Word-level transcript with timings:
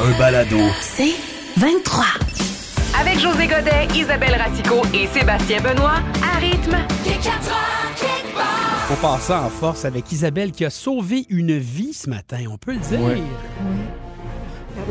un 0.00 0.18
balado. 0.18 0.56
C'est 0.80 1.14
23. 1.56 2.04
Avec 3.00 3.18
José 3.20 3.46
Godet, 3.46 3.88
Isabelle 3.94 4.34
Ratico 4.40 4.82
et 4.94 5.06
Sébastien 5.08 5.60
Benoît, 5.60 5.96
à 6.22 6.38
rythme. 6.38 6.76
On 8.90 8.94
passe 8.96 9.22
ça 9.24 9.42
en 9.42 9.50
force 9.50 9.84
avec 9.84 10.10
Isabelle 10.12 10.52
qui 10.52 10.64
a 10.64 10.70
sauvé 10.70 11.26
une 11.28 11.58
vie 11.58 11.92
ce 11.92 12.08
matin, 12.08 12.38
on 12.50 12.56
peut 12.56 12.72
le 12.72 12.78
dire. 12.78 12.98
Oui. 13.00 13.22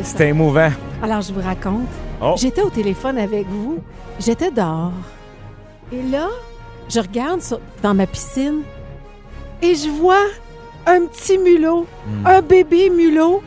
C'était 0.03 0.29
émouvant. 0.29 0.69
Alors, 1.01 1.21
je 1.21 1.33
vous 1.33 1.41
raconte. 1.41 1.87
Oh. 2.21 2.35
J'étais 2.37 2.61
au 2.61 2.69
téléphone 2.69 3.17
avec 3.17 3.47
vous. 3.47 3.79
J'étais 4.19 4.51
dehors. 4.51 4.91
Et 5.91 6.01
là, 6.03 6.27
je 6.89 6.99
regarde 6.99 7.41
sur- 7.41 7.59
dans 7.81 7.93
ma 7.93 8.05
piscine 8.05 8.61
et 9.61 9.73
je 9.73 9.89
vois 9.89 10.25
un 10.85 11.05
petit 11.05 11.37
mulot, 11.37 11.85
Hmm. 12.05 12.27
un 12.27 12.41
bébé 12.41 12.89
mulot 12.89 13.41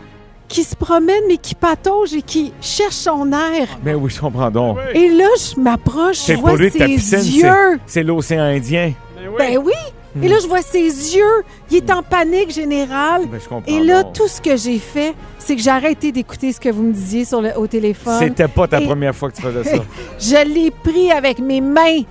qui 0.50 0.64
se 0.64 0.74
promène 0.76 1.22
mais 1.28 1.36
qui 1.38 1.54
patauge 1.54 2.12
et 2.12 2.22
qui 2.22 2.52
cherche 2.60 2.94
son 2.96 3.32
air. 3.32 3.68
Ben 3.82 3.94
oui, 3.96 4.10
je 4.10 4.20
comprends 4.20 4.50
donc. 4.50 4.76
Et 4.94 5.08
là, 5.08 5.28
je 5.38 5.58
m'approche, 5.58 6.16
je 6.18 6.22
C'est 6.22 6.34
vois 6.34 6.58
ses 6.58 6.70
piscine, 6.70 7.18
yeux. 7.18 7.42
c'est- 7.42 7.78
c'est 7.86 8.02
l'océan 8.02 8.42
Indien. 8.42 8.92
Ben 9.38 9.56
oui. 9.58 9.72
Et 10.20 10.26
là, 10.26 10.36
je 10.42 10.48
vois 10.48 10.60
ses 10.60 10.80
yeux. 11.14 11.44
Il 11.70 11.76
est 11.76 11.90
en 11.92 12.02
panique 12.02 12.50
générale. 12.50 13.26
Ben, 13.30 13.38
je 13.40 13.48
comprends 13.48 13.72
Et 13.72 13.78
là, 13.78 14.02
donc. 14.02 14.12
tout 14.14 14.26
ce 14.26 14.40
que 14.40 14.56
j'ai 14.56 14.80
fait, 14.80 15.14
c'est 15.38 15.54
que 15.54 15.62
j'ai 15.62 15.70
arrêté 15.70 16.10
d'écouter 16.10 16.52
ce 16.52 16.58
que 16.58 16.68
vous 16.68 16.82
me 16.82 16.92
disiez 16.92 17.24
sur 17.24 17.40
le, 17.40 17.56
au 17.56 17.68
téléphone. 17.68 18.18
C'était 18.18 18.48
pas 18.48 18.66
ta 18.66 18.80
Et- 18.80 18.86
première 18.86 19.14
fois 19.14 19.30
que 19.30 19.36
tu 19.36 19.42
faisais 19.42 19.62
ça. 19.62 19.76
Je 20.18 20.48
l'ai 20.52 20.72
pris 20.72 21.12
avec 21.12 21.38
mes 21.38 21.60
mains 21.60 22.02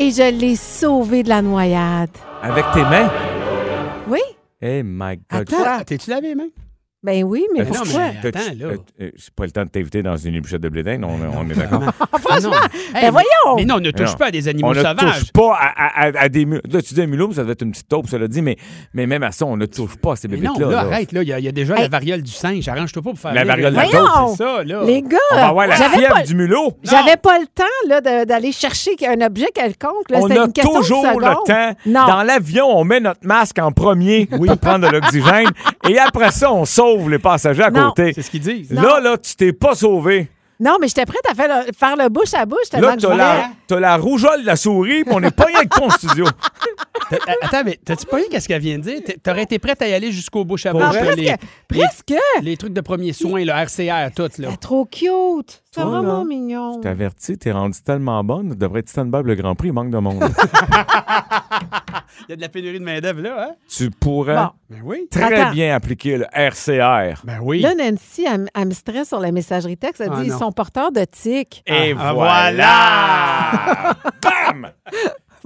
et 0.00 0.10
je 0.10 0.30
l'ai 0.36 0.56
sauvé 0.56 1.22
de 1.22 1.28
la 1.28 1.40
noyade. 1.40 2.10
Avec 2.42 2.64
tes 2.74 2.82
mains? 2.82 3.08
Oui? 4.08 4.20
Eh 4.60 4.82
my 4.82 5.16
God. 5.30 5.40
Attends. 5.42 5.56
Ah, 5.64 5.84
T'es-tu 5.86 6.10
lavé 6.10 6.28
les 6.30 6.34
mains? 6.34 6.48
Ben 7.04 7.22
oui, 7.22 7.44
mais 7.54 7.60
Euh, 7.60 7.64
non, 7.66 7.70
pourquoi? 7.74 8.00
mais- 8.00 8.30
T'as- 8.32 8.40
Attends, 8.40 8.50
là. 8.58 8.66
euh, 8.66 8.76
euh, 9.02 9.10
C'est 9.16 9.32
pas 9.32 9.44
le 9.44 9.52
temps 9.52 9.62
de 9.62 9.68
t'inviter 9.68 10.02
dans 10.02 10.16
une 10.16 10.34
ébouchette 10.34 10.60
de 10.60 10.68
blé 10.68 10.82
d'Inde, 10.82 11.04
on, 11.04 11.38
on 11.38 11.48
est 11.48 11.54
d'accord? 11.54 11.80
Ah, 12.28 12.40
non. 12.40 12.50
Hey, 12.92 13.02
Ben 13.02 13.10
voyons! 13.12 13.56
Mais 13.56 13.64
non, 13.64 13.78
ne 13.78 13.92
touche 13.92 14.08
Non. 14.10 14.14
pas 14.16 14.26
à 14.26 14.30
des 14.32 14.48
animaux 14.48 14.66
on 14.68 14.72
ne 14.72 14.78
sauvages. 14.82 15.20
touche 15.20 15.32
pas 15.32 15.54
à, 15.54 15.66
à- 15.68 16.06
à- 16.08 16.22
à 16.24 16.28
des 16.28 16.44
mulots. 16.44 16.60
Là, 16.68 16.82
tu 16.82 16.94
dis 16.94 17.00
un 17.00 17.06
mulot, 17.06 17.28
mais 17.28 17.34
ça 17.34 17.44
doit 17.44 17.52
être 17.52 17.62
une 17.62 17.70
petite 17.70 17.86
taupe, 17.88 18.08
ça 18.08 18.18
l'a 18.18 18.26
dit, 18.26 18.42
mais, 18.42 18.56
mais 18.94 19.06
même 19.06 19.22
à 19.22 19.30
ça, 19.30 19.46
on 19.46 19.56
ne 19.56 19.66
touche 19.66 19.96
pas 19.96 20.14
à 20.14 20.16
ces 20.16 20.26
Mais 20.26 20.38
non, 20.38 20.54
bébés-là. 20.54 20.70
là, 20.70 20.82
là. 20.82 20.88
arrête, 20.92 21.12
là. 21.12 21.22
Il 21.22 21.28
y, 21.28 21.32
a- 21.32 21.38
il 21.38 21.44
y 21.44 21.48
a 21.48 21.52
déjà 21.52 21.76
Hey. 21.76 21.82
la 21.82 21.88
variole 21.88 22.22
du 22.22 22.32
singe. 22.32 22.66
Arrange-toi 22.68 23.00
pas 23.02 23.10
pour 23.10 23.18
faire 23.20 23.32
La 23.32 23.42
rire 23.42 23.48
variole 23.48 23.72
de 23.72 23.76
la 23.76 23.84
les- 23.84 23.90
taupe. 23.92 24.08
C'est 24.32 24.36
ça, 24.44 24.64
là. 24.64 24.82
Les 24.84 25.02
gars, 25.02 25.18
On 25.30 25.36
va 25.36 25.46
avoir 25.48 25.66
la 25.68 25.76
j'avais 25.76 25.98
fièvre 25.98 26.14
pas, 26.14 26.22
du 26.22 26.34
mulot. 26.34 26.72
j'avais 26.82 27.16
pas 27.16 27.38
le 27.38 27.46
temps 27.46 27.64
là, 27.86 28.00
de- 28.00 28.24
d'aller 28.24 28.50
chercher 28.50 28.90
un 29.06 29.24
objet 29.24 29.46
quelconque. 29.54 30.10
là. 30.10 30.18
On 30.18 30.26
C'était 30.26 30.40
a 30.40 30.44
une 30.46 30.52
question 30.52 30.72
de 30.74 30.78
toujours 30.80 31.20
le 31.20 31.46
temps. 31.46 31.76
Non. 31.86 32.06
Dans 32.08 32.22
l'avion, 32.24 32.66
on 32.76 32.82
met 32.82 32.98
notre 32.98 33.24
masque 33.24 33.60
en 33.60 33.70
premier 33.70 34.26
pour 34.26 34.44
prendre 34.58 34.88
de 34.88 34.92
l'oxygène. 34.92 35.46
et 35.88 35.96
après 36.00 36.32
ça, 36.32 36.52
on 36.52 36.64
sauve 36.96 37.10
les 37.10 37.18
passagers 37.18 37.62
à 37.64 37.70
Non. 37.70 37.88
côté. 37.88 38.12
C'est 38.14 38.22
ce 38.22 38.30
qu'ils 38.30 38.40
disent. 38.40 38.70
Là, 38.72 39.00
là, 39.00 39.16
tu 39.18 39.34
t'es 39.36 39.52
pas 39.52 39.74
sauvé. 39.74 40.28
Non, 40.60 40.76
mais 40.80 40.88
j'étais 40.88 41.06
prête 41.06 41.20
à 41.30 41.34
faire 41.34 41.64
le, 41.66 41.72
faire 41.72 41.96
le 41.96 42.08
bouche 42.08 42.34
à 42.34 42.44
bouche 42.44 42.68
tellement 42.70 42.88
Là, 42.88 42.94
que 42.96 43.00
je 43.02 43.06
t'as 43.06 43.12
voulais. 43.12 43.24
la, 43.24 43.50
t'as 43.68 43.78
la 43.80 43.96
rougeole 43.96 44.40
de 44.42 44.46
la 44.46 44.56
souris, 44.56 45.04
puis 45.04 45.12
on 45.14 45.20
n'est 45.20 45.30
pas 45.30 45.44
rien 45.44 45.60
que 45.62 45.78
ton 45.78 45.88
studio. 45.90 46.24
T'as- 47.10 47.16
Attends, 47.42 47.62
mais 47.64 47.78
t'as-tu 47.84 48.04
pas 48.06 48.18
vu 48.18 48.24
qu'est-ce 48.30 48.48
qu'elle 48.48 48.60
vient 48.60 48.78
de 48.78 48.82
dire? 48.82 49.00
T'aurais 49.22 49.44
été 49.44 49.58
prête 49.58 49.80
à 49.80 49.88
y 49.88 49.94
aller 49.94 50.10
jusqu'au 50.12 50.44
bouche 50.44 50.66
à 50.66 50.72
bouche. 50.72 50.82
Ah, 50.84 50.90
presque, 50.90 51.16
les, 51.16 51.34
presque. 51.68 52.10
les- 52.10 52.42
les 52.42 52.56
trucs 52.56 52.72
de 52.74 52.80
premiers 52.80 53.12
soins, 53.14 53.44
le 53.44 53.52
RCR, 53.52 54.10
tout, 54.14 54.22
là. 54.22 54.48
Elle 54.48 54.54
est 54.54 54.56
trop 54.56 54.84
cute. 54.84 55.62
C'est 55.70 55.82
vraiment 55.82 56.18
là, 56.18 56.24
mignon. 56.24 56.74
Je 56.78 56.80
t'avertis, 56.80 57.38
t'es 57.38 57.52
rendu 57.52 57.78
tellement 57.82 58.22
bonne, 58.24 58.50
tu 58.50 58.56
devrais 58.56 58.80
être 58.80 58.88
stand-by 58.88 59.22
le 59.22 59.34
Grand 59.36 59.54
Prix, 59.54 59.68
il 59.68 59.72
manque 59.74 59.90
de 59.90 59.98
monde. 59.98 60.24
Il 62.28 62.30
y 62.30 62.32
a 62.32 62.36
de 62.36 62.40
la 62.40 62.48
pénurie 62.48 62.78
de 62.80 62.84
main-d'œuvre, 62.84 63.20
là, 63.20 63.46
hein? 63.50 63.54
tu 63.68 63.90
pourrais 63.90 64.34
Bon. 64.34 64.48
Ben 64.70 64.80
oui. 64.84 65.06
très 65.10 65.32
Attends. 65.32 65.52
bien 65.52 65.74
appliquer 65.74 66.16
le 66.18 66.26
RCR. 66.32 67.20
Ben 67.24 67.38
oui. 67.42 67.60
Là, 67.60 67.74
Nancy, 67.74 68.26
elle, 68.26 68.66
me 68.66 68.72
stresse 68.74 69.08
sur 69.08 69.20
la 69.20 69.30
messagerie 69.30 69.76
texte. 69.76 70.00
Elle 70.02 70.10
Ah, 70.12 70.16
dit 70.20 70.26
ils 70.26 70.32
non. 70.32 70.38
sont 70.38 70.52
porteurs 70.52 70.90
de 70.92 71.04
tics. 71.04 71.62
Et 71.66 71.94
Ah, 71.98 72.12
voilà! 72.12 73.50
Bam! 74.20 74.66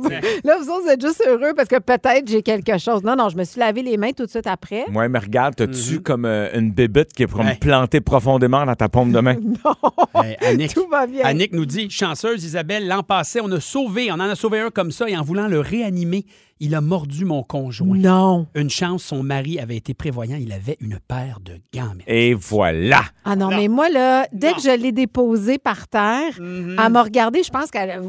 Là, 0.44 0.56
vous 0.60 0.68
autres, 0.70 0.82
vous 0.84 0.88
êtes 0.90 1.00
juste 1.00 1.22
heureux 1.26 1.52
parce 1.56 1.68
que 1.68 1.78
peut-être 1.78 2.26
j'ai 2.28 2.42
quelque 2.42 2.78
chose. 2.78 3.02
Non, 3.02 3.16
non, 3.16 3.28
je 3.28 3.36
me 3.36 3.44
suis 3.44 3.58
lavé 3.60 3.82
les 3.82 3.96
mains 3.96 4.12
tout 4.12 4.24
de 4.26 4.30
suite 4.30 4.46
après. 4.46 4.84
Ouais, 4.92 5.08
mais 5.08 5.18
regarde, 5.18 5.54
t'as-tu 5.56 5.94
Mhm. 5.96 6.02
comme 6.02 6.24
euh, 6.24 6.48
une 6.58 6.70
bébête 6.72 7.12
qui 7.12 7.22
est 7.24 7.26
pour 7.26 7.42
me 7.44 7.50
Hey. 7.50 7.56
planter 7.58 8.00
profondément 8.00 8.64
dans 8.66 8.74
ta 8.74 8.88
paume 8.88 9.12
de 9.12 9.20
main? 9.20 9.36
Hey, 10.14 10.36
Annick, 10.40 10.74
Tout 10.74 10.86
va 10.90 11.06
bien. 11.06 11.24
Annick 11.24 11.52
nous 11.52 11.66
dit 11.66 11.88
Chanceuse, 11.90 12.44
Isabelle, 12.44 12.86
l'an 12.86 13.02
passé, 13.02 13.40
on 13.42 13.50
a 13.52 13.60
sauvé, 13.60 14.10
on 14.10 14.14
en 14.14 14.20
a 14.20 14.34
sauvé 14.34 14.60
un 14.60 14.70
comme 14.70 14.90
ça, 14.92 15.08
et 15.08 15.16
en 15.16 15.22
voulant 15.22 15.48
le 15.48 15.58
réanimer, 15.60 16.24
il 16.60 16.74
a 16.76 16.80
mordu 16.80 17.24
mon 17.24 17.42
conjoint. 17.42 17.96
Non. 17.96 18.46
Une 18.54 18.70
chance, 18.70 19.02
son 19.02 19.22
mari 19.24 19.58
avait 19.58 19.76
été 19.76 19.94
prévoyant, 19.94 20.36
il 20.40 20.52
avait 20.52 20.76
une 20.80 20.98
paire 21.08 21.38
de 21.44 21.54
gants. 21.74 21.94
Et 22.06 22.34
voilà! 22.34 23.02
Ah 23.24 23.34
non, 23.34 23.48
mais 23.48 23.66
moi, 23.68 23.88
là, 23.88 24.26
dès 24.32 24.50
Non. 24.50 24.54
que 24.56 24.62
je 24.62 24.76
l'ai 24.80 24.92
déposé 24.92 25.58
par 25.58 25.88
terre, 25.88 26.34
Mhm. 26.38 26.76
elle 26.84 26.92
m'a 26.92 27.02
regardé, 27.02 27.42
je 27.42 27.50
pense 27.50 27.70
qu'elle 27.70 27.90
a, 27.90 28.00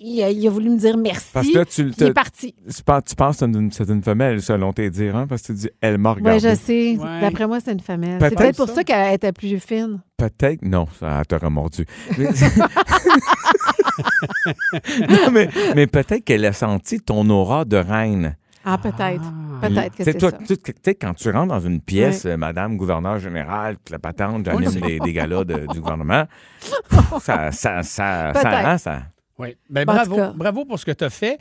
il 0.00 0.22
a, 0.22 0.30
il 0.30 0.46
a 0.46 0.50
voulu 0.50 0.70
me 0.70 0.76
dire 0.78 0.96
merci. 0.96 1.26
Parce 1.32 1.48
que 1.48 1.58
là, 1.58 1.64
tu 1.64 1.90
il 1.96 2.02
est 2.04 2.12
parti. 2.12 2.54
Tu 2.74 2.82
penses, 2.82 3.02
tu 3.08 3.14
penses 3.14 3.38
que 3.38 3.46
c'est 3.46 3.58
une, 3.58 3.72
c'est 3.72 3.88
une 3.88 4.02
femelle, 4.02 4.42
selon 4.42 4.72
tes 4.72 4.90
dires, 4.90 5.16
hein? 5.16 5.26
Parce 5.26 5.42
que 5.42 5.46
tu 5.48 5.52
dis, 5.54 5.70
elle 5.80 5.98
m'a 5.98 6.12
Oui, 6.12 6.16
regardé. 6.20 6.40
je 6.40 6.54
sais. 6.54 6.96
Ouais. 6.96 7.20
D'après 7.20 7.46
moi, 7.46 7.58
c'est 7.60 7.72
une 7.72 7.80
femelle. 7.80 8.18
Peut-être 8.18 8.30
C'est 8.30 8.36
peut-être 8.36 8.56
pour 8.56 8.68
ça. 8.68 8.74
ça 8.76 8.84
qu'elle 8.84 9.14
était 9.14 9.32
plus 9.32 9.58
fine. 9.60 10.00
Peut-être. 10.16 10.62
Non, 10.62 10.86
ça 10.98 11.22
t'aurait 11.26 11.50
mordu. 11.50 11.84
Mais- 12.16 12.28
non, 15.08 15.30
mais, 15.32 15.48
mais 15.74 15.86
peut-être 15.86 16.24
qu'elle 16.24 16.44
a 16.44 16.52
senti 16.52 17.00
ton 17.00 17.28
aura 17.30 17.64
de 17.64 17.76
reine. 17.76 18.36
Ah, 18.64 18.78
peut-être. 18.78 19.22
Peut-être 19.62 19.92
que 19.92 19.96
Tu 19.98 20.04
sais, 20.04 20.12
c'est 20.12 20.18
toi, 20.18 20.30
ça. 20.30 20.38
tu 20.46 20.56
sais, 20.84 20.94
quand 20.94 21.14
tu 21.14 21.30
rentres 21.30 21.48
dans 21.54 21.60
une 21.60 21.80
pièce, 21.80 22.26
euh, 22.26 22.36
Madame 22.36 22.76
gouverneur 22.76 23.18
général, 23.18 23.76
que 23.84 23.92
la 23.92 23.98
patente, 23.98 24.44
j'anime 24.44 24.80
des, 24.80 24.98
des 25.00 25.12
galas 25.12 25.44
de- 25.44 25.66
du 25.72 25.80
gouvernement, 25.80 26.24
ça, 27.20 27.50
ça, 27.50 27.82
ça, 27.82 28.32
ça- 28.34 29.02
Oui. 29.38 29.56
Ben, 29.70 29.84
Bon, 29.84 30.32
bravo, 30.34 30.64
pour 30.64 30.78
ce 30.78 30.84
que 30.84 30.92
tu 30.92 31.04
as 31.04 31.10
fait. 31.10 31.38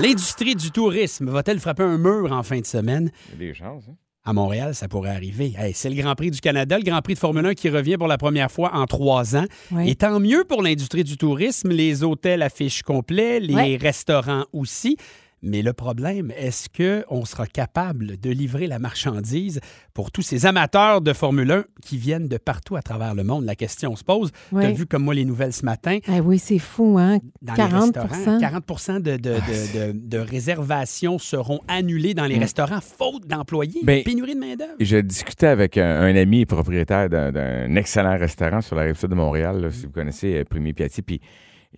L'industrie 0.00 0.54
du 0.54 0.70
tourisme 0.70 1.28
va-t-elle 1.30 1.58
frapper 1.58 1.82
un 1.82 1.98
mur 1.98 2.30
en 2.32 2.42
fin 2.42 2.60
de 2.60 2.66
semaine? 2.66 3.10
Il 3.34 3.42
y 3.42 3.48
a 3.48 3.48
des 3.48 3.54
chances, 3.54 3.84
hein? 3.88 3.94
À 4.24 4.34
Montréal, 4.34 4.74
ça 4.74 4.88
pourrait 4.88 5.10
arriver. 5.10 5.54
Hey, 5.56 5.72
c'est 5.72 5.88
le 5.88 5.96
Grand 5.96 6.14
Prix 6.14 6.30
du 6.30 6.40
Canada, 6.40 6.76
le 6.76 6.84
Grand 6.84 7.00
Prix 7.00 7.14
de 7.14 7.18
Formule 7.18 7.46
1 7.46 7.54
qui 7.54 7.70
revient 7.70 7.96
pour 7.96 8.08
la 8.08 8.18
première 8.18 8.50
fois 8.50 8.74
en 8.74 8.84
trois 8.84 9.34
ans. 9.36 9.46
Oui. 9.72 9.88
Et 9.88 9.94
tant 9.94 10.20
mieux 10.20 10.44
pour 10.44 10.62
l'industrie 10.62 11.02
du 11.02 11.16
tourisme. 11.16 11.70
Les 11.70 12.04
hôtels 12.04 12.42
affichent 12.42 12.82
complet, 12.82 13.40
les 13.40 13.78
restaurants 13.78 14.44
aussi. 14.52 14.98
Mais 15.42 15.62
le 15.62 15.72
problème, 15.72 16.32
est-ce 16.36 16.68
qu'on 16.68 17.24
sera 17.24 17.46
capable 17.46 18.18
de 18.18 18.30
livrer 18.30 18.66
la 18.66 18.78
marchandise 18.78 19.60
pour 19.94 20.10
tous 20.10 20.22
ces 20.22 20.46
amateurs 20.46 21.00
de 21.00 21.12
Formule 21.12 21.50
1 21.52 21.64
qui 21.82 21.96
viennent 21.96 22.26
de 22.28 22.38
partout 22.38 22.74
à 22.76 22.82
travers 22.82 23.14
le 23.14 23.22
monde? 23.24 23.44
La 23.44 23.54
question 23.54 23.94
se 23.94 24.02
pose. 24.02 24.30
Oui. 24.52 24.62
Tu 24.62 24.68
as 24.68 24.72
vu 24.72 24.86
comme 24.86 25.04
moi 25.04 25.14
les 25.14 25.24
nouvelles 25.24 25.52
ce 25.52 25.64
matin? 25.64 25.98
Ah 26.08 26.20
oui, 26.22 26.38
c'est 26.38 26.58
fou, 26.58 26.96
hein? 26.98 27.18
Dans 27.40 27.54
40 27.54 27.94
les 27.94 28.00
restaurants, 28.02 28.38
40 28.40 29.02
de, 29.02 29.16
de, 29.16 29.16
de- 29.16 29.92
de- 29.92 30.08
de 30.08 30.18
réservations 30.18 31.18
seront 31.18 31.60
annulées 31.68 32.14
dans 32.14 32.26
les 32.26 32.38
restaurants 32.38 32.80
faute 32.80 33.26
d'employés. 33.26 33.80
Ben, 33.84 34.02
Pénurie 34.02 34.34
de 34.34 34.40
main-d'œuvre. 34.40 34.74
Je 34.80 34.96
discutais 34.98 35.46
avec 35.46 35.76
un, 35.78 36.00
un 36.00 36.16
ami 36.16 36.46
propriétaire 36.46 37.08
d'un- 37.08 37.30
d'un 37.32 37.74
excellent 37.76 38.18
restaurant 38.18 38.60
sur 38.60 38.74
la 38.76 38.82
rive 38.82 38.96
sud 38.98 39.10
de 39.10 39.14
Montréal, 39.14 39.60
là, 39.60 39.70
si 39.70 39.86
vous 39.86 39.92
connaissez 39.92 40.34
euh, 40.38 40.44
Premier 40.44 40.72
Piatti, 40.72 41.02
puis 41.02 41.20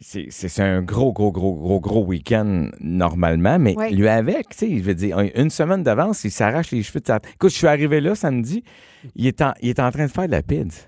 c'est- 0.00 0.60
un 0.60 0.82
gros, 0.82 1.12
gros, 1.12 1.32
gros, 1.32 1.54
gros, 1.54 1.80
gros 1.80 2.04
week-end 2.04 2.68
normalement, 2.80 3.58
mais 3.58 3.76
Ouais. 3.76 3.90
lui 3.90 4.08
avec, 4.08 4.50
tu 4.50 4.56
sais, 4.58 4.78
je 4.78 4.82
veux 4.82 4.94
dire, 4.94 5.18
un- 5.18 5.28
une 5.34 5.50
semaine 5.50 5.82
d'avance, 5.82 6.24
il 6.24 6.30
s'arrache 6.30 6.70
les 6.70 6.82
cheveux 6.82 7.00
de 7.00 7.06
sa 7.06 7.16
Écoute, 7.34 7.50
je 7.50 7.56
suis 7.56 7.66
arrivé 7.66 8.00
là 8.00 8.14
samedi, 8.14 8.62
il 9.16 9.26
est 9.26 9.40
en, 9.42 9.52
il 9.60 9.68
est 9.70 9.80
en 9.80 9.90
train 9.90 10.06
de 10.06 10.10
faire 10.10 10.26
de 10.26 10.32
la 10.32 10.42
pizza. 10.42 10.82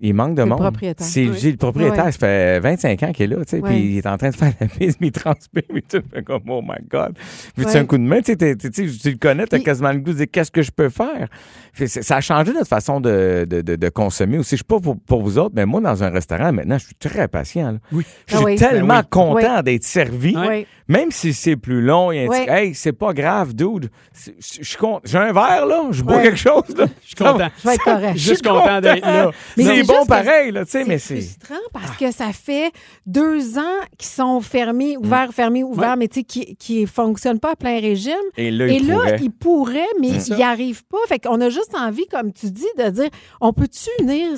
Il 0.00 0.12
manque 0.12 0.32
de 0.34 0.38
C'est 0.38 0.42
le 0.42 0.50
monde. 0.50 0.58
propriétaire. 0.60 1.06
C'est 1.06 1.24
le 1.24 1.56
propriétaire, 1.56 2.04
ça 2.06 2.12
fait 2.12 2.58
25 2.58 3.02
ans 3.04 3.12
qu'il 3.12 3.24
est 3.32 3.36
là, 3.36 3.44
tu 3.44 3.50
sais, 3.56 3.62
puis 3.62 3.76
il 3.78 3.98
est 3.98 4.06
en 4.06 4.16
train 4.18 4.30
de 4.30 4.34
faire 4.34 4.52
la 4.60 4.66
pizza, 4.66 4.96
mais 5.00 5.06
il 5.06 5.12
transpire, 5.12 5.62
mais 5.72 5.82
tout 5.82 6.02
fait 6.12 6.22
comme, 6.24 6.42
oh 6.48 6.60
my 6.62 6.84
God. 6.90 7.16
Veux-tu 7.56 7.70
Ouais. 7.70 7.76
un 7.76 7.84
coup 7.86 7.96
de 7.96 8.02
main? 8.02 8.20
Tu 8.20 8.34
sais, 8.38 8.56
tu 8.56 8.70
tu 8.70 9.10
le 9.10 9.16
connais, 9.18 9.46
t'as 9.46 9.56
Puis- 9.58 9.64
quasiment 9.64 9.92
le 9.92 9.98
goût 10.00 10.10
de 10.12 10.16
dire 10.18 10.26
qu'est-ce 10.32 10.50
que 10.50 10.62
je 10.62 10.72
peux 10.72 10.88
faire? 10.88 11.28
Ça 11.86 12.16
a 12.16 12.20
changé 12.20 12.52
notre 12.52 12.66
façon 12.68 13.00
de, 13.00 13.46
de, 13.48 13.60
de- 13.62 13.76
de 13.76 13.88
consommer 13.88 14.38
aussi. 14.38 14.56
Je 14.56 14.62
sais 14.62 14.64
pas 14.66 14.80
pour, 14.80 14.96
pour 15.00 15.22
vous 15.22 15.38
autres, 15.38 15.54
mais 15.56 15.64
moi, 15.64 15.80
dans 15.80 16.02
un 16.02 16.10
restaurant, 16.10 16.52
maintenant, 16.52 16.78
je 16.78 16.86
suis 16.86 16.94
très 16.96 17.28
patient. 17.28 17.72
là. 17.72 17.78
Oui. 17.92 18.04
Je 18.26 18.34
suis 18.36 18.44
Ah 18.44 18.46
oui. 18.46 18.56
tellement 18.56 18.94
Ben 18.94 19.00
oui. 19.02 19.08
content 19.10 19.62
d'être 19.62 19.84
servi, 19.84 20.34
Oui. 20.36 20.66
même 20.88 21.10
si 21.12 21.32
c'est 21.32 21.56
plus 21.56 21.80
long. 21.82 22.10
Il 22.12 22.16
y 22.16 22.20
a 22.20 22.22
un 22.24 22.26
Ouais. 22.28 22.44
petit- 22.46 22.50
Hey, 22.50 22.74
c'est 22.74 22.92
pas 22.92 23.12
grave, 23.12 23.54
dude. 23.54 23.90
Suis. 24.40 24.76
J'ai 25.04 25.18
un 25.18 25.32
verre, 25.32 25.66
là. 25.66 25.82
Je 25.92 26.02
bois 26.02 26.20
quelque 26.20 26.36
chose, 26.36 26.64
là. 26.76 26.86
Je 27.02 27.06
suis 27.06 27.14
content. 27.16 27.48
Je 27.62 27.68
vais 27.68 27.74
être 27.74 27.84
correct. 27.84 28.16
Juste 28.18 28.44
content 28.46 28.80
d'être 28.80 29.00
là. 29.06 29.30
Mais 29.56 29.83
bon 29.86 30.06
pareil, 30.06 30.52
là, 30.52 30.64
tu 30.64 30.70
sais, 30.72 30.84
mais 30.84 30.98
c'est. 30.98 31.20
frustrant 31.20 31.54
parce 31.72 31.96
que 31.96 32.10
ça 32.12 32.32
fait 32.32 32.70
deux 33.06 33.58
ans 33.58 33.62
qu'ils 33.98 34.08
sont 34.08 34.40
fermés, 34.40 34.96
ouverts, 34.96 35.32
fermés, 35.32 35.62
ouverts, 35.64 35.90
Ouais. 35.90 35.96
mais 35.96 36.08
tu 36.08 36.20
sais, 36.20 36.24
qui, 36.24 36.56
qui 36.56 36.86
fonctionnent 36.86 37.40
pas 37.40 37.52
à 37.52 37.56
plein 37.56 37.80
régime. 37.80 38.14
Et 38.36 38.50
là, 38.50 38.66
Et 38.66 38.76
ils 39.20 39.30
pourraient, 39.30 39.82
mais 40.00 40.08
ils 40.08 40.34
n'y 40.34 40.42
arrivent 40.42 40.84
pas. 40.84 40.98
Fait 41.08 41.18
qu'on 41.18 41.40
a 41.40 41.48
juste 41.50 41.74
envie, 41.74 42.06
comme 42.06 42.32
tu 42.32 42.50
dis, 42.50 42.64
de 42.78 42.90
dire 42.90 43.08
on 43.40 43.52
peut-tu 43.52 43.88
venir. 44.00 44.30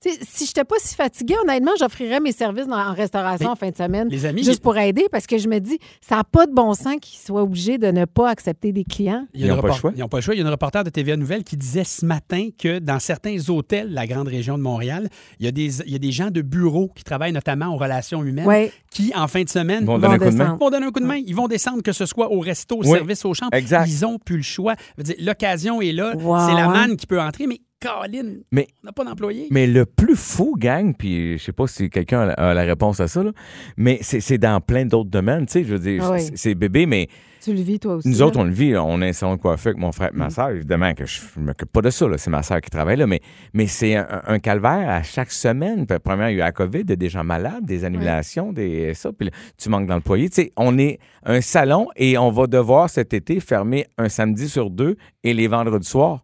Tu 0.00 0.10
sais, 0.10 0.18
si 0.22 0.44
je 0.44 0.50
n'étais 0.50 0.64
pas 0.64 0.76
si 0.78 0.94
fatiguée, 0.94 1.34
honnêtement, 1.42 1.70
j'offrirais 1.78 2.20
mes 2.20 2.32
services 2.32 2.66
dans- 2.66 2.76
en 2.76 2.92
restauration 2.92 3.46
Mais, 3.46 3.52
en 3.52 3.56
fin 3.56 3.70
de 3.70 3.76
semaine. 3.76 4.08
les 4.10 4.26
amis, 4.26 4.44
Juste 4.44 4.62
pour 4.62 4.76
aider, 4.76 5.06
parce 5.10 5.26
que 5.26 5.38
je 5.38 5.48
me 5.48 5.58
dis, 5.60 5.78
ça 6.06 6.16
n'a 6.16 6.24
pas 6.24 6.46
de 6.46 6.52
bon 6.52 6.74
sens 6.74 6.96
qu'ils 7.00 7.18
soient 7.18 7.42
obligés 7.42 7.78
de 7.78 7.86
ne 7.86 8.04
pas 8.04 8.28
accepter 8.28 8.70
des 8.72 8.84
clients. 8.84 9.26
Ils 9.32 9.46
n'ont 9.48 9.60
pas 9.62 9.68
le 9.68 9.72
choix. 9.74 9.92
Ils 9.96 10.00
n'ont 10.00 10.08
pas 10.08 10.18
le 10.18 10.22
choix. 10.22 10.34
Il 10.34 10.38
y 10.38 10.40
a 10.42 10.44
une 10.44 10.50
reporter 10.50 10.84
de 10.84 10.90
TVA 10.90 11.16
Nouvelle 11.16 11.42
qui 11.42 11.56
disait 11.56 11.84
ce 11.84 12.04
matin 12.04 12.48
que 12.58 12.78
dans 12.80 12.98
certains 12.98 13.36
hôtels 13.48 13.88
de 13.90 13.94
la 13.94 14.06
grande 14.06 14.28
région 14.28 14.58
de 14.58 14.62
Montréal, 14.62 14.93
il 15.40 15.44
y 15.44 15.48
a 15.48 15.52
des, 15.52 15.80
il 15.82 15.92
y 15.92 15.94
a 15.94 15.98
des 15.98 16.12
gens 16.12 16.30
de 16.30 16.42
bureau 16.42 16.90
qui 16.94 17.04
travaillent 17.04 17.32
notamment 17.32 17.66
en 17.66 17.76
relations 17.76 18.22
humaines 18.24 18.68
qui, 18.90 19.12
en 19.14 19.28
fin 19.28 19.42
de 19.42 19.48
semaine, 19.48 19.84
Vont 19.84 19.98
donner 19.98 20.14
un 20.14 20.18
vont 20.18 20.24
coup 20.26 20.30
de 20.30 20.36
main. 20.36 20.44
descendre. 20.44 20.58
vont 20.58 20.70
donner 20.70 20.86
un 20.86 20.90
coup 20.92 21.00
de 21.00 21.06
main. 21.06 21.16
Ils 21.26 21.34
vont 21.34 21.48
descendre, 21.48 21.82
que 21.82 21.92
ce 21.92 22.06
soit 22.06 22.30
au 22.32 22.40
resto, 22.40 22.76
au 22.76 22.82
Oui. 22.82 22.88
service, 22.90 23.24
aux 23.24 23.34
chambres. 23.34 23.54
Exact. 23.54 23.86
Ils 23.88 24.02
n'ont 24.02 24.18
plus 24.18 24.36
le 24.36 24.42
choix. 24.42 24.74
L'occasion 25.20 25.80
est 25.80 25.92
là. 25.92 26.14
Wow, 26.16 26.38
C'est 26.46 26.54
la 26.54 26.68
manne 26.68 26.96
qui 26.96 27.06
peut 27.06 27.20
entrer, 27.20 27.46
mais 27.46 27.60
Caroline, 27.80 28.42
Mais- 28.50 28.66
on 28.82 28.86
n'a 28.86 28.92
pas 28.92 29.04
d'employé. 29.04 29.46
Mais 29.50 29.66
le 29.66 29.84
plus 29.84 30.16
fou, 30.16 30.54
gang, 30.58 30.94
puis 30.96 31.36
je 31.36 31.44
sais 31.44 31.52
pas 31.52 31.66
si 31.66 31.90
quelqu'un 31.90 32.20
a 32.22 32.26
la- 32.26 32.32
a 32.32 32.54
la 32.54 32.62
réponse 32.62 32.98
à 33.00 33.08
ça, 33.08 33.22
là, 33.22 33.30
mais 33.76 33.98
c'est 34.00 34.20
c'est 34.20 34.38
dans 34.38 34.58
plein 34.62 34.86
d'autres 34.86 35.10
domaines, 35.10 35.44
tu 35.44 35.52
sais, 35.52 35.64
je 35.64 35.74
veux 35.74 35.78
dire, 35.78 36.02
Ah 36.02 36.12
oui. 36.12 36.22
c'est 36.34 36.54
bébé, 36.54 36.86
mais 36.86 37.08
Tu 37.44 37.52
le 37.54 37.60
vis, 37.60 37.78
toi 37.78 37.96
aussi. 37.96 38.08
nous 38.08 38.18
là? 38.18 38.26
autres, 38.26 38.38
on 38.38 38.44
le 38.44 38.50
vit, 38.52 38.74
on 38.76 39.02
a 39.02 39.06
un 39.06 39.12
salon 39.12 39.36
de 39.36 39.40
coiffeur 39.40 39.72
avec 39.72 39.78
mon 39.80 39.92
frère 39.92 40.10
et 40.14 40.16
ma 40.16 40.30
soeur, 40.30 40.50
évidemment 40.50 40.94
que 40.94 41.04
je 41.04 41.20
ne 41.36 41.44
m'occupe 41.44 41.70
pas 41.70 41.82
de 41.82 41.90
ça, 41.90 42.06
c'est 42.16 42.30
ma 42.30 42.42
soeur 42.42 42.60
qui 42.60 42.70
travaille 42.70 42.96
là, 42.96 43.06
mais, 43.06 43.20
mais 43.52 43.66
c'est 43.66 43.96
un, 43.96 44.22
un 44.26 44.38
calvaire 44.38 44.88
à 44.88 45.02
chaque 45.02 45.30
semaine. 45.30 45.86
Puis, 45.86 45.98
premièrement, 46.02 46.28
il 46.28 46.36
y 46.36 46.40
a 46.40 46.44
eu 46.44 46.46
la 46.46 46.52
COVID, 46.52 46.84
des 46.84 47.08
gens 47.08 47.24
malades, 47.24 47.64
des 47.64 47.84
annulations, 47.84 48.52
des 48.52 48.94
ça, 48.94 49.10
puis 49.12 49.28
là, 49.28 49.32
tu 49.58 49.68
manques 49.68 49.86
d'employés. 49.88 50.28
Tu 50.30 50.42
sais, 50.42 50.52
on 50.56 50.78
est 50.78 50.98
un 51.26 51.40
salon 51.40 51.88
et 51.96 52.16
on 52.18 52.30
va 52.30 52.46
devoir 52.46 52.88
cet 52.90 53.12
été 53.14 53.40
fermer 53.40 53.86
un 53.98 54.08
samedi 54.08 54.48
sur 54.48 54.70
deux 54.70 54.96
et 55.22 55.32
les 55.34 55.48
vendredis 55.48 55.86
soirs. 55.88 56.22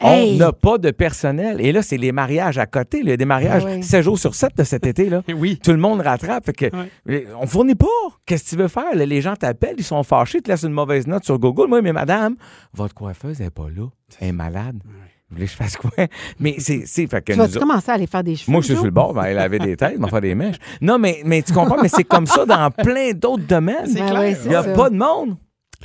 Hey! 0.00 0.34
On 0.34 0.36
n'a 0.38 0.52
pas 0.52 0.78
de 0.78 0.90
personnel. 0.90 1.60
Et 1.60 1.72
là, 1.72 1.82
c'est 1.82 1.96
les 1.96 2.12
mariages 2.12 2.58
à 2.58 2.66
côté. 2.66 3.00
Il 3.02 3.08
y 3.08 3.12
a 3.12 3.16
des 3.16 3.24
mariages 3.24 3.64
oui. 3.64 3.82
7 3.82 4.02
jours 4.02 4.18
sur 4.18 4.34
7 4.34 4.56
de 4.56 4.64
cet 4.64 4.86
été. 4.86 5.08
Là. 5.08 5.22
Oui. 5.34 5.58
Tout 5.62 5.72
le 5.72 5.78
monde 5.78 6.00
rattrape. 6.00 6.44
Fait 6.46 6.52
que, 6.52 6.66
Ouais. 7.06 7.26
On 7.40 7.46
fournit 7.46 7.74
pas. 7.74 7.86
Qu'est-ce 8.26 8.44
que 8.44 8.48
tu 8.50 8.56
veux 8.56 8.68
faire? 8.68 8.94
là? 8.94 9.06
Les 9.06 9.20
gens 9.20 9.34
t'appellent, 9.34 9.74
ils 9.78 9.84
sont 9.84 10.02
fâchés, 10.02 10.38
ils 10.38 10.42
te 10.42 10.50
laissent 10.50 10.61
une 10.64 10.72
mauvaise 10.72 11.06
note 11.06 11.24
sur 11.24 11.38
Google. 11.38 11.68
Moi, 11.68 11.82
mais 11.82 11.92
madame, 11.92 12.36
votre 12.72 12.94
coiffeuse 12.94 13.40
n'est 13.40 13.50
pas 13.50 13.68
là. 13.74 13.86
Elle 14.20 14.28
est 14.28 14.32
malade. 14.32 14.80
Vous 14.84 15.36
voulez 15.36 15.46
que 15.46 15.52
je 15.52 15.56
fasse 15.56 15.76
quoi? 15.78 15.90
Mais 16.38 16.56
c'est. 16.58 16.82
c'est- 16.84 17.06
fait 17.06 17.22
que 17.22 17.32
Tu 17.32 17.38
vas-tu 17.38 17.52
autres- 17.56 17.60
commencer 17.66 17.90
à 17.90 17.94
aller 17.94 18.06
faire 18.06 18.22
des 18.22 18.36
cheveux? 18.36 18.52
moi, 18.52 18.60
je 18.60 18.66
suis 18.66 18.74
sur 18.74 18.84
le 18.84 18.90
bord, 18.90 19.14
ben, 19.14 19.24
elle 19.24 19.38
avait 19.38 19.58
des 19.58 19.76
têtes, 19.76 19.98
m'en 19.98 20.08
faire 20.08 20.20
des 20.20 20.34
mèches. 20.34 20.56
Non, 20.82 20.98
mais, 20.98 21.22
mais 21.24 21.40
tu 21.42 21.52
comprends, 21.54 21.80
mais 21.80 21.88
c'est 21.88 22.04
comme 22.04 22.26
ça 22.26 22.44
dans 22.44 22.70
plein 22.70 23.12
d'autres 23.12 23.46
domaines. 23.46 23.86
C'est 23.86 24.00
Ben 24.00 24.10
clair. 24.10 24.20
ouais, 24.20 24.36
Il 24.44 24.48
n'y 24.50 24.54
a 24.54 24.62
ça. 24.62 24.72
pas 24.74 24.90
de 24.90 24.96
monde. 24.96 25.36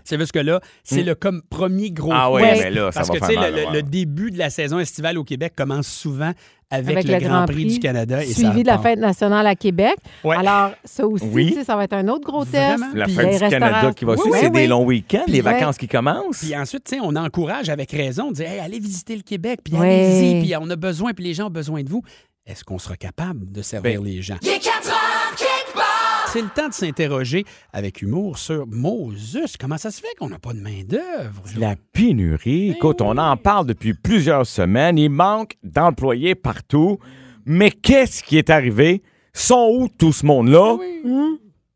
C'est 0.03 0.19
juste 0.19 0.31
que 0.31 0.39
là, 0.39 0.59
c'est 0.83 1.01
le 1.01 1.15
comme 1.15 1.41
premier 1.49 1.91
gros 1.91 2.11
Ah 2.13 2.31
ouais, 2.31 2.41
mais 2.41 2.69
là, 2.71 2.91
ça 2.91 2.99
Parce 2.99 3.07
va 3.09 3.15
que 3.15 3.19
tu 3.19 3.25
faire 3.33 3.43
sais, 3.43 3.53
ouais. 3.67 3.73
le 3.73 3.81
début 3.83 4.29
de 4.31 4.37
la 4.37 4.49
saison 4.49 4.79
estivale 4.79 5.17
au 5.17 5.23
Québec 5.23 5.53
commence 5.55 5.87
souvent 5.87 6.31
avec, 6.69 6.97
Avec 6.97 7.21
le, 7.21 7.27
Grand, 7.27 7.45
Prix, 7.45 7.65
du 7.65 7.79
Canada. 7.79 8.21
Et 8.23 8.27
ça 8.27 8.33
Suivi 8.41 8.63
de 8.63 8.67
la 8.67 8.77
fête 8.77 8.99
nationale 8.99 9.47
à 9.47 9.55
Québec. 9.55 9.95
Ouais. 10.23 10.35
Alors, 10.35 10.71
ça 10.83 11.07
aussi, 11.07 11.25
Oui. 11.31 11.57
ça 11.65 11.75
va 11.75 11.85
être 11.85 11.93
un 11.93 12.07
autre 12.09 12.25
gros 12.25 12.43
test. 12.43 12.77
Vraiment? 12.79 12.93
La 12.93 13.05
Puis 13.05 13.13
fête 13.15 13.33
du 13.43 13.49
Canada 13.49 13.93
qui 13.93 14.05
va 14.05 14.13
Oui, 14.13 14.19
suivre, 14.19 14.33
oui, 14.35 14.39
c'est 14.41 14.47
oui. 14.47 14.51
des 14.61 14.67
longs 14.67 14.83
week-ends, 14.85 15.23
les 15.27 15.41
vacances 15.41 15.77
qui 15.77 15.87
commencent. 15.87 16.39
Puis 16.39 16.55
ensuite, 16.57 16.83
tu 16.83 16.95
sais, 16.95 17.01
on 17.01 17.15
encourage 17.15 17.69
avec 17.69 17.91
raison 17.91 18.29
de 18.31 18.35
dire 18.35 18.49
Hey, 18.49 18.59
allez 18.59 18.79
visiter 18.79 19.15
le 19.15 19.21
Québec, 19.21 19.61
puis 19.63 19.75
allez-y, 19.77 20.41
puis 20.43 20.53
on 20.59 20.69
a 20.69 20.75
besoin, 20.75 21.13
puis 21.13 21.23
les 21.23 21.33
gens 21.33 21.47
ont 21.47 21.51
besoin 21.51 21.83
de 21.83 21.89
vous. 21.89 22.01
Est-ce 22.45 22.63
qu'on 22.63 22.79
sera 22.79 22.95
capable 22.95 23.51
de 23.51 23.61
servir 23.61 24.01
Ben, 24.01 24.05
les 24.05 24.21
gens? 24.21 24.37
C'est 26.33 26.41
le 26.41 26.49
temps 26.49 26.67
de 26.67 26.73
s'interroger 26.73 27.45
avec 27.73 28.01
humour 28.01 28.37
sur 28.37 28.65
Moses. 28.67 29.39
Comment 29.59 29.77
ça 29.77 29.91
se 29.91 30.01
fait 30.01 30.13
qu'on 30.19 30.29
n'a 30.29 30.39
pas 30.39 30.53
de 30.53 30.59
main-d'œuvre? 30.59 31.43
La 31.57 31.75
pénurie, 31.93 32.71
écoute, 32.71 33.01
on 33.01 33.17
en 33.17 33.37
parle 33.37 33.65
depuis 33.65 33.93
plusieurs 33.93 34.45
semaines. 34.45 34.97
Il 34.97 35.09
manque 35.09 35.55
d'employés 35.63 36.35
partout. 36.35 36.99
Mais 37.45 37.71
qu'est-ce 37.71 38.23
qui 38.23 38.37
est 38.37 38.49
arrivé? 38.49 39.01
Sont 39.33 39.71
où 39.79 39.87
tout 39.87 40.11
ce 40.11 40.25
monde-là? 40.25 40.75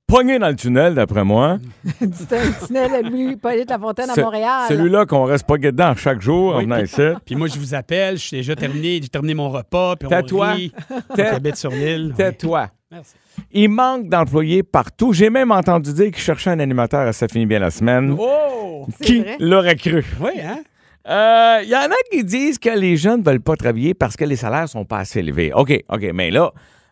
Pogné 0.08 0.40
dans 0.40 0.50
le 0.50 0.56
tunnel, 0.58 0.94
d'après 0.96 1.24
moi. 1.24 1.58
C'est 2.12 2.34
un 2.34 2.52
tunnel 2.68 2.94
à 2.94 3.02
Louis-Polyte 3.02 3.70
Lafontaine 3.70 4.10
à 4.10 4.14
Ce- 4.16 4.20
Montréal. 4.20 4.66
Celui-là 4.68 5.06
qu'on 5.06 5.24
reste 5.24 5.48
pas 5.48 5.58
dedans 5.58 5.96
chaque 5.96 6.20
jour 6.22 6.56
en 6.56 6.58
Oui, 6.58 6.64
venant 6.66 6.76
puis- 6.76 6.86
ici. 6.86 7.02
Puis 7.26 7.36
moi, 7.38 7.48
je 7.48 7.58
vous 7.58 7.74
appelle, 7.74 8.18
je 8.18 8.24
suis 8.24 8.38
déjà 8.38 8.54
terminé, 8.58 9.00
j'ai 9.02 9.08
terminé 9.08 9.34
mon 9.34 9.50
repas, 9.50 9.96
puis 9.96 10.08
on 10.08 10.10
Tais-toi. 10.10 10.52
rit. 10.52 10.74
Tais- 11.16 11.30
J'habite 11.32 11.56
sur 11.56 11.72
l'île. 11.72 12.14
Tais-toi. 12.18 12.68
Merci. 12.92 13.16
Il 13.52 13.70
manque 13.70 14.10
d'employés 14.10 14.64
partout. 14.64 15.14
J'ai 15.14 15.30
même 15.30 15.52
entendu 15.52 15.94
dire 15.94 16.08
qu'il 16.12 16.18
cherchait 16.22 16.50
un 16.50 16.60
animateur 16.60 17.08
à 17.08 17.14
Ça 17.14 17.28
finit 17.28 17.46
bien 17.46 17.60
la 17.60 17.72
semaine. 17.72 18.16
Oh! 18.20 18.86
Qui 19.02 19.24
l'aurait 19.40 19.76
cru? 19.76 20.04
Oui, 20.20 20.32
hein? 20.44 20.60
Il 21.64 21.70
y 21.70 21.76
en 21.76 21.90
a 21.90 21.96
qui 22.12 22.24
disent 22.24 22.60
que 22.60 22.70
les 22.70 22.98
jeunes 22.98 23.22
ne 23.22 23.26
veulent 23.26 23.42
pas 23.42 23.56
travailler 23.56 23.94
parce 23.94 24.16
que 24.16 24.26
les 24.26 24.36
salaires 24.36 24.68
sont 24.68 24.86
pas 24.86 25.00
assez 25.00 25.20
élevés. 25.20 25.54
OK, 25.54 25.84
OK, 25.90 26.02
mais 26.14 26.32
là, 26.32 26.52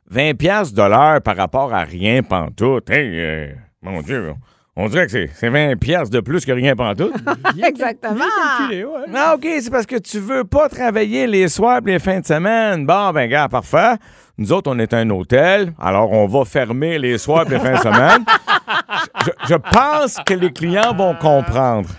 20 0.10 0.36
pièces 0.36 0.74
de 0.74 0.82
l'heure 0.82 1.22
par 1.22 1.36
rapport 1.36 1.74
à 1.74 1.84
rien 1.84 2.24
pantoute. 2.24 2.90
Hey, 2.90 3.20
euh, 3.20 3.54
mon 3.82 4.02
Dieu, 4.02 4.34
on 4.80 4.88
dirait 4.90 5.06
que 5.06 5.12
c'est- 5.12 5.30
c'est 5.36 5.50
20 5.50 5.76
pièces 5.78 6.10
de 6.10 6.20
plus 6.20 6.46
que 6.46 6.52
rien 6.52 6.76
pantoute. 6.76 7.14
Exactement. 7.64 8.26
Calculé, 8.60 8.84
ouais. 8.86 9.08
non, 9.10 9.34
OK, 9.36 9.48
c'est 9.62 9.70
parce 9.72 9.86
que 9.86 9.98
tu 9.98 10.20
veux 10.20 10.44
pas 10.44 10.70
travailler 10.70 11.28
les 11.28 11.48
soirs 11.50 11.80
et 11.86 11.92
les 11.92 12.00
fins 12.00 12.20
de 12.20 12.26
semaine. 12.26 12.86
Bon, 12.86 13.12
ben, 13.12 13.30
gars, 13.30 13.48
parfait. 13.50 13.96
Nous 14.38 14.54
autres, 14.54 14.72
on 14.74 14.80
est 14.80 14.94
un 14.94 15.10
hôtel, 15.10 15.74
alors 15.80 16.12
on 16.12 16.26
va 16.28 16.46
fermer 16.46 16.98
les 16.98 17.18
soirs 17.18 17.46
et 17.48 17.50
les 17.50 17.60
fins 17.60 17.74
de 17.74 17.80
semaine. 17.80 18.24
Je, 19.26 19.30
je 19.50 19.56
pense 19.56 20.18
que 20.26 20.34
les 20.34 20.52
clients 20.52 20.94
vont 20.94 21.14
comprendre. 21.16 21.90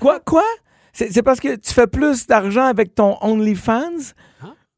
Quoi? 0.00 0.20
Quoi? 0.24 0.42
C'est 0.92 1.12
c'est 1.12 1.22
parce 1.22 1.40
que 1.40 1.56
tu 1.56 1.72
fais 1.72 1.86
plus 1.86 2.26
d'argent 2.26 2.64
avec 2.64 2.94
ton 2.94 3.16
OnlyFans? 3.20 4.12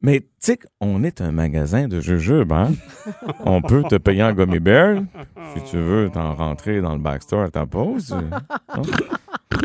Mais 0.01 0.21
tu 0.21 0.27
sais 0.39 0.57
qu'on 0.79 1.03
est 1.03 1.19
un 1.19 1.31
magasin 1.31 1.89
de 1.89 1.99
jujubes, 1.99 2.53
hein? 2.53 2.71
On 3.45 3.61
peut 3.61 3.83
te 3.83 3.95
payer 3.95 4.23
en 4.23 4.31
gummy 4.31 4.59
bear 4.59 5.01
si 5.53 5.63
tu 5.63 5.77
veux 5.77 6.09
t'en 6.09 6.35
rentrer 6.35 6.79
dans 6.79 6.93
le 6.93 6.99
backstore 6.99 7.43
à 7.43 7.49
ta 7.49 7.65
pause. 7.65 8.15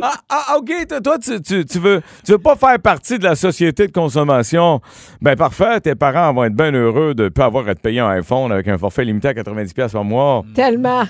Ah, 0.02 0.14
ah, 0.28 0.56
OK, 0.58 0.72
toi, 0.88 1.00
toi, 1.00 1.18
tu, 1.18 1.40
tu, 1.40 1.64
tu 1.64 1.78
veux, 1.78 2.02
tu 2.24 2.32
veux 2.32 2.38
pas 2.38 2.56
faire 2.56 2.80
partie 2.80 3.18
de 3.18 3.24
la 3.24 3.36
société 3.36 3.86
de 3.86 3.92
consommation. 3.92 4.80
Ben 5.22 5.36
parfait, 5.36 5.80
tes 5.80 5.94
parents 5.94 6.32
vont 6.32 6.44
être 6.44 6.56
bien 6.56 6.72
heureux 6.72 7.14
de 7.14 7.24
ne 7.24 7.28
pas 7.28 7.44
avoir 7.44 7.68
à 7.68 7.74
te 7.76 7.80
payer 7.80 8.00
un 8.00 8.08
iPhone 8.08 8.50
avec 8.50 8.66
un 8.66 8.76
forfait 8.76 9.04
limité 9.04 9.28
à 9.28 9.34
90$ 9.34 9.92
par 9.92 10.04
mois. 10.04 10.42
Tellement. 10.54 11.04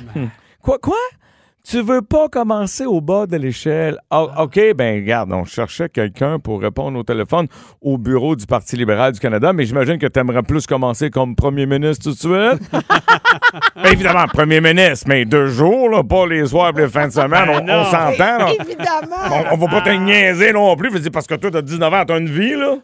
Quoi, 0.60 0.78
quoi? 0.78 0.96
Tu 1.66 1.80
veux 1.80 2.02
pas 2.02 2.28
commencer 2.28 2.84
au 2.84 3.00
bas 3.00 3.26
de 3.26 3.38
l'échelle? 3.38 3.98
Ah, 4.10 4.42
OK, 4.42 4.60
ben 4.76 5.00
regarde, 5.02 5.32
on 5.32 5.44
cherchait 5.44 5.88
quelqu'un 5.88 6.38
pour 6.38 6.60
répondre 6.60 6.98
au 6.98 7.02
téléphone 7.02 7.46
au 7.80 7.96
bureau 7.96 8.36
du 8.36 8.44
Parti 8.44 8.76
libéral 8.76 9.12
du 9.12 9.18
Canada, 9.20 9.54
mais 9.54 9.64
j'imagine 9.64 9.96
que 9.98 10.06
tu 10.06 10.20
aimerais 10.20 10.42
plus 10.42 10.66
commencer 10.66 11.08
comme 11.08 11.34
premier 11.34 11.64
ministre 11.64 12.04
tout 12.04 12.10
de 12.10 12.16
suite. 12.18 12.70
Ben, 13.76 13.92
évidemment, 13.92 14.26
premier 14.26 14.60
ministre, 14.60 15.06
mais 15.08 15.24
deux 15.24 15.46
jours, 15.48 15.88
là, 15.88 16.02
pas 16.04 16.26
les 16.26 16.46
soirs 16.46 16.72
et 16.76 16.82
les 16.82 16.88
fins 16.88 17.08
de 17.08 17.12
semaine, 17.12 17.48
on, 17.48 17.68
on 17.68 17.84
s'entend. 17.84 18.38
là. 18.38 18.48
Évidemment. 18.60 19.46
On, 19.50 19.54
on 19.54 19.66
va 19.66 19.68
pas 19.68 19.80
te 19.82 19.90
niaiser 19.90 20.52
non 20.52 20.74
plus, 20.76 20.90
dire, 21.00 21.10
parce 21.12 21.26
que 21.26 21.34
toi, 21.34 21.50
t'as 21.50 21.62
19 21.62 21.92
ans, 21.94 22.04
t'as 22.06 22.18
une 22.18 22.28
vie, 22.28 22.54
là. 22.54 22.76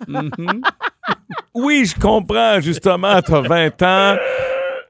oui, 1.55 1.85
je 1.87 1.99
comprends, 2.01 2.61
justement, 2.61 3.21
t'as 3.23 3.41
20 3.41 3.83
ans, 3.83 4.17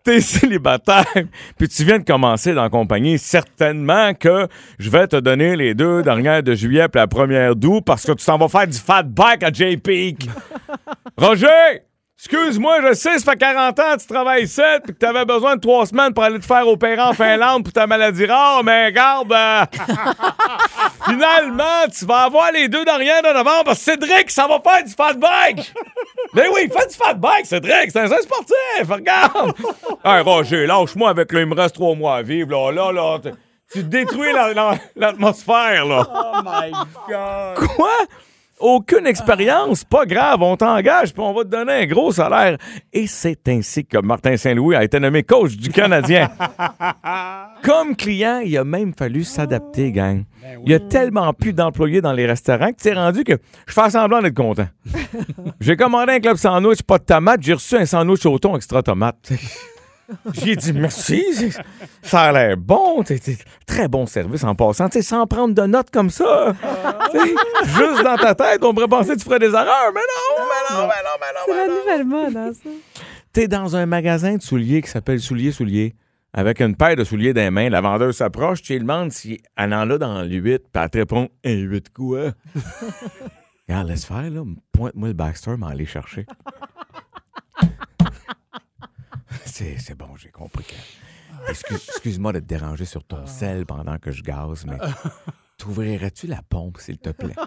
t'es 0.05 0.21
célibataire, 0.21 1.05
puis 1.59 1.69
tu 1.69 1.85
viens 1.85 1.99
de 1.99 2.05
commencer 2.05 2.55
dans 2.55 2.63
la 2.63 2.71
compagnie. 2.71 3.19
Certainement 3.19 4.15
que 4.15 4.49
je 4.79 4.91
vais 4.91 5.07
te 5.07 5.17
donner 5.17 5.57
les 5.57 5.75
deux 5.75 6.03
dernières 6.03 6.43
de 6.43 6.55
juillet 6.55 6.89
puis 6.89 7.01
la 7.01 7.07
première 7.07 7.57
d'août 7.57 7.83
parce 7.85 8.05
que 8.05 8.13
tu 8.13 8.25
t'en 8.25 8.39
vas 8.39 8.49
faire 8.49 8.67
du 8.67 8.79
fat 8.79 9.03
back 9.03 9.43
à 9.43 9.53
J-Peak. 9.53 10.29
Roger! 11.17 11.90
Excuse-moi, 12.23 12.83
je 12.87 12.93
sais, 12.93 13.19
ça 13.19 13.33
fait 13.33 13.39
40 13.39 13.79
ans 13.81 13.83
que 13.97 14.01
tu 14.03 14.07
travailles 14.07 14.43
ici, 14.45 14.61
puis 14.85 14.93
que 14.93 14.99
tu 14.99 15.07
avais 15.07 15.25
besoin 15.25 15.57
de 15.57 15.61
trois 15.61 15.87
semaines 15.87 16.13
pour 16.13 16.23
aller 16.23 16.39
te 16.39 16.45
faire 16.45 16.69
opérer 16.69 17.01
en 17.01 17.15
Finlande 17.15 17.65
pour 17.65 17.73
ta 17.73 17.87
maladie 17.87 18.27
rare, 18.27 18.63
mais 18.63 18.87
regarde, 18.87 19.33
euh, 19.33 19.65
finalement, 21.09 21.89
tu 21.99 22.05
vas 22.05 22.25
avoir 22.25 22.53
les 22.53 22.69
deux 22.69 22.85
dernières 22.85 23.23
de 23.23 23.29
novembre 23.33 23.65
parce 23.65 23.79
que 23.79 23.85
Cédric, 23.93 24.31
ça 24.31 24.47
va 24.47 24.61
faire 24.61 24.85
du 24.85 24.93
fat 24.93 25.15
bike! 25.15 25.73
Mais 26.35 26.47
oui, 26.55 26.71
fais 26.71 26.87
du 26.89 26.95
fat 26.95 27.15
bike, 27.15 27.47
Cédric, 27.47 27.91
c'est 27.91 28.01
un 28.01 28.09
sportif, 28.09 28.55
regarde! 28.87 29.55
hey, 30.05 30.21
Roger, 30.21 30.67
lâche-moi 30.67 31.09
avec 31.09 31.33
là, 31.33 31.41
il 31.41 31.47
me 31.47 31.55
reste 31.55 31.75
trois 31.77 31.95
mois 31.95 32.17
à 32.17 32.23
vivre, 32.23 32.51
là, 32.51 32.71
là, 32.71 32.93
là, 32.93 33.19
tu 33.73 33.83
détruis 33.83 34.33
la- 34.35 34.53
la- 34.53 34.75
l'atmosphère, 34.95 35.87
là. 35.87 36.07
Oh 36.07 36.41
my 36.45 36.71
God! 37.09 37.67
Quoi? 37.77 37.97
Aucune 38.61 39.07
expérience, 39.07 39.85
pas 39.85 40.07
grave, 40.07 40.43
on 40.43 40.57
t'engage 40.57 41.13
puis 41.13 41.23
on 41.23 41.33
va 41.33 41.45
te 41.45 41.49
donner 41.49 41.73
un 41.73 41.87
gros 41.87 42.13
salaire. 42.13 42.59
Et 42.93 43.07
c'est 43.07 43.49
ainsi 43.49 43.85
que 43.85 43.99
Martin 43.99 44.37
Saint-Louis 44.37 44.77
a 44.77 44.85
été 44.85 45.01
nommé 45.01 45.23
coach 45.23 45.57
du 45.57 45.71
Canadien. 45.71 46.31
Comme 47.63 47.97
client, 47.97 48.41
il 48.45 48.57
a 48.57 48.65
même 48.65 48.93
fallu 48.97 49.25
s'adapter, 49.25 49.93
gang. 49.93 50.25
Il 50.65 50.73
y 50.73 50.75
a 50.75 50.81
tellement 50.81 51.33
plus 51.33 51.53
d'employés 51.53 52.01
dans 52.01 52.13
les 52.13 52.27
restaurants 52.27 52.71
que 52.71 52.79
c'est 52.79 52.95
rendu 52.95 53.25
que 53.25 53.39
je 53.67 53.73
fais 53.73 53.91
semblant 53.91 54.21
d'être 54.23 54.35
content. 54.35 54.69
j'ai 55.61 55.77
commandé 55.77 56.13
un 56.13 56.21
club 56.21 56.37
sandwich, 56.37 56.83
pas 56.83 56.99
de 56.99 57.05
tomates, 57.05 57.43
j'ai 57.43 57.55
reçu 57.55 57.77
un 57.77 57.87
sandwich 57.87 58.25
au 58.27 58.39
thon 58.39 58.57
extra 58.57 58.83
tomate. 58.83 59.33
J'ai 60.33 60.57
dit 60.57 60.73
merci, 60.73 61.25
ça 62.03 62.23
a 62.23 62.33
l'air 62.33 62.57
bon, 62.57 63.03
très 63.67 63.89
bon 63.89 64.07
service 64.07 64.45
en 64.45 64.55
passant, 64.55 64.89
tu 64.89 64.99
sais, 64.99 65.03
sans 65.03 65.27
prendre 65.27 65.55
de 65.55 65.63
notes 65.63 65.91
comme 65.91 66.11
ça. 66.11 66.55
Juste 67.65 68.03
dans 68.05 68.17
ta 68.17 68.35
tête, 68.35 68.63
on 68.65 68.75
pourrait 68.75 68.89
penser 68.89 69.11
que 69.15 69.19
tu 69.19 69.25
ferais 69.25 69.39
des 69.39 69.51
erreurs, 69.51 69.93
mais 69.95 70.01
non, 70.01 70.45
mais 70.45 70.75
non, 70.77 70.83
mais 70.83 71.03
non, 71.05 71.17
mais 71.21 71.27
non, 71.35 71.41
C'est 71.47 71.53
mais 71.53 71.57
la 71.57 71.69
nouvelle 71.69 72.05
mode, 72.07 72.37
hein, 72.37 72.53
ça? 72.53 72.71
T'es 73.33 73.47
dans 73.49 73.77
un 73.77 73.87
magasin 73.87 74.37
de 74.37 74.43
souliers 74.43 74.83
qui 74.83 74.91
s'appelle 74.91 75.21
Souliers 75.21 75.53
Souliers. 75.53 75.95
Avec 76.33 76.61
une 76.61 76.77
paire 76.77 76.95
de 76.95 77.03
souliers 77.03 77.33
dans 77.33 77.41
les 77.41 77.51
mains, 77.51 77.69
la 77.71 77.81
vendeuse 77.81 78.17
s'approche, 78.17 78.63
tu 78.63 78.73
lui 78.75 78.81
demandes 78.81 79.11
si 79.11 79.41
elle 79.57 79.75
en 79.75 79.91
a 79.91 79.99
dans 79.99 80.23
le 80.23 80.29
8, 80.29 80.59
puis 80.59 80.83
elle 80.83 80.91
te 80.91 80.99
répond 80.99 81.29
Un 81.45 81.55
8 81.55 81.93
quoi 81.93 82.31
Regarde, 83.69 83.89
laisse 83.89 84.05
faire, 84.05 84.31
là. 84.31 84.43
Pointe-moi 84.73 85.09
le 85.09 85.15
Baxter, 85.15 85.57
m'en 85.57 85.67
aller 85.67 85.87
chercher. 85.87 86.27
C'est, 89.61 89.77
c'est 89.79 89.95
bon, 89.97 90.09
j'ai 90.17 90.31
compris 90.31 90.65
que. 90.65 91.51
Excuse- 91.51 91.85
Excuse-moi 91.89 92.33
de 92.33 92.41
te 92.41 92.45
déranger 92.45 92.85
sur 92.85 93.05
ton 93.05 93.27
sel 93.27 93.67
pendant 93.67 93.99
que 93.99 94.11
je 94.11 94.23
gaze, 94.23 94.65
mais 94.67 94.77
t'ouvrirais-tu 95.59 96.27
la 96.27 96.41
pompe, 96.49 96.79
s'il 96.79 96.99
te 96.99 97.11
plaît? 97.11 97.35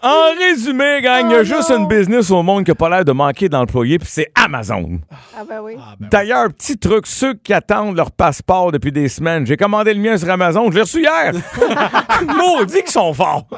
En 0.00 0.32
résumé, 0.38 1.00
gang, 1.02 1.26
il 1.28 1.32
y 1.32 1.34
a 1.34 1.42
juste 1.42 1.70
une 1.70 1.88
business 1.88 2.30
au 2.30 2.40
monde 2.44 2.62
qui 2.64 2.70
n'a 2.70 2.76
pas 2.76 2.88
l'air 2.88 3.04
de 3.04 3.10
manquer 3.10 3.48
d'employés, 3.48 3.98
puis 3.98 4.06
c'est 4.08 4.30
Amazon. 4.36 5.00
Ah 5.36 5.42
ben 5.48 5.60
oui. 5.60 5.74
Ah, 5.76 5.96
ben 5.98 6.08
D'ailleurs, 6.08 6.52
petit 6.52 6.78
truc, 6.78 7.04
ceux 7.08 7.34
qui 7.34 7.52
attendent 7.52 7.96
leur 7.96 8.12
passeport 8.12 8.70
depuis 8.70 8.92
des 8.92 9.08
semaines, 9.08 9.44
j'ai 9.44 9.56
commandé 9.56 9.92
le 9.92 10.00
mien 10.00 10.16
sur 10.16 10.30
Amazon, 10.30 10.70
je 10.70 10.76
l'ai 10.76 10.82
reçu 10.82 11.00
hier. 11.00 11.32
Maudit 12.36 12.82
qu'ils 12.82 12.90
sont 12.92 13.12
forts. 13.12 13.48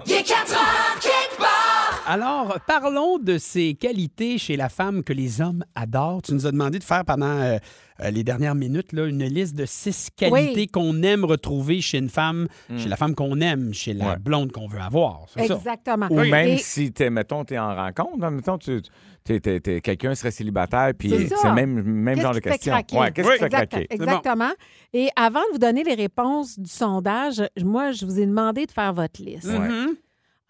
Alors, 2.12 2.58
parlons 2.66 3.18
de 3.18 3.38
ces 3.38 3.74
qualités 3.74 4.36
chez 4.36 4.56
la 4.56 4.68
femme 4.68 5.04
que 5.04 5.12
les 5.12 5.40
hommes 5.40 5.64
adorent. 5.76 6.22
Tu 6.22 6.34
nous 6.34 6.44
as 6.44 6.50
demandé 6.50 6.80
de 6.80 6.84
faire 6.84 7.04
pendant 7.04 7.26
euh, 7.26 7.56
euh, 8.00 8.10
les 8.10 8.24
dernières 8.24 8.56
minutes 8.56 8.92
là, 8.92 9.06
une 9.06 9.22
liste 9.24 9.54
de 9.54 9.64
six 9.64 10.08
qualités 10.16 10.52
Oui. 10.62 10.66
qu'on 10.66 11.02
aime 11.04 11.24
retrouver 11.24 11.80
chez 11.80 11.98
une 11.98 12.08
femme, 12.08 12.48
chez 12.76 12.88
la 12.88 12.96
femme 12.96 13.14
qu'on 13.14 13.40
aime, 13.40 13.72
chez 13.72 13.92
la 13.94 14.08
Ouais. 14.10 14.16
blonde 14.18 14.50
qu'on 14.50 14.66
veut 14.66 14.80
avoir. 14.80 15.26
Ça? 15.28 15.44
Exactement. 15.44 16.08
Ou 16.10 16.16
même 16.24 16.48
Et- 16.48 16.56
si, 16.58 16.92
t'es, 16.92 17.10
mettons, 17.10 17.44
tu 17.44 17.54
es 17.54 17.58
en 17.58 17.76
rencontre, 17.76 18.24
hein, 18.24 18.30
mettons, 18.32 18.58
tu, 18.58 18.80
t'es- 19.22 19.38
t'es- 19.38 19.60
t'es- 19.60 19.80
quelqu'un 19.80 20.16
serait 20.16 20.32
célibataire, 20.32 20.90
puis 20.98 21.10
C'est 21.10 21.46
le 21.48 21.54
même, 21.54 21.80
même 21.82 22.20
genre 22.20 22.34
de 22.34 22.40
question. 22.40 22.74
Ouais, 22.74 23.12
qu'est-ce 23.12 23.28
qui 23.28 23.34
te 23.38 23.44
fait 23.44 23.48
craquer? 23.50 23.86
Exactement. 23.88 24.50
Et 24.92 25.10
avant 25.14 25.40
de 25.48 25.52
vous 25.52 25.58
donner 25.58 25.84
les 25.84 25.94
réponses 25.94 26.58
du 26.58 26.68
sondage, 26.68 27.40
moi, 27.62 27.92
je 27.92 28.04
vous 28.04 28.18
ai 28.18 28.26
demandé 28.26 28.66
de 28.66 28.72
faire 28.72 28.92
votre 28.92 29.22
liste. 29.22 29.46
Mhm. 29.46 29.94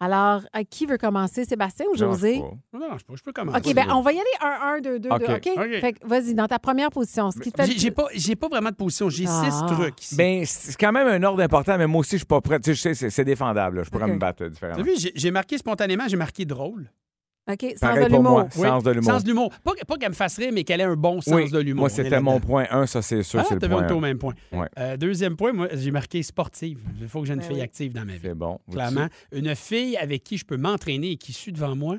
Alors, 0.03 0.41
à 0.51 0.63
qui 0.63 0.87
veut 0.87 0.97
commencer, 0.97 1.45
Sébastien 1.45 1.85
ou 1.85 1.91
Non, 1.91 2.11
José? 2.11 2.33
je 2.35 2.39
sais 2.39 2.49
pas. 2.71 2.79
Non, 2.79 2.97
je 2.97 3.05
peux, 3.05 3.15
je 3.15 3.23
peux 3.23 3.31
commencer. 3.31 3.69
OK, 3.69 3.75
ben 3.75 3.85
on 3.91 4.01
va 4.01 4.11
y 4.13 4.17
aller 4.19 4.25
1, 4.41 4.47
1, 4.77 4.81
2, 4.81 4.99
2, 4.99 5.09
2. 5.09 5.15
OK. 5.15 5.21
OK? 5.29 5.49
OK. 5.57 5.79
Fait 5.79 5.93
que 5.93 6.07
vas-y, 6.07 6.33
dans 6.33 6.47
ta 6.47 6.57
première 6.57 6.89
position, 6.89 7.29
ce 7.29 7.39
qui 7.39 7.51
te 7.51 7.61
fait... 7.61 7.71
J'ai 7.71 7.77
j'ai 7.77 7.91
pas, 7.91 8.07
j'ai 8.15 8.35
pas 8.35 8.47
vraiment 8.47 8.71
de 8.71 8.75
position. 8.75 9.09
J'ai 9.09 9.25
Ah. 9.27 9.49
six 9.51 9.73
trucs 9.75 10.03
ici. 10.03 10.15
Ben, 10.15 10.43
c'est 10.45 10.75
quand 10.75 10.91
même 10.91 11.07
un 11.07 11.21
ordre 11.23 11.43
important, 11.43 11.77
mais 11.77 11.85
moi 11.85 11.99
aussi, 11.99 12.13
je 12.13 12.17
suis 12.17 12.25
pas 12.25 12.41
prêt. 12.41 12.59
Tu 12.59 12.75
sais, 12.75 12.95
c'est, 12.95 13.09
c'est 13.11 13.23
défendable. 13.25 13.77
là. 13.77 13.83
Je 13.83 13.91
pourrais 13.91 14.05
OK. 14.05 14.13
me 14.13 14.17
battre 14.17 14.41
euh, 14.41 14.47
T'as 14.47 14.53
différemment. 14.53 14.83
vu, 14.83 14.93
j'ai 14.97 15.11
j'ai 15.13 15.29
marqué 15.31 15.57
spontanément, 15.59 16.07
j'ai 16.07 16.17
marqué 16.17 16.45
drôle. 16.45 16.91
OK, 17.49 17.61
sens 17.71 17.79
Pareil 17.79 18.05
de 18.05 18.09
pour 18.11 18.21
moi. 18.23 18.47
l'humour. 18.53 18.53
Sens 18.53 18.83
de 18.83 18.91
l'humour. 18.91 19.11
Sens 19.11 19.23
de 19.23 19.29
l'humour. 19.29 19.51
Pas, 19.63 19.71
pas 19.87 19.97
qu'elle 19.97 20.09
me 20.09 20.13
fasse 20.15 20.37
rire, 20.37 20.51
mais 20.53 20.63
qu'elle 20.63 20.79
ait 20.79 20.83
un 20.85 20.95
bon 20.95 21.21
sens 21.21 21.33
Oui, 21.33 21.49
de 21.49 21.59
l'humour. 21.59 21.81
moi, 21.81 21.89
c'était 21.89 22.21
mon 22.21 22.39
point 22.39 22.65
1, 22.69 22.85
ça, 22.85 23.01
c'est 23.01 23.23
sûr, 23.23 23.39
Ah, 23.39 23.45
c'est 23.47 23.55
le 23.61 23.67
point 23.67 23.83
un 23.83 23.93
au 23.93 23.97
1. 23.97 24.01
même 24.01 24.17
point. 24.19 24.35
Ouais. 24.51 24.67
Euh, 24.77 24.95
deuxième 24.95 25.35
point, 25.35 25.51
moi, 25.51 25.67
j'ai 25.73 25.91
marqué 25.91 26.21
sportive. 26.23 26.79
Il 27.01 27.07
faut 27.07 27.21
que 27.21 27.27
j'ai 27.27 27.33
une 27.33 27.39
Ben 27.39 27.45
fille 27.47 27.55
oui. 27.57 27.61
active 27.61 27.93
dans 27.93 28.05
ma 28.05 28.13
vie. 28.13 28.19
C'est 28.21 28.35
bon. 28.35 28.59
Clairement, 28.71 29.07
une 29.31 29.55
fille 29.55 29.97
avec 29.97 30.23
qui 30.23 30.37
je 30.37 30.45
peux 30.45 30.57
m'entraîner 30.57 31.11
et 31.11 31.17
qui 31.17 31.33
suit 31.33 31.51
devant 31.51 31.75
moi, 31.75 31.97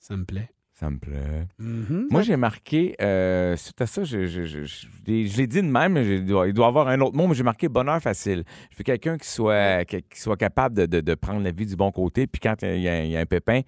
ça 0.00 0.16
me 0.16 0.24
plaît. 0.24 0.50
Ça 0.72 0.88
me 0.90 0.98
plaît. 0.98 1.46
Mhm. 1.58 2.08
Moi, 2.10 2.22
j'ai 2.22 2.36
marqué, 2.36 2.96
euh, 3.02 3.54
suite 3.56 3.80
à 3.82 3.86
ça, 3.86 4.02
je, 4.02 4.24
je, 4.24 4.44
je, 4.46 4.64
je, 4.64 4.64
je- 4.64 4.86
je 5.26 5.36
l'ai 5.36 5.46
dit 5.46 5.60
de 5.62 5.66
même, 5.68 5.92
mais 5.92 6.06
il 6.16 6.24
doit, 6.24 6.50
doit 6.52 6.66
avoir 6.68 6.88
un 6.88 6.98
autre 7.02 7.14
mot, 7.14 7.26
mais 7.26 7.34
j'ai 7.34 7.42
marqué 7.42 7.68
bonheur 7.68 8.00
facile. 8.00 8.44
Je 8.72 8.78
veux 8.78 8.84
quelqu'un 8.84 9.18
qui 9.18 9.28
soit, 9.28 9.84
qui, 9.84 10.02
qui 10.02 10.18
soit 10.18 10.38
capable 10.38 10.74
de, 10.74 10.86
de- 10.86 11.00
de 11.02 11.14
prendre 11.14 11.42
la 11.44 11.50
vie 11.52 11.66
du 11.66 11.76
bon 11.76 11.92
côté, 11.92 12.26
puis 12.26 12.40
quand 12.40 12.56
il 12.62 12.80
y, 12.80 12.88
a, 12.88 13.04
il 13.04 13.10
y 13.10 13.16
a 13.16 13.20
un 13.20 13.26
pépin, 13.26 13.60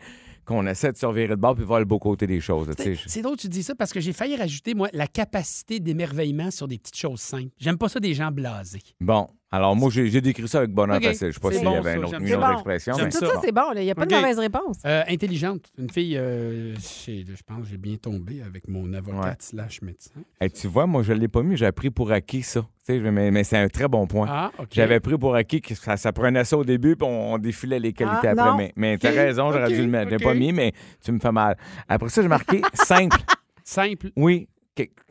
qu'on 0.44 0.66
essaie 0.66 0.92
de 0.92 0.96
se 0.96 1.06
revirer 1.06 1.28
de 1.28 1.34
bord 1.37 1.54
puis 1.54 1.64
voir 1.64 1.78
le 1.78 1.84
beau 1.84 1.99
côté 1.99 2.26
des 2.26 2.40
choses. 2.40 2.68
c'est 3.06 3.22
drôle 3.22 3.37
que 3.37 3.42
tu 3.42 3.49
dis 3.49 3.62
ça 3.62 3.75
parce 3.75 3.92
que 3.92 4.00
j'ai 4.00 4.12
failli 4.12 4.37
rajouter, 4.37 4.75
moi, 4.75 4.88
la 4.92 5.06
capacité 5.06 5.80
d'émerveillement 5.80 6.50
sur 6.50 6.68
des 6.68 6.78
petites 6.78 6.96
choses 6.96 7.20
simples. 7.20 7.50
J'aime 7.58 7.78
pas 7.78 7.88
ça 7.88 8.00
des 8.00 8.14
gens 8.14 8.30
blasés. 8.30 8.82
Bon, 9.00 9.28
alors 9.52 9.76
moi, 9.76 9.90
j'ai 9.92 10.09
j'ai 10.09 10.21
décrit 10.21 10.49
ça 10.49 10.59
avec 10.59 10.71
bonheur 10.71 10.97
OK. 10.97 11.04
facile. 11.04 11.28
Je 11.28 11.32
sais 11.35 11.40
pas 11.40 11.52
s'il 11.52 11.62
bon, 11.62 11.75
y 11.75 11.76
avait 11.76 11.92
ça, 11.92 11.99
un 11.99 12.02
autre- 12.02 12.21
une 12.21 12.35
autre 12.35 12.40
Bon. 12.47 12.52
expression. 12.54 12.94
Mais- 12.99 13.09
Tout 13.11 13.18
ça. 13.18 13.26
c'est 13.42 13.52
bon. 13.52 13.62
Il 13.76 13.82
n'y 13.82 13.90
a 13.90 13.94
pas 13.94 14.06
de 14.06 14.14
mauvaise 14.14 14.38
réponse. 14.38 14.78
Euh, 14.87 15.02
intelligente. 15.09 15.71
Une 15.78 15.90
fille, 15.90 16.16
euh, 16.16 16.75
je 16.76 17.42
pense 17.47 17.61
que 17.62 17.68
j'ai 17.68 17.76
bien 17.76 17.97
tombé 17.97 18.42
avec 18.42 18.66
mon 18.66 18.92
avocate 18.94 19.42
slash 19.42 19.82
médecin. 19.82 20.21
Hey, 20.40 20.50
tu 20.50 20.66
vois, 20.66 20.87
moi, 20.87 21.02
je 21.02 21.12
l'ai 21.12 21.28
pas 21.28 21.42
mis, 21.42 21.56
j'ai 21.56 21.71
pris 21.73 21.90
pour 21.90 22.11
acquis 22.11 22.42
ça. 22.42 22.62
Tu 22.87 22.94
sais, 22.94 22.99
mais 23.12 23.30
mais 23.30 23.44
c'est 23.44 23.59
un 23.59 23.68
très 23.68 23.87
bon 23.87 24.06
point. 24.09 24.26
Ah, 24.28 24.50
OK. 24.59 24.68
J'avais 24.73 24.99
pris 24.99 25.16
pour 25.16 25.35
acquis 25.37 25.61
que 25.61 25.75
ça, 25.75 25.97
ça 25.97 26.12
prenait 26.12 26.44
ça 26.44 26.56
au 26.59 26.64
début, 26.64 26.97
puis 26.97 27.06
on, 27.06 27.35
on 27.35 27.38
défilait 27.38 27.78
les 27.78 27.92
qualités 27.92 28.28
Ah, 28.28 28.32
après. 28.32 28.56
Mais, 28.56 28.73
mais 28.75 28.99
t'as 28.99 29.11
OK, 29.11 29.16
raison, 29.16 29.52
j'aurais 29.52 29.68
dû 29.68 29.82
le 29.82 29.87
mettre. 29.87 30.11
Je 30.11 30.16
l'ai 30.16 30.25
pas 30.25 30.35
mis, 30.35 30.52
mais 30.52 30.73
tu 31.04 31.12
me 31.12 31.18
fais 31.21 31.30
mal. 31.30 31.56
Après 31.88 32.09
ça, 32.09 32.23
j'ai 32.23 32.28
marqué 32.28 32.61
simple. 32.75 33.18
Simple. 33.62 34.11
Oui, 34.16 34.49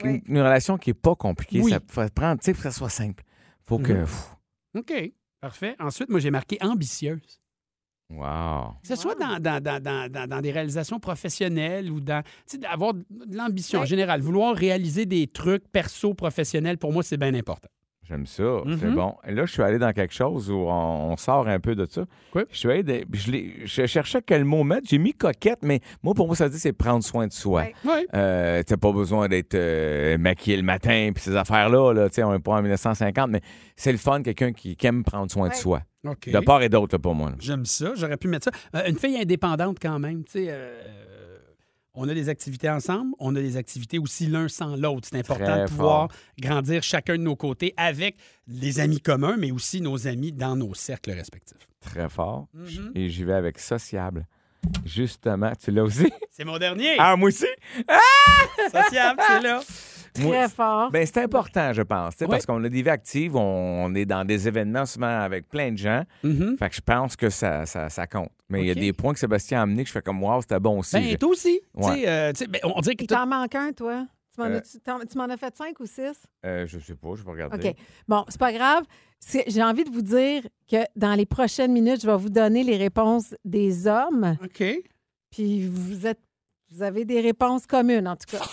une, 0.04 0.22
relation 0.40 0.78
qui 0.78 0.90
n'est 0.90 0.96
pas 0.96 1.16
compliquée. 1.16 1.62
Ça 1.64 1.80
faut 1.88 2.02
prendre, 2.14 2.40
tu 2.42 2.46
sais, 2.46 2.54
faut 2.54 2.64
que 2.64 2.70
ça 2.72 2.78
soit 2.78 2.90
simple. 2.90 3.24
Faut 3.72 3.80
que. 3.80 3.94
Mhm. 3.94 4.08
OK. 4.78 4.94
Parfait. 5.40 5.76
Ensuite, 5.80 6.10
moi, 6.10 6.20
j'ai 6.20 6.30
marqué 6.32 6.58
ambitieuse. 6.62 7.40
Wow. 8.10 8.74
Que 8.82 8.88
ce 8.90 8.96
soit 8.98 9.16
dans, 9.16 9.40
dans, 9.40 9.64
dans, 9.64 9.82
dans, 9.82 10.12
dans- 10.12 10.28
dans 10.28 10.42
des 10.42 10.52
réalisations 10.52 11.00
professionnelles 11.00 11.90
ou 11.90 12.02
dans. 12.02 12.22
Tu 12.24 12.30
sais, 12.46 12.58
d'avoir 12.58 12.94
de 12.94 13.06
l'ambition 13.32 13.80
en 13.80 13.84
Oui. 13.84 13.88
général. 13.88 14.20
Vouloir 14.22 14.54
réaliser 14.56 15.06
des 15.06 15.28
trucs 15.28 15.68
perso, 15.72 16.14
professionnels, 16.14 16.78
pour 16.78 16.92
moi, 16.92 17.04
c'est 17.04 17.16
bien 17.18 17.34
important. 17.34 17.70
J'aime 18.12 18.26
ça. 18.26 18.44
C'est 18.78 18.88
Mhm. 18.88 18.96
bon. 18.96 19.16
Et 19.26 19.32
là, 19.32 19.46
je 19.46 19.54
suis 19.54 19.62
allé 19.64 19.80
dans 19.80 19.94
quelque 19.94 20.14
chose 20.14 20.52
où 20.52 20.56
on, 20.68 21.12
on 21.14 21.16
sort 21.16 21.48
un 21.48 21.60
peu 21.62 21.76
de 21.76 21.88
ça. 21.90 22.04
Oui. 22.36 22.42
Je 22.52 22.58
suis 22.58 22.70
allé. 22.70 22.84
de- 22.84 23.06
je, 23.14 23.86
cherchais 23.86 24.22
quel 24.26 24.44
mot 24.44 24.66
mettre. 24.66 24.86
J'ai 24.90 24.98
mis 24.98 25.14
coquette, 25.14 25.60
mais 25.62 25.80
moi, 26.04 26.14
pour 26.14 26.28
moi, 26.28 26.36
ça 26.36 26.50
dit 26.50 26.60
c'est 26.60 26.74
prendre 26.74 27.04
soin 27.06 27.26
de 27.28 27.32
soi. 27.32 27.68
Oui. 27.86 27.92
Euh, 28.14 28.62
t'as 28.64 28.76
pas 28.78 28.92
besoin 28.92 29.30
d'être 29.30 29.56
euh, 29.56 30.18
maquillé 30.18 30.58
le 30.58 30.64
matin 30.64 31.12
puis 31.16 31.24
ces 31.24 31.36
affaires-là, 31.38 31.94
là, 31.94 32.10
tu 32.10 32.16
sais, 32.16 32.24
on 32.24 32.34
est 32.34 32.40
pas 32.40 32.52
en 32.54 32.62
1950, 32.62 33.30
mais 33.32 33.42
c'est 33.78 33.94
le 33.94 33.98
fun, 33.98 34.22
quelqu'un 34.22 34.52
qui, 34.52 34.76
qui 34.76 34.88
aime 34.88 35.04
prendre 35.06 35.32
soin 35.32 35.48
de 35.48 35.54
soi. 35.54 35.82
OK. 36.06 36.30
De 36.30 36.40
part 36.40 36.62
et 36.64 36.70
d'autre, 36.70 36.98
pour 36.98 37.16
moi. 37.16 37.32
J'aime 37.40 37.64
ça. 37.66 37.94
J'aurais 37.96 38.18
pu 38.18 38.28
mettre 38.28 38.46
ça. 38.46 38.52
Euh, 38.76 38.90
une 38.90 38.98
fille 38.98 39.18
indépendante, 39.18 39.78
quand 39.82 40.00
même. 40.00 40.24
Tu 40.26 40.32
sais, 40.32 40.48
euh, 40.50 40.82
on 41.94 42.08
a 42.08 42.14
des 42.14 42.30
activités 42.30 42.70
ensemble. 42.70 43.14
On 43.20 43.36
a 43.36 43.42
des 43.42 43.58
activités 43.58 44.00
aussi 44.00 44.28
l'un 44.28 44.48
sans 44.48 44.76
l'autre. 44.76 45.08
C'est 45.12 45.20
important 45.20 45.46
Très 45.46 45.64
de 45.64 45.70
pouvoir 45.70 46.10
grandir 46.40 46.84
chacun 46.84 47.18
de 47.18 47.24
nos 47.24 47.36
côtés 47.36 47.74
avec 47.78 48.16
les 48.48 48.80
amis 48.80 49.02
communs, 49.02 49.38
mais 49.38 49.52
aussi 49.52 49.82
nos 49.82 50.08
amis 50.08 50.32
dans 50.32 50.56
nos 50.56 50.74
cercles 50.74 51.12
respectifs. 51.12 51.68
Très 51.82 52.10
fort. 52.10 52.48
Mhm. 52.54 52.92
Et 52.96 53.10
j'y 53.10 53.24
vais 53.24 53.34
avec 53.34 53.60
sociable. 53.60 54.26
Justement, 54.86 55.52
tu 55.62 55.72
l'as 55.72 55.84
aussi? 55.84 56.12
C'est 56.32 56.46
mon 56.46 56.58
dernier. 56.58 56.96
Ah, 57.00 57.16
moi 57.16 57.30
aussi? 57.30 57.46
Sociable, 58.72 59.22
c'est 59.28 59.42
là. 59.42 59.62
Très 60.14 60.50
fort. 60.50 60.92
Ben, 60.92 61.06
c'est 61.06 61.24
important, 61.24 61.72
je 61.72 61.82
pense, 61.84 62.16
tu 62.16 62.20
sais, 62.20 62.26
Ouais. 62.26 62.32
parce 62.32 62.46
qu'on 62.46 62.62
a 62.64 62.68
des 62.68 62.82
vies 62.82 62.90
actives, 62.90 63.36
on, 63.38 63.86
on 63.86 63.96
est 63.96 64.04
dans 64.06 64.26
des 64.26 64.46
événements 64.46 64.86
souvent 64.86 65.22
avec 65.22 65.48
plein 65.48 65.72
de 65.72 65.78
gens. 65.78 66.04
Mhm. 66.24 66.58
Fait 66.60 66.68
que 66.70 66.76
je 66.76 66.82
pense 66.82 67.16
que 67.16 67.30
ça, 67.30 67.66
ça, 67.66 67.88
ça 67.90 68.08
compte. 68.08 68.30
Mais 68.50 68.60
il 68.62 68.68
y 68.68 68.72
a 68.72 68.76
des 68.76 68.92
points 68.92 69.14
que 69.14 69.20
Sébastien 69.20 69.60
a 69.60 69.62
amenés 69.64 69.84
que 69.84 69.88
je 69.88 69.94
fais 69.94 70.02
comme, 70.02 70.22
wow, 70.22 70.42
c'était 70.42 70.60
bon 70.60 70.80
aussi. 70.80 70.98
Ben, 70.98 71.04
J'ai- 71.04 71.18
toi 71.18 71.30
aussi. 71.30 71.62
Tu 71.80 71.86
Ouais. 71.88 72.02
sais, 72.02 72.10
euh, 72.10 72.34
ben, 72.50 72.60
on 72.64 72.82
dirait 72.82 72.96
que 72.98 73.04
Il 73.06 73.08
t'en 73.08 73.26
manque 73.26 73.56
un, 73.56 73.72
toi? 73.72 74.06
Tu 74.44 74.50
m'en 74.50 74.56
Euh, 74.56 74.58
as- 74.58 74.62
tu 74.62 74.80
t'en- 74.80 75.00
tu 75.06 75.18
m'en 75.18 75.26
as 75.26 75.38
fait 75.38 75.56
cinq 75.56 75.80
ou 75.80 75.86
six? 75.86 76.14
Euh, 76.46 76.66
je 76.68 76.80
sais 76.80 76.96
pas, 76.96 77.10
je 77.16 77.24
vais 77.24 77.32
regarder. 77.32 77.70
OK. 77.70 77.76
Bon, 78.08 78.26
c'est 78.30 78.40
pas 78.40 78.52
grave. 78.54 78.84
C'est- 79.20 79.44
J'ai 79.48 79.64
envie 79.64 79.84
de 79.84 79.90
vous 79.92 80.02
dire 80.02 80.44
que 80.70 80.78
dans 80.96 81.14
les 81.14 81.26
prochaines 81.26 81.72
minutes, 81.72 82.02
je 82.02 82.08
vais 82.08 82.18
vous 82.18 82.30
donner 82.30 82.64
les 82.64 82.78
réponses 82.78 83.36
des 83.46 83.88
hommes. 83.88 84.38
OK. 84.44 84.64
Puis 85.32 85.68
vous 85.68 86.08
êtes 86.08 86.20
vous 86.74 86.82
avez 86.84 87.04
des 87.04 87.20
réponses 87.20 87.68
communes, 87.68 88.08
en 88.08 88.16
tout 88.16 88.38
cas. 88.38 88.44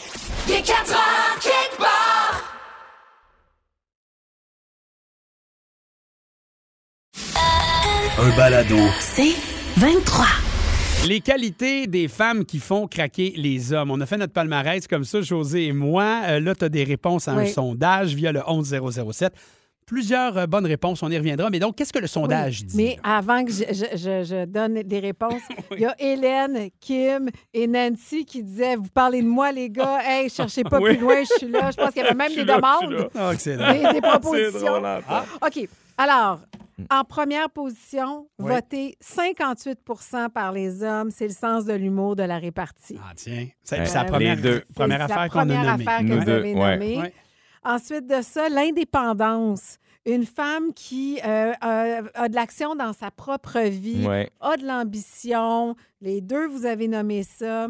Un 8.21 8.37
balado. 8.37 8.77
C'est 9.01 9.35
23. 9.77 10.27
Les 11.07 11.21
qualités 11.21 11.87
des 11.87 12.07
femmes 12.09 12.45
qui 12.45 12.59
font 12.59 12.87
craquer 12.87 13.33
les 13.37 13.73
hommes. 13.73 13.91
On 13.91 14.01
a 14.01 14.07
fait 14.07 14.19
notre 14.19 14.33
palmarès 14.33 14.87
comme 14.87 15.05
ça, 15.05 15.23
José 15.23 15.67
et 15.67 15.73
moi. 15.73 16.21
Euh, 16.27 16.41
là, 16.41 16.55
tu 16.55 16.65
as 16.65 16.69
des 16.69 16.85
réponses 16.85 17.29
à 17.29 17.33
un 17.33 17.47
sondage 17.47 18.15
via 18.15 18.31
le 18.31 18.41
11007. 18.47 19.33
Plusieurs 19.87 20.37
euh, 20.37 20.47
bonnes 20.47 20.67
réponses, 20.67 21.03
on 21.03 21.11
y 21.11 21.17
reviendra. 21.17 21.49
Mais 21.49 21.61
donc, 21.61 21.77
qu'est-ce 21.77 21.95
que 21.95 21.99
le 21.99 22.09
sondage 22.09 22.63
dit? 22.65 22.77
Mais 22.77 22.99
avant 23.03 23.43
que 23.43 23.51
je, 23.51 23.65
je- 23.71 23.97
je- 23.97 24.25
je 24.25 24.45
donne 24.45 24.83
des 24.83 24.99
réponses, 24.99 25.41
il 25.73 25.81
y 25.81 25.87
a 25.87 25.95
Hélène, 25.99 26.69
Kim 26.79 27.31
et 27.55 27.67
Nancy 27.67 28.27
qui 28.27 28.43
disaient 28.45 28.77
Vous 28.77 28.91
parlez 28.93 29.23
de 29.23 29.29
moi, 29.29 29.51
les 29.51 29.71
gars. 29.71 30.01
Hey, 30.05 30.29
cherchez 30.29 30.63
pas 30.63 30.79
Oui. 30.79 30.91
plus 30.97 31.01
loin, 31.05 31.23
je 31.23 31.39
suis 31.39 31.49
là. 31.51 31.71
Je 31.71 31.77
pense 31.77 31.91
qu'il 31.93 32.03
y 32.03 32.05
avait 32.07 32.15
même 32.15 32.35
des 32.35 32.45
là, 32.45 32.57
demandes, 32.57 33.09
Ah, 33.15 33.31
excellent. 33.33 33.73
des, 33.73 33.95
des 33.95 34.01
propositions. 34.03 34.75
Antoine. 34.75 35.03
OK. 35.41 35.69
Alors, 35.97 36.41
en 36.91 37.05
première 37.05 37.51
position, 37.51 38.29
Oui. 38.39 38.53
votez 38.55 38.97
58% 39.01 40.29
par 40.31 40.53
les 40.53 40.83
hommes. 40.83 41.11
C'est 41.11 41.27
le 41.29 41.33
sens 41.35 41.65
de 41.65 41.73
l'humour 41.73 42.17
de 42.17 42.23
la 42.23 42.39
répartie. 42.39 42.99
Ah, 43.03 43.13
tiens. 43.17 43.49
C'est 43.63 43.79
Ouais. 43.81 43.95
la 43.95 44.05
première, 44.05 44.37
deux. 44.41 44.63
affaire 44.79 45.07
qu'on 45.17 45.23
a 45.23 45.29
première 45.29 45.65
nommée. 45.65 45.87
affaire 45.87 46.01
que 46.01 46.13
vous 46.25 46.29
avez 46.31 46.55
ouais. 46.55 46.77
nommée. 46.79 46.99
Ouais. 46.99 47.15
Ensuite 47.65 48.07
de 48.07 48.23
ça, 48.23 48.49
l'indépendance. 48.49 49.79
Une 50.07 50.25
femme 50.25 50.73
qui 50.73 51.21
euh, 51.27 51.53
a, 51.61 52.01
a 52.15 52.29
de 52.29 52.35
l'action 52.35 52.75
dans 52.75 52.93
sa 52.95 53.11
propre 53.11 53.61
vie, 53.69 54.07
Ouais. 54.07 54.31
a 54.41 54.57
de 54.57 54.65
l'ambition. 54.67 55.75
Les 56.01 56.21
deux, 56.21 56.47
vous 56.47 56.65
avez 56.65 56.89
nommé 56.89 57.25
ça. 57.25 57.69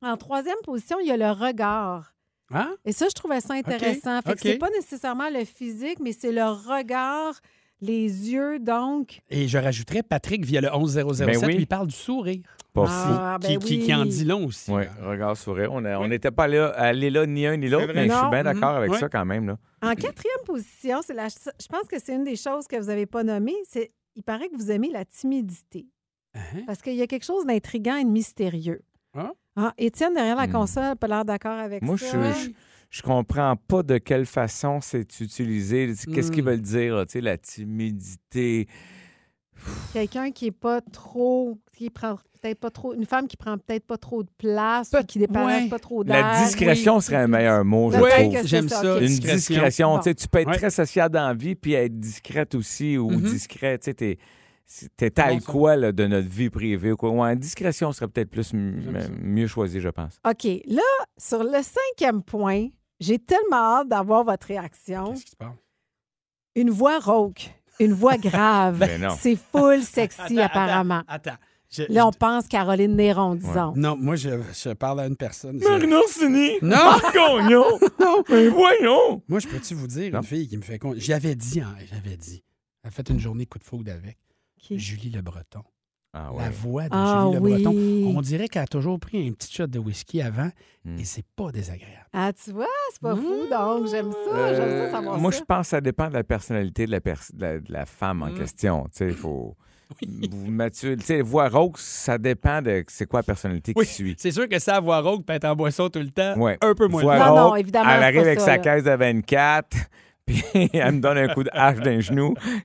En 0.00 0.16
troisième 0.16 0.56
position, 0.64 0.98
il 1.00 1.06
y 1.06 1.12
a 1.12 1.16
le 1.16 1.30
regard. 1.30 2.14
Hein? 2.50 2.74
Et 2.84 2.92
ça, 2.92 3.06
je 3.08 3.14
trouvais 3.14 3.40
ça 3.40 3.54
intéressant. 3.54 4.20
Fait 4.22 4.30
OK. 4.32 4.36
que 4.36 4.42
c'est 4.42 4.58
pas 4.58 4.70
nécessairement 4.70 5.30
le 5.30 5.44
physique, 5.44 5.98
mais 6.00 6.12
c'est 6.12 6.32
le 6.32 6.44
regard, 6.44 7.38
les 7.82 8.30
yeux, 8.32 8.58
donc. 8.58 9.20
Et 9.28 9.48
je 9.48 9.58
rajouterais 9.58 10.02
Patrick 10.02 10.44
via 10.46 10.60
le 10.62 10.68
11007, 10.72 11.26
Ben 11.26 11.36
oui. 11.44 11.56
lui 11.56 11.66
parle 11.66 11.88
du 11.88 11.94
sourire. 11.94 12.40
Pas 12.72 12.86
Ah, 12.88 13.38
qui, 13.38 13.48
ben 13.48 13.58
qui- 13.58 13.78
qui 13.80 13.94
en 13.94 14.02
oui. 14.04 14.08
dit 14.08 14.24
long 14.24 14.46
aussi. 14.46 14.70
Ouais, 14.70 14.88
regard 15.02 15.36
sourire. 15.36 15.70
On 15.72 16.08
n'était 16.08 16.30
pas 16.30 16.48
là, 16.48 16.68
allé 16.68 17.10
là 17.10 17.26
ni 17.26 17.46
un 17.46 17.58
ni 17.58 17.68
l'autre, 17.68 17.92
mais 17.94 18.08
je 18.08 18.12
suis 18.14 18.30
bien 18.30 18.44
d'accord 18.44 18.76
avec 18.76 18.90
Mhm. 18.92 18.98
ça 18.98 19.08
quand 19.10 19.26
même. 19.26 19.46
Là. 19.46 19.58
En 19.82 19.94
quatrième 19.94 20.44
position, 20.46 21.00
c'est 21.04 21.12
la, 21.12 21.28
je 21.28 21.66
pense 21.68 21.86
que 21.88 21.96
c'est 22.02 22.14
une 22.14 22.24
des 22.24 22.36
choses 22.36 22.66
que 22.66 22.76
vous 22.76 22.86
n'avez 22.86 23.04
pas 23.04 23.24
nommées. 23.24 23.56
C'est, 23.68 23.90
il 24.16 24.22
paraît 24.22 24.48
que 24.48 24.56
vous 24.56 24.70
aimez 24.70 24.90
la 24.90 25.04
timidité. 25.04 25.86
Hein? 26.34 26.62
Parce 26.66 26.80
qu'il 26.80 26.94
y 26.94 27.02
a 27.02 27.06
quelque 27.06 27.26
chose 27.26 27.44
d'intriguant 27.44 27.96
et 27.96 28.04
de 28.04 28.08
mystérieux. 28.10 28.80
Ah. 29.14 29.32
Ah, 29.54 29.74
Étienne, 29.76 30.14
derrière 30.14 30.36
la 30.36 30.46
Hmm. 30.46 30.52
console, 30.52 30.82
n'a 30.84 30.96
pas 30.96 31.08
l'air 31.08 31.24
d'accord 31.26 31.58
avec 31.58 31.82
Moi, 31.82 31.98
ça. 31.98 32.06
je, 32.32 32.44
je, 32.46 32.50
je 32.92 33.00
comprends 33.02 33.56
pas 33.56 33.82
de 33.82 33.96
quelle 33.98 34.26
façon 34.26 34.80
c'est 34.82 35.18
utilisé. 35.20 35.92
Qu'est-ce 36.14 36.30
qu'ils 36.30 36.44
Mm. 36.44 36.46
veulent 36.46 36.60
dire, 36.60 36.94
là, 36.96 37.06
tu 37.06 37.12
sais, 37.12 37.20
la 37.22 37.38
timidité? 37.38 38.68
Quelqu'un 39.92 40.30
qui 40.30 40.46
est 40.46 40.50
pas 40.50 40.80
trop, 40.80 41.58
qui 41.76 41.88
prend 41.88 42.16
peut-être 42.40 42.58
pas 42.58 42.70
trop, 42.70 42.92
une 42.94 43.06
femme 43.06 43.28
qui 43.28 43.36
prend 43.36 43.56
peut-être 43.56 43.86
pas 43.86 43.96
trop 43.96 44.22
de 44.24 44.28
place, 44.36 44.90
ou 44.92 45.04
qui 45.04 45.20
dépasse 45.20 45.62
ouais. 45.62 45.68
pas 45.68 45.78
trop 45.78 46.02
d'air. 46.04 46.16
La 46.20 46.44
discrétion 46.44 47.00
serait 47.00 47.16
un 47.16 47.28
meilleur 47.28 47.64
mot, 47.64 47.90
je 47.92 47.98
c'est 47.98 48.46
J'aime 48.46 48.68
ça. 48.68 49.00
Une 49.00 49.06
discrétion. 49.06 49.96
Tu 49.98 50.04
sais, 50.04 50.14
tu 50.14 50.28
peux 50.28 50.38
être 50.40 50.48
Ouais. 50.48 50.56
très 50.58 50.70
sociable 50.70 51.14
dans 51.14 51.28
la 51.28 51.34
vie 51.34 51.54
puis 51.54 51.72
être 51.74 51.98
discrète 51.98 52.54
aussi 52.56 52.98
ou 52.98 53.10
discret. 53.20 53.78
Tu 53.78 53.92
sais, 53.92 54.18
t'es, 54.96 55.10
tal 55.10 55.40
quoi 55.42 55.76
là, 55.76 55.92
de 55.92 56.06
notre 56.06 56.28
vie 56.28 56.50
privée. 56.50 56.92
ou 56.92 56.96
Quoi? 56.96 57.10
Ouais, 57.10 57.36
discrétion 57.36 57.92
serait 57.92 58.08
peut-être 58.08 58.30
plus 58.30 58.52
mieux 58.54 59.46
choisi, 59.46 59.80
je 59.80 59.88
pense. 59.88 60.18
OK. 60.28 60.44
Là, 60.66 60.82
sur 61.18 61.44
le 61.44 61.58
cinquième 61.62 62.22
point, 62.22 62.66
j'ai 63.02 63.18
tellement 63.18 63.78
hâte 63.80 63.88
d'avoir 63.88 64.24
votre 64.24 64.46
réaction. 64.46 65.12
Qu'est-ce 65.12 65.24
qui 65.24 65.30
se 65.32 65.36
passe? 65.36 65.48
Une 66.54 66.70
voix 66.70 66.98
rauque, 66.98 67.50
une 67.80 67.92
voix 67.92 68.16
grave. 68.18 68.78
Ben 68.78 69.00
non. 69.00 69.14
C'est 69.18 69.36
full 69.36 69.82
sexy, 69.82 70.38
Attends, 70.38 70.60
apparemment. 70.60 71.02
Attends. 71.08 71.30
attends. 71.32 71.42
Je- 71.70 71.84
Là, 71.88 72.06
on 72.06 72.12
pense 72.12 72.48
Caroline 72.48 72.94
Néron, 72.96 73.34
disons. 73.34 73.72
Non, 73.76 73.96
moi, 73.96 74.14
je, 74.14 74.28
je 74.52 74.74
parle 74.74 75.00
à 75.00 75.06
une 75.06 75.16
personne. 75.16 75.56
Marino 75.56 75.96
Orsini! 76.00 76.58
Non! 76.60 76.98
Gagnon! 77.14 77.64
non! 77.98 78.22
Mais 78.28 78.48
voyons! 78.48 79.22
Moi, 79.26 79.38
je 79.40 79.48
peux-tu 79.48 79.72
vous 79.74 79.86
dire, 79.86 80.12
Non. 80.12 80.18
une 80.20 80.26
fille 80.26 80.46
qui 80.48 80.58
me 80.58 80.62
fait 80.62 80.78
con. 80.78 80.92
J'avais 80.98 81.34
dit, 81.34 81.60
hein, 81.62 81.74
j'avais 81.90 82.18
dit. 82.18 82.44
Elle 82.82 82.88
a 82.88 82.90
fait 82.90 83.08
une 83.08 83.18
journée 83.18 83.46
coup 83.46 83.58
de 83.58 83.64
foudre 83.64 83.90
avec? 83.90 84.18
Julie 84.70 85.08
Le 85.08 85.22
Breton. 85.22 85.62
Ah 86.14 86.30
La 86.38 86.50
voix 86.50 86.82
de 86.84 86.88
Ah 86.92 87.22
Julie 87.24 87.34
Le 87.34 87.40
Breton. 87.40 87.70
oui. 87.74 88.12
On 88.16 88.20
dirait 88.20 88.48
qu'elle 88.48 88.62
a 88.62 88.66
toujours 88.66 89.00
pris 89.00 89.26
un 89.26 89.32
petit 89.32 89.52
shot 89.52 89.66
de 89.66 89.78
whisky 89.78 90.20
avant 90.20 90.50
Hmm. 90.84 90.98
et 90.98 91.04
c'est 91.04 91.24
pas 91.36 91.52
désagréable. 91.52 92.06
Ah, 92.12 92.32
tu 92.32 92.50
vois, 92.50 92.66
c'est 92.92 93.00
pas 93.00 93.14
fou, 93.14 93.46
donc 93.48 93.86
j'aime 93.86 94.10
ça. 94.10 94.54
J'aime 94.54 94.70
ça 94.86 94.90
savoir 94.90 95.14
Euh, 95.14 95.18
moi, 95.18 95.30
ça. 95.30 95.38
je 95.38 95.44
pense 95.44 95.66
que 95.66 95.70
ça 95.70 95.80
dépend 95.80 96.08
de 96.08 96.14
la 96.14 96.24
personnalité 96.24 96.86
de 96.86 96.90
la, 96.90 97.00
pers- 97.00 97.30
de 97.32 97.40
la, 97.40 97.58
de 97.60 97.72
la 97.72 97.86
femme 97.86 98.22
en 98.24 98.26
Mm. 98.30 98.34
question. 98.38 98.82
Tu 98.84 98.98
sais, 98.98 99.06
il 99.06 99.14
faut. 99.14 99.56
Vous 100.30 100.50
Mathieu, 100.50 100.96
tu 100.96 101.04
sais, 101.04 101.20
voix 101.22 101.48
rauque, 101.48 101.78
ça 101.78 102.18
dépend 102.18 102.60
de 102.62 102.82
c'est 102.88 103.06
quoi 103.06 103.20
la 103.20 103.24
personnalité 103.24 103.72
Oui. 103.76 103.86
qui 103.86 103.92
suit. 103.92 104.14
C'est 104.18 104.32
sûr 104.32 104.48
que 104.48 104.58
ça, 104.58 104.80
voix 104.80 105.00
rauque, 105.00 105.24
peut 105.24 105.34
être 105.34 105.44
en 105.44 105.54
boisson 105.54 105.88
tout 105.88 106.00
le 106.00 106.10
temps, 106.10 106.36
Ouais. 106.36 106.58
un 106.62 106.74
peu 106.74 106.88
moins. 106.88 107.02
Voix 107.02 107.18
Non, 107.18 107.36
non, 107.36 107.48
rauque, 107.50 107.60
évidemment, 107.60 107.90
Elle 107.90 107.98
c'est 108.00 108.04
arrive 108.04 108.20
avec 108.20 108.40
ça, 108.40 108.44
sa 108.46 108.52
là. 108.52 108.58
caisse 108.58 108.84
de 108.84 108.90
24, 108.90 109.76
puis 110.26 110.42
elle 110.72 110.94
me 110.96 111.00
donne 111.00 111.18
un 111.18 111.28
coup 111.28 111.44
de 111.44 111.50
hache 111.52 111.78
d'un 111.78 112.00
genou. 112.00 112.34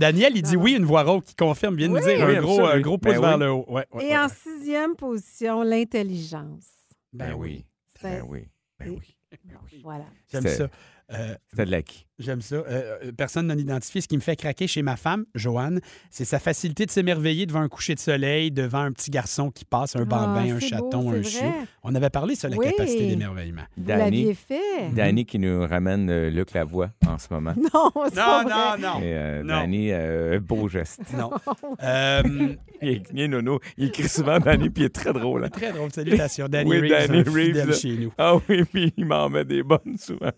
Daniel, 0.00 0.32
il 0.34 0.42
dit 0.42 0.56
oui, 0.56 0.72
une 0.72 0.84
voix 0.86 1.02
rauque 1.02 1.24
qui 1.24 1.34
confirme, 1.36 1.76
vient 1.76 1.88
de 1.88 1.92
nous 1.92 1.98
Oui. 1.98 2.16
dire 2.16 2.26
Oui, 2.26 2.36
un 2.36 2.40
gros, 2.40 2.64
un 2.64 2.80
gros 2.80 2.96
pouce 2.98 3.12
Ben 3.12 3.20
vers 3.20 3.34
oui. 3.34 3.40
le 3.44 3.50
haut. 3.52 3.64
Ouais, 3.68 3.86
ouais, 3.92 4.04
Et 4.04 4.08
ouais, 4.08 4.18
en 4.18 4.28
sixième 4.28 4.96
position, 4.96 5.62
l'intelligence. 5.62 6.66
Ben 7.12 7.34
oui. 7.34 7.66
C'est- 8.00 8.08
Ben 8.20 8.24
oui. 8.26 8.48
Ben 8.78 8.90
oui. 8.98 9.80
Voilà. 9.84 10.06
J'aime 10.32 10.46
ça. 10.48 10.68
Euh, 11.12 11.34
C'était 11.50 11.64
de 11.66 11.70
l'acquis. 11.72 12.06
J'aime 12.20 12.42
ça. 12.42 12.56
Euh, 12.56 12.64
euh, 13.04 13.12
personne 13.16 13.46
non 13.46 13.56
identifié. 13.56 14.00
Ce 14.02 14.06
qui 14.06 14.14
me 14.16 14.20
fait 14.20 14.36
craquer 14.36 14.66
chez 14.66 14.82
ma 14.82 14.96
femme, 14.96 15.24
Joanne, 15.34 15.80
c'est 16.10 16.26
sa 16.26 16.38
facilité 16.38 16.84
de 16.84 16.90
s'émerveiller 16.90 17.46
devant 17.46 17.62
un 17.62 17.68
coucher 17.68 17.94
de 17.94 17.98
soleil, 18.00 18.50
devant 18.52 18.80
un 18.80 18.92
petit 18.92 19.10
garçon 19.10 19.50
qui 19.50 19.64
passe, 19.64 19.96
un 19.96 20.04
bambin, 20.04 20.44
Ah, 20.50 20.54
un 20.54 20.60
c'est 20.60 20.68
chaton, 20.68 21.04
beau, 21.10 21.16
un 21.16 21.22
chiot. 21.22 21.40
On 21.82 21.94
avait 21.94 22.10
parlé 22.10 22.34
sur 22.34 22.50
la 22.50 22.58
Oui. 22.58 22.66
capacité 22.70 23.06
d'émerveillement. 23.06 23.62
Danny, 23.78 24.00
l'aviez 24.24 24.34
fait. 24.34 24.90
Danny 24.92 25.24
qui 25.24 25.38
nous 25.38 25.66
ramène 25.66 26.10
euh, 26.10 26.28
Luc 26.30 26.52
Lavoie 26.52 26.90
en 27.08 27.16
ce 27.18 27.26
moment. 27.32 27.54
Non, 27.74 27.90
c'est 28.08 28.14
pas 28.16 28.42
Non, 28.44 28.48
vrai. 28.48 28.78
non, 28.78 28.88
non. 28.94 29.00
Et 29.00 29.14
euh, 29.16 29.42
Non. 29.42 29.54
Danny, 29.60 29.88
euh, 29.90 30.40
beau 30.40 30.68
geste. 30.68 31.00
Non. 31.16 31.30
Euh, 31.82 32.22
Il 32.82 32.88
est, 32.88 33.02
il 33.12 33.20
est 33.20 33.28
nono. 33.28 33.60
Il 33.76 33.88
écrit 33.88 34.08
souvent 34.08 34.38
Danny, 34.38 34.70
puis 34.70 34.84
il 34.84 34.86
est 34.86 34.94
très 34.94 35.12
drôle. 35.12 35.44
hein. 35.44 35.50
très 35.50 35.70
drôle. 35.70 35.92
Salutations. 35.92 36.46
Danny 36.48 36.70
Oui, 36.70 36.80
Reeves, 36.80 37.08
Danny 37.08 37.18
un 37.18 37.30
Reeves, 37.32 37.66
là. 37.68 37.72
chez 37.74 37.90
nous. 37.98 38.10
Ah 38.16 38.36
oui, 38.48 38.64
puis 38.64 38.94
il 38.96 39.04
m'en 39.04 39.28
met 39.28 39.44
des 39.44 39.62
bonnes 39.62 39.98
souvent. 39.98 40.30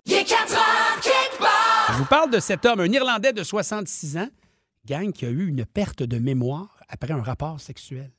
Je 1.89 1.99
vous 1.99 2.05
parle 2.07 2.31
de 2.31 2.41
cet 2.41 2.65
homme, 2.65 2.81
un 2.81 2.91
Irlandais 2.93 3.33
de 3.33 3.43
66 3.43 4.17
ans, 4.17 4.29
gang 4.87 5.13
qui 5.13 5.27
a 5.27 5.29
eu 5.31 5.47
une 5.49 5.65
perte 5.65 6.03
de 6.03 6.19
mémoire 6.19 6.79
après 6.89 7.13
un 7.13 7.23
rapport 7.23 7.61
sexuel. 7.61 8.11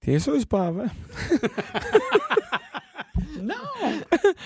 T'es 0.00 0.18
sûr 0.18 0.32
que 0.34 0.40
c'est 0.40 0.48
pas 0.48 0.66
avant? 0.68 0.86
Non! 3.40 3.54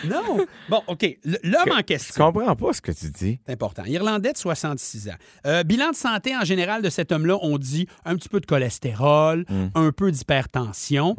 non! 0.06 0.46
Bon, 0.70 0.82
OK. 0.86 1.18
L'homme 1.42 1.70
en 1.72 1.76
Je 1.78 1.82
question. 1.82 2.32
comprends 2.32 2.56
pas 2.56 2.72
ce 2.72 2.80
que 2.80 2.92
tu 2.92 3.10
dis. 3.10 3.38
C'est 3.44 3.52
important. 3.52 3.84
Irlandais 3.84 4.32
de 4.32 4.38
66 4.38 5.10
ans. 5.10 5.14
Euh, 5.46 5.62
bilan 5.64 5.90
de 5.90 5.94
santé 5.94 6.34
en 6.34 6.44
général 6.44 6.80
de 6.82 6.88
cet 6.88 7.12
homme-là, 7.12 7.36
on 7.42 7.58
dit 7.58 7.86
un 8.06 8.16
petit 8.16 8.28
peu 8.30 8.40
de 8.40 8.46
cholestérol, 8.46 9.44
Mm. 9.50 9.66
un 9.74 9.92
peu 9.92 10.10
d'hypertension. 10.10 11.14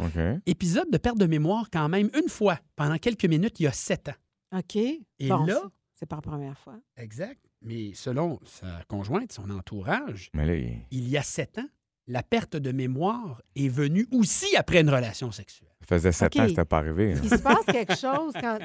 Épisode 0.47 0.89
de 0.91 0.97
perte 0.97 1.17
de 1.19 1.27
mémoire 1.27 1.65
quand 1.71 1.87
même 1.87 2.09
une 2.19 2.29
fois, 2.29 2.57
pendant 2.75 2.97
quelques 2.97 3.25
minutes, 3.25 3.59
il 3.59 3.63
y 3.63 3.67
a 3.67 3.71
sept 3.73 4.09
ans. 4.09 4.57
OK. 4.57 4.75
Et 4.75 4.99
Bon, 5.29 5.45
là, 5.45 5.61
c'est- 5.99 6.05
pas 6.05 6.15
la 6.17 6.21
première 6.21 6.57
fois. 6.57 6.79
exact, 6.95 7.41
mais 7.61 7.93
selon 7.93 8.39
sa 8.45 8.83
conjointe, 8.87 9.31
son 9.31 9.49
entourage, 9.49 10.29
Mais 10.33 10.45
là, 10.45 10.55
il 10.55 10.85
il 10.91 11.09
y 11.09 11.17
a 11.17 11.23
sept 11.23 11.57
ans, 11.57 11.67
la 12.07 12.23
perte 12.23 12.55
de 12.55 12.71
mémoire 12.71 13.41
est 13.55 13.67
venue 13.67 14.07
aussi 14.13 14.55
après 14.55 14.81
une 14.81 14.89
relation 14.89 15.31
sexuelle. 15.31 15.67
faisait 15.87 16.11
sept 16.11 16.33
OK. 16.35 16.39
ans 16.39 16.43
que 16.43 16.49
c'était 16.49 16.65
pas 16.65 16.77
arrivé. 16.77 17.13
hein. 17.13 17.19
Il 17.23 17.29
se 17.29 17.37
passe 17.41 17.65
quelque 17.65 17.95
chose 17.97 18.33
quand 18.39 18.59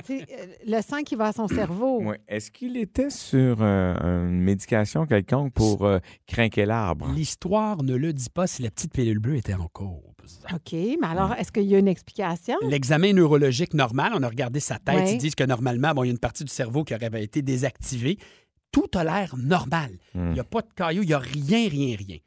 le 0.66 0.80
sang 0.80 1.02
qui 1.02 1.16
va 1.16 1.26
à 1.26 1.32
son 1.32 1.48
cerveau. 1.48 2.02
Ouais. 2.02 2.20
Est-ce 2.28 2.50
qu'il 2.50 2.76
était 2.76 3.10
sur 3.10 3.58
euh, 3.60 4.28
une 4.28 4.40
médication 4.40 5.06
quelconque 5.06 5.52
pour 5.54 5.84
euh, 5.84 5.98
craquer 6.26 6.66
l'arbre? 6.66 7.10
L'histoire 7.14 7.82
ne 7.82 7.94
le 7.96 8.12
dit 8.12 8.30
pas 8.30 8.46
si 8.46 8.62
la 8.62 8.70
petite 8.70 8.92
pilule 8.92 9.18
bleue 9.18 9.36
était 9.36 9.54
en 9.54 9.68
cause. 9.68 10.40
OK, 10.52 10.72
mais 10.72 10.96
alors, 11.06 11.34
est-ce 11.34 11.50
qu'il 11.50 11.64
y 11.64 11.74
a 11.74 11.78
une 11.78 11.88
explication? 11.88 12.54
L'examen 12.68 13.12
neurologique 13.12 13.74
normal, 13.74 14.12
on 14.14 14.22
a 14.22 14.28
regardé 14.28 14.60
sa 14.60 14.78
tête, 14.78 14.94
Ouais. 14.94 15.12
ils 15.14 15.18
disent 15.18 15.34
que 15.34 15.44
normalement, 15.44 15.92
bon, 15.94 16.04
il 16.04 16.08
y 16.08 16.10
a 16.10 16.12
une 16.12 16.18
partie 16.18 16.44
du 16.44 16.52
cerveau 16.52 16.84
qui 16.84 16.94
aurait 16.94 17.22
été 17.24 17.42
désactivée. 17.42 18.18
Tout 18.70 18.86
a 18.94 19.02
l'air 19.04 19.34
normal. 19.36 19.90
Hmm. 20.14 20.28
Il 20.28 20.32
n'y 20.34 20.40
a 20.40 20.44
pas 20.44 20.62
de 20.62 20.68
caillou, 20.74 21.02
il 21.02 21.08
n'y 21.08 21.12
a 21.12 21.18
rien, 21.18 21.68
rien, 21.68 21.96
rien. 21.96 22.18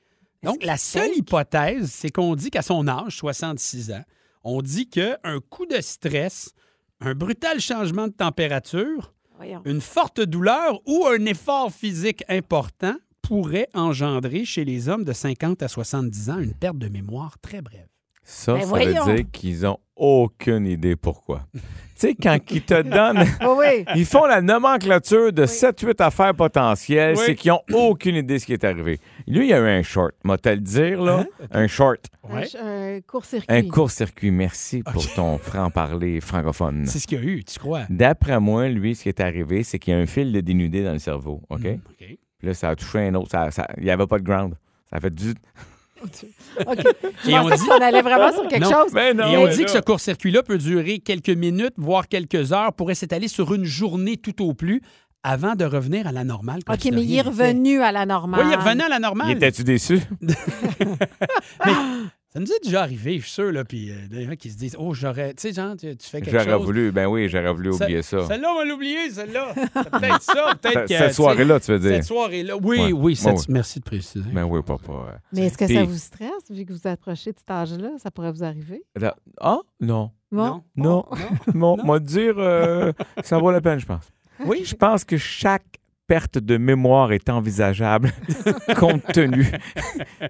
Donc, 0.46 0.64
la 0.64 0.78
seule 0.78 1.16
hypothèse, 1.16 1.92
c'est 1.92 2.10
qu'on 2.10 2.36
dit 2.36 2.50
qu'à 2.50 2.62
son 2.62 2.88
âge, 2.88 3.18
66 3.18 3.92
ans, 3.92 4.04
on 4.44 4.62
dit 4.62 4.88
qu'un 4.88 5.40
coup 5.50 5.66
de 5.66 5.82
stress, 5.82 6.54
un 7.02 7.14
brutal 7.14 7.60
changement 7.60 8.08
de 8.08 8.14
température, 8.14 9.14
Voyons. 9.38 9.62
une 9.66 9.82
forte 9.82 10.22
douleur 10.22 10.80
ou 10.86 11.06
un 11.08 11.26
effort 11.26 11.72
physique 11.72 12.24
important 12.30 12.96
pourrait 13.22 13.70
engendrer 13.74 14.46
chez 14.46 14.64
les 14.64 14.88
hommes 14.88 15.04
de 15.04 15.14
50 15.14 15.64
à 15.64 15.68
70 15.68 16.30
ans 16.30 16.40
une 16.40 16.54
perte 16.54 16.78
de 16.78 16.88
mémoire 16.88 17.40
très 17.40 17.62
brève. 17.62 17.88
Ça, 18.28 18.54
Ben 18.56 18.62
ça 18.62 18.66
voyons. 18.68 19.06
veut 19.06 19.16
dire 19.18 19.26
qu'ils 19.32 19.66
ont 19.68 19.78
aucune 19.96 20.66
idée 20.66 20.96
pourquoi. 20.96 21.46
tu 21.54 21.62
sais, 21.96 22.16
quand 22.16 22.38
ils 22.52 22.64
te 22.64 22.82
donnent. 22.82 23.24
Oui, 23.42 23.56
oui. 23.60 23.86
Ils 23.96 24.06
font 24.06 24.26
la 24.26 24.42
nomenclature 24.42 25.32
de 25.32 25.44
Oui. 25.44 25.48
7-8 25.48 26.02
affaires 26.02 26.34
potentielles, 26.36 27.16
Oui. 27.18 27.24
c'est 27.26 27.36
qu'ils 27.36 27.52
n'ont 27.52 27.62
aucune 27.72 28.16
idée 28.16 28.34
de 28.34 28.40
ce 28.40 28.46
qui 28.48 28.54
est 28.54 28.64
arrivé. 28.64 29.00
Lui, 29.28 29.48
il 29.50 29.54
a 29.54 29.60
eu 29.60 29.68
un 29.80 29.84
short. 29.84 30.14
Moi, 30.24 30.38
te 30.40 30.50
le 30.50 30.58
dire, 30.58 31.02
là, 31.02 31.20
Hein? 31.20 31.46
un 31.52 31.68
short. 31.68 32.08
Ouais. 32.28 32.48
Un, 32.60 32.96
un 32.98 33.02
court-circuit. 33.02 33.46
Un 33.48 33.62
court-circuit. 33.70 34.32
Merci 34.32 34.82
pour 34.82 35.14
ton 35.14 35.38
franc-parler 35.38 36.20
francophone. 36.20 36.86
C'est 36.88 36.98
ce 37.00 37.06
qu'il 37.08 37.20
y 37.20 37.22
a 37.22 37.24
eu, 37.26 37.44
tu 37.44 37.60
crois? 37.60 37.84
D'après 37.92 38.40
moi, 38.40 38.68
lui, 38.70 38.96
ce 38.96 39.04
qui 39.04 39.10
est 39.10 39.20
arrivé, 39.22 39.62
c'est 39.64 39.78
qu'il 39.78 39.94
y 39.94 39.96
a 39.96 40.00
un 40.00 40.08
fil 40.08 40.32
de 40.34 40.42
dénudé 40.42 40.84
dans 40.84 40.94
le 40.94 41.00
cerveau. 41.00 41.42
OK? 41.50 41.62
Mm, 41.64 41.68
OK. 41.92 41.98
Puis 42.40 42.48
là, 42.48 42.54
ça 42.56 42.70
a 42.70 42.76
touché 42.76 43.00
un 43.00 43.14
autre. 43.14 43.30
Ça, 43.32 43.52
ça- 43.52 43.68
il 43.78 43.84
n'y 43.84 43.92
avait 43.92 44.08
pas 44.08 44.18
de 44.18 44.24
ground. 44.24 44.56
Ça 44.90 44.98
a 44.98 45.00
fait 45.00 45.14
du. 45.14 45.34
OK. 46.06 46.88
Je 47.26 47.30
Et 47.30 47.38
on 47.39 47.44
pensais 47.44 47.58
dit- 47.58 47.65
qu'on 47.68 47.82
allait 47.82 48.02
vraiment 48.02 48.32
sur 48.32 48.48
quelque 48.48 48.63
Non. 48.63 48.72
chose. 48.72 48.91
Mais 48.94 49.13
non, 49.13 49.28
Et 49.28 49.38
on 49.38 49.46
mais 49.46 49.52
dit 49.54 49.60
là- 49.60 49.65
que 49.65 49.72
ce 49.72 49.80
court-circuit-là 49.80 50.44
peut 50.44 50.58
durer 50.58 51.00
quelques 51.00 51.30
minutes, 51.30 51.74
voire 51.78 52.08
quelques 52.08 52.54
heures, 52.54 52.74
pourrait 52.74 52.96
s'étaler 52.96 53.28
sur 53.28 53.54
une 53.54 53.65
journée 53.65 54.18
tout 54.18 54.44
au 54.44 54.54
plus 54.54 54.82
avant 55.24 55.56
de 55.56 55.65
revenir 55.65 56.08
à 56.08 56.12
la 56.12 56.24
normale. 56.24 56.63
comme 56.63 56.76
OK, 56.76 56.82
si 56.82 56.91
de 56.91 56.96
mais 56.96 57.04
il 57.04 57.13
est 57.13 57.18
n'était. 57.18 57.30
revenu 57.30 57.82
à 57.82 57.91
la 57.91 58.06
normale. 58.06 58.41
Oui, 58.41 58.48
il 58.50 58.54
est 58.54 58.58
revenu 58.58 58.82
à 58.82 58.89
la 58.89 59.00
normale. 59.00 59.32
était-tu 59.32 59.63
déçu? 59.63 60.00
Ça 62.36 62.41
nous 62.41 62.52
est 62.52 62.63
déjà 62.63 62.82
arrivé, 62.82 63.17
je 63.19 63.24
suis 63.24 63.32
sûr, 63.32 63.50
là, 63.54 63.63
puis 63.63 63.91
euh, 63.91 63.95
des 64.10 64.26
gens 64.26 64.36
qui 64.36 64.50
se 64.50 64.58
disent, 64.58 64.76
oh, 64.78 64.93
j'aurais, 64.93 65.34
tu 65.36 65.41
sais, 65.48 65.54
genre, 65.54 65.74
tu, 65.78 65.95
tu 65.95 66.10
fais 66.10 66.19
quelque 66.19 66.38
J'aurais 66.38 66.52
chose. 66.58 66.65
voulu, 66.65 66.91
ben 66.91 67.08
oui, 67.08 67.30
j'aurais 67.30 67.54
voulu 67.54 67.69
oublier 67.71 68.02
ça. 68.02 68.28
Celle-là, 68.28 68.50
on 68.54 68.58
va 68.58 68.65
l'oublier, 68.65 69.10
celle-là. 69.10 69.54
C'est 69.56 69.89
peut-être 69.89 70.21
ça, 70.21 70.56
peut-être 70.62 70.74
Cette- 70.80 70.88
que... 70.89 70.98
Cette 70.98 71.13
soirée-là, 71.13 71.60
tu 71.62 71.71
veux 71.71 71.80
dire? 71.80 71.91
Cette 71.91 72.04
soirée-là, 72.04 72.58
oui, 72.62 72.78
Ouais. 72.80 72.91
oui, 72.91 73.15
cette- 73.15 73.28
Ouais, 73.32 73.39
ouais. 73.39 73.45
merci 73.48 73.80
de 73.80 73.86
préciser. 73.86 74.30
Ben 74.34 74.43
oui, 74.43 74.60
papa. 74.65 74.91
ouais. 74.91 74.98
Mais 75.32 75.45
est-ce 75.45 75.58
que 75.58 75.63
Puis- 75.63 75.76
ça 75.76 75.84
vous 75.86 75.98
stresse, 75.98 76.52
vu 76.52 76.65
que 76.65 76.74
vous 76.74 76.86
approchez 76.88 77.32
de 77.32 77.38
cet 77.39 77.50
âge-là? 77.50 77.91
Ça 78.04 78.12
pourrait 78.12 78.34
vous 78.34 78.43
arriver? 78.43 78.84
Là- 79.00 79.15
Ah, 79.39 79.60
non. 79.80 80.12
Bon. 80.30 80.62
Non. 80.76 81.06
Non, 81.54 81.78
moi 81.86 82.02
dire, 82.02 82.36
euh, 82.38 82.91
ça 83.24 83.38
vaut 83.38 83.50
la 83.52 83.62
peine, 83.62 83.80
je 83.80 83.86
pense. 83.86 84.12
Oui, 84.45 84.63
Je 84.65 84.76
pense 84.76 85.06
que 85.06 85.15
chaque 85.15 85.63
perte 86.08 86.38
de 86.38 86.58
mémoire 86.58 87.12
est 87.12 87.30
envisageable 87.30 88.12
compte 88.78 89.04
tenu 89.13 89.52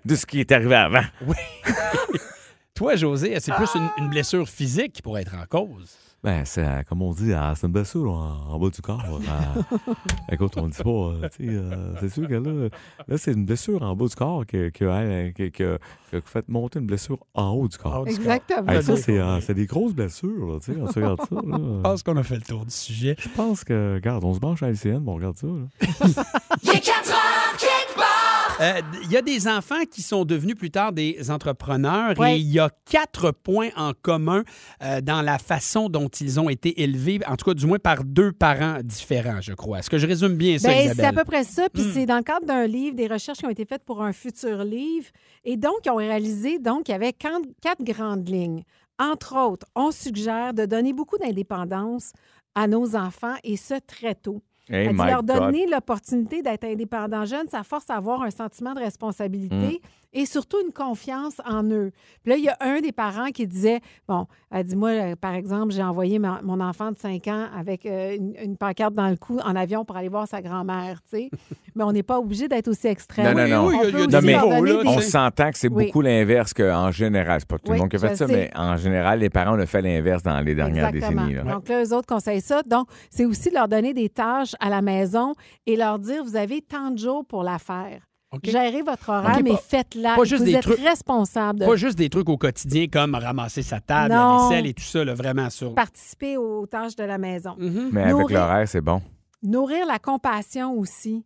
de 0.05 0.15
ce 0.15 0.25
qui 0.25 0.39
est 0.39 0.51
arrivé 0.51 0.75
avant. 0.75 1.03
toi, 2.73 2.95
José, 2.95 3.39
c'est 3.39 3.53
plus 3.53 3.73
une, 3.75 3.89
une 3.97 4.09
blessure 4.09 4.47
physique 4.47 4.93
qui 4.93 5.01
pourrait 5.01 5.21
être 5.21 5.35
en 5.35 5.45
cause. 5.45 5.97
Ben, 6.25 6.43
c'est, 6.43 6.65
euh, 6.65 6.81
comme 6.89 7.03
on 7.03 7.11
dit, 7.13 7.31
c'est 7.55 7.67
une 7.67 7.71
blessure 7.73 8.09
en, 8.11 8.53
en 8.53 8.57
bas 8.59 8.69
du 8.71 8.81
corps. 8.81 9.19
Ah, 9.29 9.77
écoute, 10.31 10.53
on 10.57 10.67
dit 10.67 10.81
pas, 10.83 10.89
euh, 10.89 11.29
tu 11.37 11.45
sais, 11.47 11.53
euh, 11.55 11.93
c'est 11.99 12.09
sûr 12.09 12.27
que 12.27 12.33
là, 12.33 12.69
là, 13.07 13.17
c'est 13.19 13.33
une 13.33 13.45
blessure 13.45 13.83
en 13.83 13.95
bas 13.95 14.07
du 14.07 14.15
corps 14.15 14.43
que, 14.47 14.69
que, 14.69 14.85
hein, 14.85 15.31
que, 15.33 15.49
que- 15.49 15.77
que 16.11 16.19
fait 16.25 16.49
monter 16.49 16.79
une 16.79 16.87
blessure 16.87 17.19
en 17.35 17.49
haut 17.51 17.67
du 17.67 17.77
corps. 17.77 18.07
Exactement. 18.07 18.67
Hey, 18.71 18.81
ça, 18.81 18.95
c'est, 18.97 19.19
euh, 19.19 19.39
des 19.53 19.65
grosses 19.67 19.93
blessures, 19.93 20.47
là, 20.53 20.59
tu 20.59 20.73
sais, 20.73 20.79
quand 20.79 20.87
tu 20.87 20.99
regardes 20.99 21.21
ça. 21.21 21.35
là. 21.35 21.57
Je 21.59 21.81
pense 21.81 22.03
qu'on 22.03 22.17
a 22.17 22.23
fait 22.23 22.35
le 22.37 22.41
tour 22.41 22.65
du 22.65 22.71
sujet. 22.73 23.15
Je 23.19 23.29
pense 23.29 23.63
que, 23.63 23.93
regarde, 23.95 24.23
on 24.23 24.33
se 24.33 24.39
branche 24.39 24.63
à 24.63 24.69
LCN, 24.69 25.01
mais 25.05 25.11
on 25.11 25.15
regarde 25.15 25.37
ça. 25.37 25.45
là. 25.47 26.23
Euh, 28.61 28.81
Il 29.03 29.11
y 29.11 29.17
a 29.17 29.21
des 29.21 29.47
enfants 29.47 29.83
qui 29.91 30.01
sont 30.01 30.23
devenus 30.23 30.55
plus 30.55 30.71
tard 30.71 30.93
des 30.93 31.29
entrepreneurs 31.29 32.17
Ouais. 32.17 32.35
et 32.37 32.39
il 32.39 32.47
y 32.51 32.59
a 32.59 32.69
quatre 32.89 33.31
points 33.31 33.69
en 33.75 33.91
commun 34.01 34.43
euh, 34.81 35.01
dans 35.01 35.21
la 35.21 35.37
façon 35.39 35.89
dont 35.89 36.07
ils 36.07 36.39
ont 36.39 36.49
été 36.49 36.81
élevés, 36.81 37.19
en 37.27 37.35
tout 37.35 37.45
cas 37.45 37.53
du 37.53 37.65
moins 37.65 37.79
par 37.79 38.03
deux 38.05 38.31
parents 38.31 38.77
différents, 38.83 39.41
je 39.41 39.53
crois. 39.53 39.79
Est-ce 39.79 39.89
que 39.89 39.97
je 39.97 40.07
résume 40.07 40.35
bien 40.35 40.57
ça, 40.57 40.69
Ben, 40.69 40.93
c'est 40.95 41.03
à 41.03 41.11
peu 41.13 41.25
près 41.25 41.43
ça. 41.43 41.67
Puis 41.69 41.83
Hmm. 41.83 41.91
c'est 41.93 42.05
dans 42.05 42.17
le 42.17 42.23
cadre 42.23 42.45
d'un 42.45 42.65
livre, 42.65 42.95
des 42.95 43.07
recherches 43.07 43.39
qui 43.39 43.45
ont 43.45 43.49
été 43.49 43.65
faites 43.65 43.83
pour 43.83 44.01
un 44.01 44.13
futur 44.13 44.63
livre. 44.63 45.07
Et 45.43 45.57
donc, 45.57 45.75
ils 45.85 45.89
ont 45.91 45.95
réalisé 45.95 46.57
donc, 46.59 46.83
qu'il 46.85 46.93
y 46.93 46.95
avait 46.95 47.13
quatre, 47.13 47.41
quatre 47.61 47.83
grandes 47.83 48.27
lignes. 48.29 48.63
Entre 48.97 49.35
autres, 49.37 49.67
on 49.75 49.91
suggère 49.91 50.53
de 50.53 50.65
donner 50.65 50.93
beaucoup 50.93 51.17
d'indépendance 51.17 52.13
à 52.55 52.67
nos 52.67 52.95
enfants 52.95 53.35
et 53.43 53.57
ce 53.57 53.73
très 53.85 54.15
tôt. 54.15 54.41
Hey, 54.69 54.87
Elle 54.87 54.95
dit 54.95 55.05
leur 55.05 55.23
God. 55.23 55.25
donner 55.37 55.67
l'opportunité 55.67 56.41
d'être 56.41 56.63
indépendant 56.63 57.25
jeune, 57.25 57.47
ça 57.47 57.63
force 57.63 57.89
à 57.89 57.95
avoir 57.95 58.23
un 58.23 58.31
sentiment 58.31 58.73
de 58.73 58.79
responsabilité 58.79 59.55
Mm. 59.55 59.87
Et 60.15 60.25
surtout 60.25 60.57
une 60.65 60.73
confiance 60.73 61.39
en 61.45 61.63
eux. 61.65 61.91
Puis 62.23 62.31
là, 62.31 62.37
il 62.37 62.43
y 62.43 62.49
a 62.49 62.57
un 62.61 62.79
des 62.81 62.91
parents 62.91 63.27
qui 63.27 63.45
disait, 63.45 63.81
bon, 64.07 64.25
elle 64.49 64.63
dit, 64.63 64.75
moi, 64.75 64.89
euh, 64.89 65.15
par 65.15 65.33
exemple, 65.35 65.71
j'ai 65.73 65.83
envoyé 65.83 66.17
ma- 66.17 66.41
mon 66.41 66.59
enfant 66.61 66.91
de 66.91 66.97
5 66.97 67.27
ans 67.27 67.45
avec 67.55 67.85
euh, 67.85 68.15
une, 68.15 68.33
une 68.41 68.57
pancarte 68.57 68.93
dans 68.95 69.09
le 69.09 69.17
cou 69.17 69.37
en 69.43 69.55
avion 69.55 69.85
pour 69.85 69.97
aller 69.97 70.09
voir 70.09 70.27
sa 70.27 70.41
grand-mère, 70.41 70.99
tu 71.03 71.17
sais. 71.17 71.29
Mais 71.75 71.83
on 71.83 71.91
n'est 71.91 72.01
pas 72.03 72.17
obligé 72.17 72.47
d'être 72.47 72.69
aussi 72.69 72.87
extrême. 72.87 73.35
Non, 73.37 73.47
non, 73.47 73.69
non. 73.69 74.81
On 74.85 74.99
s'entend 75.01 75.51
que 75.51 75.57
c'est 75.57 75.67
Oui. 75.69 75.87
beaucoup 75.87 76.01
l'inverse 76.01 76.53
qu'en 76.53 76.89
général. 76.91 77.41
C'est 77.41 77.49
pas 77.49 77.57
tout 77.57 77.67
le 77.67 77.73
Oui, 77.73 77.79
monde 77.79 77.89
qui 77.89 77.97
a 77.97 77.99
fait 77.99 78.15
ça, 78.15 78.27
sais. 78.27 78.33
mais 78.33 78.51
en 78.55 78.77
général, 78.77 79.19
les 79.19 79.29
parents 79.29 79.59
ont 79.59 79.65
fait 79.65 79.81
l'inverse 79.81 80.23
dans 80.23 80.39
les 80.39 80.55
dernières 80.55 80.87
Exactement. 80.87 81.25
décennies. 81.25 81.45
là. 81.45 81.53
Donc 81.53 81.67
là, 81.67 81.83
eux 81.83 81.93
autres 81.93 82.07
conseillent 82.07 82.39
ça. 82.41 82.61
Donc, 82.63 82.87
c'est 83.09 83.25
aussi 83.25 83.49
leur 83.51 83.67
donner 83.67 83.93
des 83.93 84.07
tâches 84.09 84.55
à 84.61 84.69
la 84.69 84.81
maison 84.81 85.33
et 85.65 85.75
leur 85.75 85.99
dire, 85.99 86.23
vous 86.23 86.37
avez 86.37 86.61
tant 86.61 86.91
de 86.91 86.97
jours 86.97 87.25
pour 87.25 87.43
la 87.43 87.59
faire. 87.59 88.07
OK. 88.35 88.49
Gérez 88.49 88.81
votre 88.81 89.09
horaire, 89.09 89.39
mais 89.43 89.55
faites-la. 89.55 90.15
pas 90.15 90.23
juste 90.23 90.39
vous 90.43 90.45
des 90.49 90.55
êtes 90.55 90.61
trucs- 90.63 90.79
responsable 90.79 91.59
de 91.59 91.65
Pas 91.65 91.75
juste 91.75 91.97
des 91.97 92.09
trucs 92.09 92.29
au 92.29 92.37
quotidien 92.37 92.87
comme 92.91 93.15
ramasser 93.15 93.61
sa 93.63 93.79
table, 93.79 94.13
Non. 94.13 94.37
la 94.37 94.49
vaisselle 94.49 94.67
et 94.67 94.73
tout 94.73 94.83
ça, 94.83 95.03
là, 95.03 95.13
vraiment 95.13 95.49
sur. 95.49 95.73
participer 95.73 96.37
aux 96.37 96.65
tâches 96.65 96.95
de 96.95 97.03
la 97.03 97.17
maison. 97.17 97.55
Mhm. 97.57 97.89
Mais 97.91 98.03
avec 98.03 98.29
l'horaire, 98.29 98.67
c'est 98.67 98.81
bon. 98.81 99.01
Nourrir 99.43 99.85
la 99.85 99.99
compassion 99.99 100.73
aussi. 100.77 101.23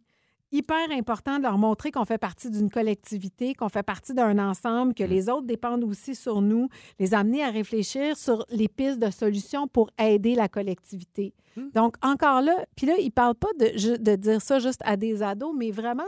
Hyper 0.52 0.90
important 0.92 1.38
de 1.38 1.44
leur 1.44 1.58
montrer 1.58 1.92
qu'on 1.92 2.06
fait 2.06 2.18
partie 2.18 2.50
d'une 2.50 2.70
collectivité, 2.72 3.54
qu'on 3.54 3.70
fait 3.70 3.84
partie 3.84 4.14
d'un 4.16 4.40
ensemble, 4.40 4.92
Mm. 4.92 4.94
que 4.96 5.04
les 5.04 5.30
autres 5.30 5.46
dépendent 5.46 5.84
aussi 5.84 6.16
sur 6.16 6.42
nous, 6.42 6.70
les 7.00 7.14
amener 7.14 7.44
à 7.44 7.50
réfléchir 7.52 8.18
sur 8.18 8.46
les 8.50 8.68
pistes 8.68 9.00
de 9.00 9.12
solutions 9.12 9.68
pour 9.68 9.90
aider 10.00 10.34
la 10.34 10.48
collectivité. 10.48 11.34
Mm. 11.56 11.70
Donc, 11.76 11.96
encore 12.02 12.42
là, 12.42 12.66
puis 12.76 12.88
là, 12.88 12.94
ils 13.00 13.06
ne 13.06 13.12
parlent 13.12 13.36
pas 13.36 13.54
de, 13.60 13.98
de 13.98 14.16
dire 14.16 14.42
ça 14.42 14.58
juste 14.60 14.82
à 14.86 14.98
des 14.98 15.22
ados, 15.22 15.54
mais 15.56 15.70
vraiment 15.72 16.04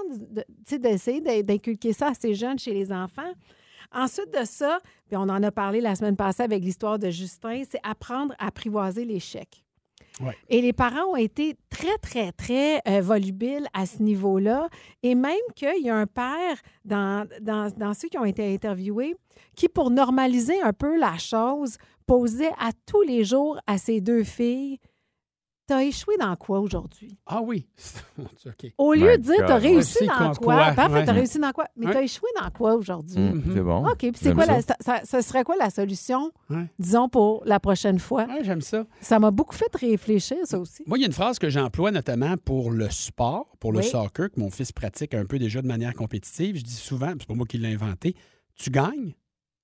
d'essayer 0.69 1.21
d'in- 1.21 1.41
d'inculquer 1.41 1.93
ça 1.93 2.07
à 2.09 2.13
ces 2.13 2.33
jeunes 2.33 2.57
chez 2.57 2.73
les 2.73 2.91
enfants. 2.91 3.31
Ensuite 3.93 4.31
de 4.33 4.45
ça, 4.45 4.79
puis 5.07 5.17
on 5.17 5.23
en 5.29 5.43
a 5.43 5.51
parlé 5.51 5.81
la 5.81 5.95
semaine 5.95 6.15
passée 6.15 6.43
avec 6.43 6.63
l'histoire 6.63 6.97
de 6.97 7.09
Justin, 7.09 7.61
c'est 7.69 7.79
apprendre 7.83 8.33
à 8.39 8.47
apprivoiser 8.47 9.03
l'échec. 9.05 9.63
Et 10.49 10.61
les 10.61 10.73
parents 10.73 11.11
ont 11.11 11.15
été 11.15 11.55
très, 11.69 11.97
très, 11.97 12.31
très 12.31 12.81
euh, 12.87 13.01
volubiles 13.01 13.67
à 13.73 13.85
ce 13.85 14.01
niveau-là. 14.01 14.69
Et 15.03 15.15
même 15.15 15.35
qu'il 15.55 15.81
y 15.83 15.89
a 15.89 15.95
un 15.95 16.05
père 16.05 16.57
dans 16.83 17.93
ceux 17.93 18.07
qui 18.09 18.17
ont 18.17 18.25
été 18.25 18.53
interviewés 18.53 19.15
qui, 19.55 19.67
pour 19.67 19.89
normaliser 19.89 20.61
un 20.61 20.73
peu 20.73 20.97
la 20.97 21.17
chose, 21.17 21.77
posait 22.05 22.51
à 22.59 22.71
tous 22.85 23.01
les 23.01 23.23
jours 23.23 23.59
à 23.67 23.77
ses 23.77 24.01
deux 24.01 24.23
filles 24.23 24.79
T'as 25.71 25.83
échoué 25.83 26.17
dans 26.17 26.35
quoi 26.35 26.59
aujourd'hui? 26.59 27.17
Ah 27.25 27.41
oui. 27.41 27.65
OK. 28.19 28.73
Au 28.77 28.93
lieu 28.93 29.11
My 29.11 29.17
de 29.17 29.23
dire 29.23 29.37
God. 29.37 29.47
T'as 29.47 29.55
réussi 29.57 30.05
dans 30.05 30.33
quoi- 30.33 30.35
quoi? 30.35 30.71
Parfait, 30.73 30.93
Ouais. 30.95 31.05
t'as 31.05 31.13
réussi 31.13 31.39
dans 31.39 31.51
quoi? 31.53 31.65
Mais 31.77 31.85
Ouais. 31.85 31.93
t'as 31.93 32.01
échoué 32.01 32.27
dans 32.41 32.49
quoi 32.49 32.75
aujourd'hui? 32.75 33.17
Mm, 33.17 33.35
Mhm. 33.35 33.53
C'est 33.53 33.61
bon. 33.61 33.87
OK, 33.87 33.97
puis 33.97 34.11
c'est 34.15 34.25
J'aime 34.25 34.35
quoi 34.35 34.45
ça. 34.47 34.51
la, 34.51 34.61
ça, 34.61 34.75
ça- 34.81 35.01
ça 35.05 35.21
serait 35.21 35.45
quoi 35.45 35.55
la 35.55 35.69
solution, 35.69 36.31
Ouais. 36.49 36.65
disons, 36.77 37.07
pour 37.07 37.41
la 37.45 37.61
prochaine 37.61 37.99
fois? 37.99 38.25
Ouais, 38.25 38.43
j'aime 38.43 38.59
ça. 38.59 38.85
Ça 38.99 39.17
m'a 39.19 39.31
beaucoup 39.31 39.55
fait 39.55 39.73
réfléchir, 39.73 40.37
ça 40.43 40.59
aussi. 40.59 40.83
Moi, 40.87 40.97
il 40.97 41.01
y 41.01 41.03
a 41.05 41.07
une 41.07 41.13
phrase 41.13 41.39
que 41.39 41.49
j'emploie 41.49 41.91
notamment 41.91 42.35
pour 42.35 42.71
le 42.71 42.89
sport, 42.89 43.55
pour 43.61 43.71
le 43.71 43.79
Oui. 43.79 43.85
soccer, 43.85 44.29
que 44.29 44.39
mon 44.41 44.49
fils 44.49 44.73
pratique 44.73 45.13
un 45.13 45.23
peu 45.25 45.39
déjà 45.39 45.61
de 45.61 45.67
manière 45.67 45.93
compétitive. 45.93 46.57
Je 46.57 46.63
dis 46.63 46.73
souvent, 46.73 47.13
c'est 47.17 47.27
pas 47.27 47.33
moi 47.33 47.45
qui 47.47 47.57
l'ai 47.57 47.73
inventé, 47.73 48.13
tu 48.55 48.71
gagnes 48.71 49.13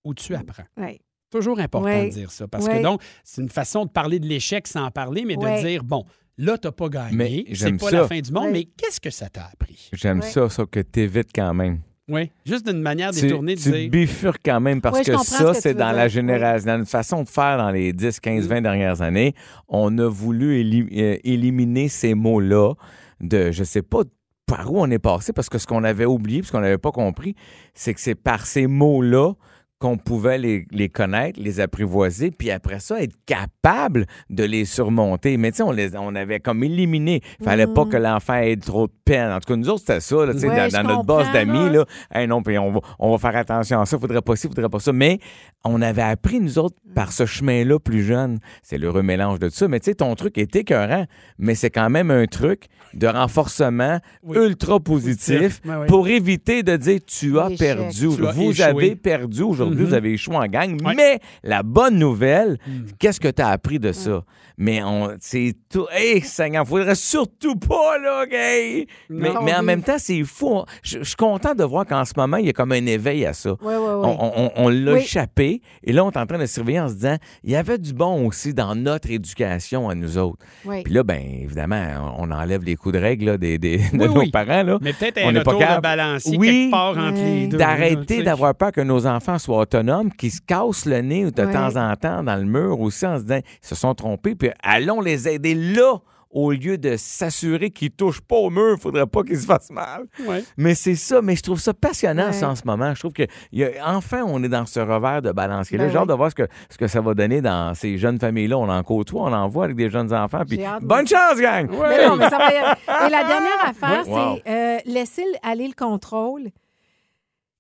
ou 0.06 0.14
tu 0.14 0.34
apprends. 0.36 0.64
Ouais. 0.78 1.02
Toujours 1.32 1.60
important 1.60 2.04
de 2.06 2.10
dire 2.10 2.32
ça. 2.32 2.48
Parce 2.48 2.68
que 2.68 2.82
donc, 2.82 3.02
c'est 3.24 3.42
une 3.42 3.50
façon 3.50 3.86
de 3.86 3.90
parler 3.90 4.20
de 4.20 4.26
l'échec 4.28 4.68
sans 4.68 4.86
en 4.86 4.92
parler, 4.92 5.24
mais 5.26 5.36
de 5.36 5.62
dire, 5.62 5.84
bon, 5.84 6.06
là, 6.38 6.58
tu 6.58 6.68
n'as 6.68 6.72
pas 6.72 6.88
Mais 7.12 7.30
gagné. 7.44 7.46
C'est 7.54 7.78
pas 7.78 7.90
ça. 7.90 8.02
la 8.02 8.08
fin 8.08 8.20
du 8.20 8.32
monde, 8.32 8.50
mais 8.52 8.64
qu'est-ce 8.66 9.00
que 9.02 9.10
ça 9.10 9.28
t'a 9.30 9.50
appris? 9.52 9.90
J'aime 9.94 10.20
Ouais. 10.22 10.26
ça, 10.28 10.50
ça 10.50 10.66
que 10.66 10.80
t'évites 10.80 11.30
quand 11.36 11.54
même. 11.54 11.80
Oui. 12.10 12.32
Juste 12.46 12.66
d'une 12.66 12.82
manière 12.82 13.12
Tu, 13.12 13.24
détournée 13.24 13.56
de 13.56 13.60
tu 13.60 13.70
dire. 13.70 13.90
bifurques 13.90 14.40
quand 14.46 14.62
même 14.62 14.80
parce 14.80 15.00
Ouais, 15.00 15.04
que 15.04 15.18
ce 15.18 15.26
ça, 15.26 15.54
c'est 15.54 15.74
tu 15.74 15.80
dans 15.80 15.92
la 15.92 16.08
génération, 16.08 16.66
dans 16.68 16.78
notre 16.78 16.90
façon 16.90 17.24
de 17.24 17.28
faire 17.28 17.58
dans 17.58 17.70
les 17.72 17.92
10, 17.92 18.22
15, 18.22 18.48
20 18.48 18.62
dernières 18.62 19.02
années. 19.02 19.34
On 19.68 19.98
a 19.98 20.08
voulu 20.08 20.56
euh, 20.58 21.18
éliminer 21.26 21.90
ces 21.90 22.14
mots-là 22.14 22.76
de, 23.20 23.52
je 23.52 23.64
sais 23.66 23.82
pas 23.82 24.04
par 24.46 24.72
où 24.72 24.80
on 24.80 24.90
est 24.90 25.00
passé 25.00 25.34
parce 25.34 25.50
que 25.50 25.58
ce 25.58 25.68
qu'on 25.68 25.84
avait 25.84 26.06
oublié, 26.06 26.40
parce 26.40 26.52
qu'on 26.52 26.62
n'avait 26.62 26.78
pas 26.78 26.94
compris, 26.94 27.36
c'est 27.74 27.94
que 27.94 28.00
c'est 28.00 28.16
par 28.16 28.46
ces 28.46 28.68
mots-là 28.68 29.34
qu'on 29.80 29.98
pouvait 29.98 30.38
les, 30.40 30.66
les 30.72 30.90
connaître, 30.90 31.40
les 31.40 31.60
apprivoiser, 31.60 32.32
puis 32.32 32.50
après 32.50 32.80
ça, 32.80 33.00
être 33.02 33.14
capable 33.28 34.08
de 34.30 34.44
les 34.44 34.66
surmonter. 34.66 35.38
Mais 35.38 35.52
tu 35.52 35.58
sais, 35.58 35.64
on, 35.64 35.72
les- 35.72 35.96
on 35.96 36.16
avait 36.16 36.40
comme 36.40 36.64
éliminé. 36.64 37.22
Il 37.40 37.46
fallait 37.46 37.68
pas 37.68 37.86
Mhm. 37.86 37.92
que 37.92 37.98
l'enfant 37.98 38.36
ait 38.36 38.56
trop 38.56 38.88
de 38.88 38.94
peine. 39.06 39.32
En 39.32 39.40
tout 39.40 39.48
cas, 39.54 39.56
nous 39.56 39.70
autres, 39.70 39.82
c'était 39.82 40.00
ça, 40.00 40.16
là, 40.26 40.34
Ouais, 40.34 40.70
dans, 40.72 40.84
notre 40.84 41.04
base 41.06 41.32
d'amis, 41.32 41.66
là. 41.70 41.72
là. 41.72 41.86
Hey, 42.12 42.28
non, 42.28 42.42
puis 42.42 42.58
on 42.58 42.72
va, 42.72 42.80
on 42.98 43.12
va 43.12 43.18
faire 43.20 43.40
attention 43.40 43.80
à 43.80 43.86
ça, 43.86 44.00
faudrait 44.00 44.22
pas 44.24 44.36
ci, 44.36 44.48
faudrait 44.48 44.68
pas 44.70 44.80
ça. 44.80 44.92
Mais 44.94 45.20
on 45.64 45.82
avait 45.82 46.02
appris, 46.02 46.40
nous 46.40 46.58
autres, 46.58 46.76
par 46.96 47.12
ce 47.12 47.26
chemin-là 47.28 47.78
plus 47.80 48.02
jeune. 48.04 48.40
C'est 48.64 48.78
le 48.80 48.90
remélange 48.90 49.38
de 49.40 49.48
tout 49.50 49.56
ça. 49.56 49.68
Mais 49.68 49.80
tu 49.80 49.92
sais, 49.92 49.96
ton 49.96 50.16
truc 50.16 50.38
est 50.40 50.56
écœurant, 50.56 51.06
mais 51.38 51.54
c'est 51.54 51.70
quand 51.70 51.90
même 51.92 52.10
un 52.10 52.26
truc 52.26 52.66
de 52.96 53.06
renforcement 53.08 54.00
Oui. 54.24 54.38
ultra 54.38 54.80
positif 54.80 55.62
pour 55.88 56.08
éviter 56.08 56.64
de 56.64 56.76
dire 56.78 57.00
tu 57.06 57.38
as 57.40 57.50
perdu. 57.52 57.96
Tu 58.00 58.06
vous 58.08 58.50
échoué. 58.50 58.64
avez 58.64 58.96
perdu 58.96 59.44
aujourd'hui, 59.44 59.67
Mhm. 59.76 59.84
vous 59.84 59.94
avez 59.94 60.14
échoué 60.14 60.36
en 60.36 60.46
gang. 60.48 60.78
Ouais. 60.86 60.94
Mais 60.96 61.20
la 61.44 61.64
bonne 61.64 61.98
nouvelle, 61.98 62.58
Mm. 62.68 62.72
qu'est-ce 63.00 63.20
que 63.20 63.28
tu 63.30 63.42
as 63.42 63.50
appris 63.50 63.80
de 63.80 63.92
ça? 63.92 64.24
Mais 64.60 64.82
on, 64.84 65.16
c'est 65.20 65.54
tout. 65.72 65.86
Hey, 65.92 66.22
Seigneur, 66.22 66.68
faudrait 66.68 66.96
surtout 66.96 67.56
pas, 67.58 67.98
là, 68.00 68.26
gay! 68.26 68.88
Mais, 69.10 69.30
mais 69.44 69.54
en 69.56 69.62
même 69.62 69.84
temps, 69.84 69.98
c'est 70.00 70.24
fou. 70.24 70.64
Je 70.82 70.98
je 71.00 71.04
suis 71.04 71.16
content 71.16 71.54
de 71.54 71.64
voir 71.64 71.86
qu'en 71.86 72.04
ce 72.06 72.14
moment, 72.18 72.38
il 72.38 72.48
y 72.48 72.50
a 72.50 72.54
comme 72.54 72.72
un 72.72 72.86
éveil 72.88 73.26
à 73.26 73.34
ça. 73.34 73.52
Oui, 73.52 73.58
oui, 73.62 73.74
oui. 73.76 73.84
On, 74.04 74.32
on- 74.36 74.52
on 74.56 74.70
l'a 74.70 74.94
Oui. 74.94 75.00
échappé 75.02 75.62
et 75.84 75.94
là, 75.94 76.04
on 76.04 76.10
est 76.12 76.18
en 76.18 76.26
train 76.26 76.40
de 76.40 76.46
surveiller 76.48 76.80
en 76.80 76.90
se 76.90 76.96
disant 76.96 77.18
il 77.44 77.52
y 77.52 77.56
avait 77.56 77.78
du 77.78 77.94
bon 77.94 78.26
aussi 78.26 78.54
dans 78.54 78.74
notre 78.76 79.12
éducation 79.12 79.90
à 79.90 79.96
nous 79.96 80.18
autres. 80.18 80.44
Oui. 80.66 80.82
Puis 80.84 80.94
là, 80.94 81.04
bien 81.04 81.22
évidemment, 81.22 82.16
on 82.18 82.32
enlève 82.32 82.64
les 82.64 82.76
coups 82.76 82.96
de 82.96 83.00
règle 83.00 83.26
là, 83.26 83.38
des, 83.38 83.58
des- 83.60 83.78
de 83.94 83.98
Oui, 84.00 84.08
nos 84.08 84.20
oui. 84.22 84.32
parents. 84.32 84.64
Là. 84.64 84.80
Mais 84.82 84.94
peut-être 84.94 85.20
On 85.24 85.30
un 85.30 85.32
n'est 85.34 85.44
pas 85.44 85.52
retour 85.52 85.60
de 85.62 85.66
capable. 85.66 85.82
balancier 85.84 86.38
Oui. 86.38 86.48
quelque 86.48 86.72
part 86.72 86.98
entre 86.98 87.22
les 87.24 87.48
deux. 87.48 87.58
D'arrêter 87.58 88.24
d'avoir 88.24 88.56
peur 88.56 88.72
que 88.72 88.82
nos 88.82 89.06
enfants 89.06 89.38
soient 89.38 89.60
autonomes, 89.60 90.12
qu'ils 90.12 90.32
se 90.32 90.42
cassent 90.42 90.86
le 90.86 91.02
nez 91.02 91.26
de 91.26 91.46
temps 91.46 91.76
en 91.76 91.96
temps 91.96 92.24
dans 92.24 92.36
le 92.38 92.46
mur 92.46 92.80
aussi 92.82 93.06
en 93.06 93.18
se 93.20 93.24
disant 93.24 93.40
ils 93.64 93.68
se 93.68 93.76
sont 93.76 93.94
trompés, 93.94 94.34
puis 94.36 94.47
allons 94.64 95.02
les 95.02 95.28
aider 95.28 95.56
là 95.56 95.96
au 96.30 96.52
lieu 96.52 96.78
de 96.78 96.98
s'assurer 96.98 97.72
qu'ils 97.72 97.90
touchent 97.90 98.20
pas 98.22 98.36
au 98.36 98.50
mur, 98.50 98.76
il 98.78 98.82
faudrait 98.82 99.08
pas 99.08 99.24
qu'ils 99.24 99.40
se 99.40 99.46
fassent 99.46 99.72
mal. 99.72 100.04
Ouais. 100.28 100.44
Mais 100.58 100.76
c'est 100.76 100.96
ça, 100.96 101.22
mais 101.22 101.38
je 101.38 101.42
trouve 101.42 101.60
ça 101.60 101.74
passionnant 101.74 102.28
Ouais. 102.28 102.34
ça 102.34 102.50
en 102.50 102.56
ce 102.56 102.64
moment. 102.66 102.94
Je 102.94 103.00
trouve 103.00 103.14
que 103.14 103.24
il 103.54 103.60
y 103.60 103.64
a- 103.64 103.72
enfin 103.96 104.24
on 104.28 104.44
est 104.44 104.50
dans 104.50 104.66
ce 104.66 104.82
revers 104.82 105.22
de 105.22 105.32
balancier. 105.32 105.78
là 105.78 105.86
Ben 105.86 105.92
J'ai 105.92 105.98
hâte 105.98 106.04
oui. 106.04 106.10
de 106.10 106.14
voir 106.14 106.30
ce 106.30 106.36
que, 106.36 106.48
ce 106.70 106.78
que 106.78 106.88
ça 106.88 107.00
va 107.00 107.14
donner 107.14 107.40
dans 107.42 107.74
ces 107.76 107.98
jeunes 107.98 108.20
familles-là. 108.20 108.58
On 108.58 108.68
en 108.70 108.84
côtoie, 108.84 109.22
on 109.24 109.34
en 109.34 109.48
voit 109.48 109.64
avec 109.64 109.78
des 109.78 109.90
jeunes 109.90 110.14
enfants. 110.14 110.44
Puis 110.48 110.58
J'ai 110.60 110.68
bonne 110.86 111.08
chance, 111.08 111.40
gang! 111.40 111.70
Mais 111.72 112.06
non, 112.08 112.18
mais 112.18 112.30
ça 112.30 112.38
va 112.38 112.52
y- 112.54 112.58
Et 113.08 113.10
la 113.10 113.24
dernière 113.24 113.66
affaire, 113.66 114.08
Ouais. 114.08 114.14
Wow. 114.14 114.40
c'est 114.46 114.52
euh, 114.52 114.78
laisser 114.86 115.24
aller 115.44 115.68
le 115.68 115.74
contrôle 115.76 116.50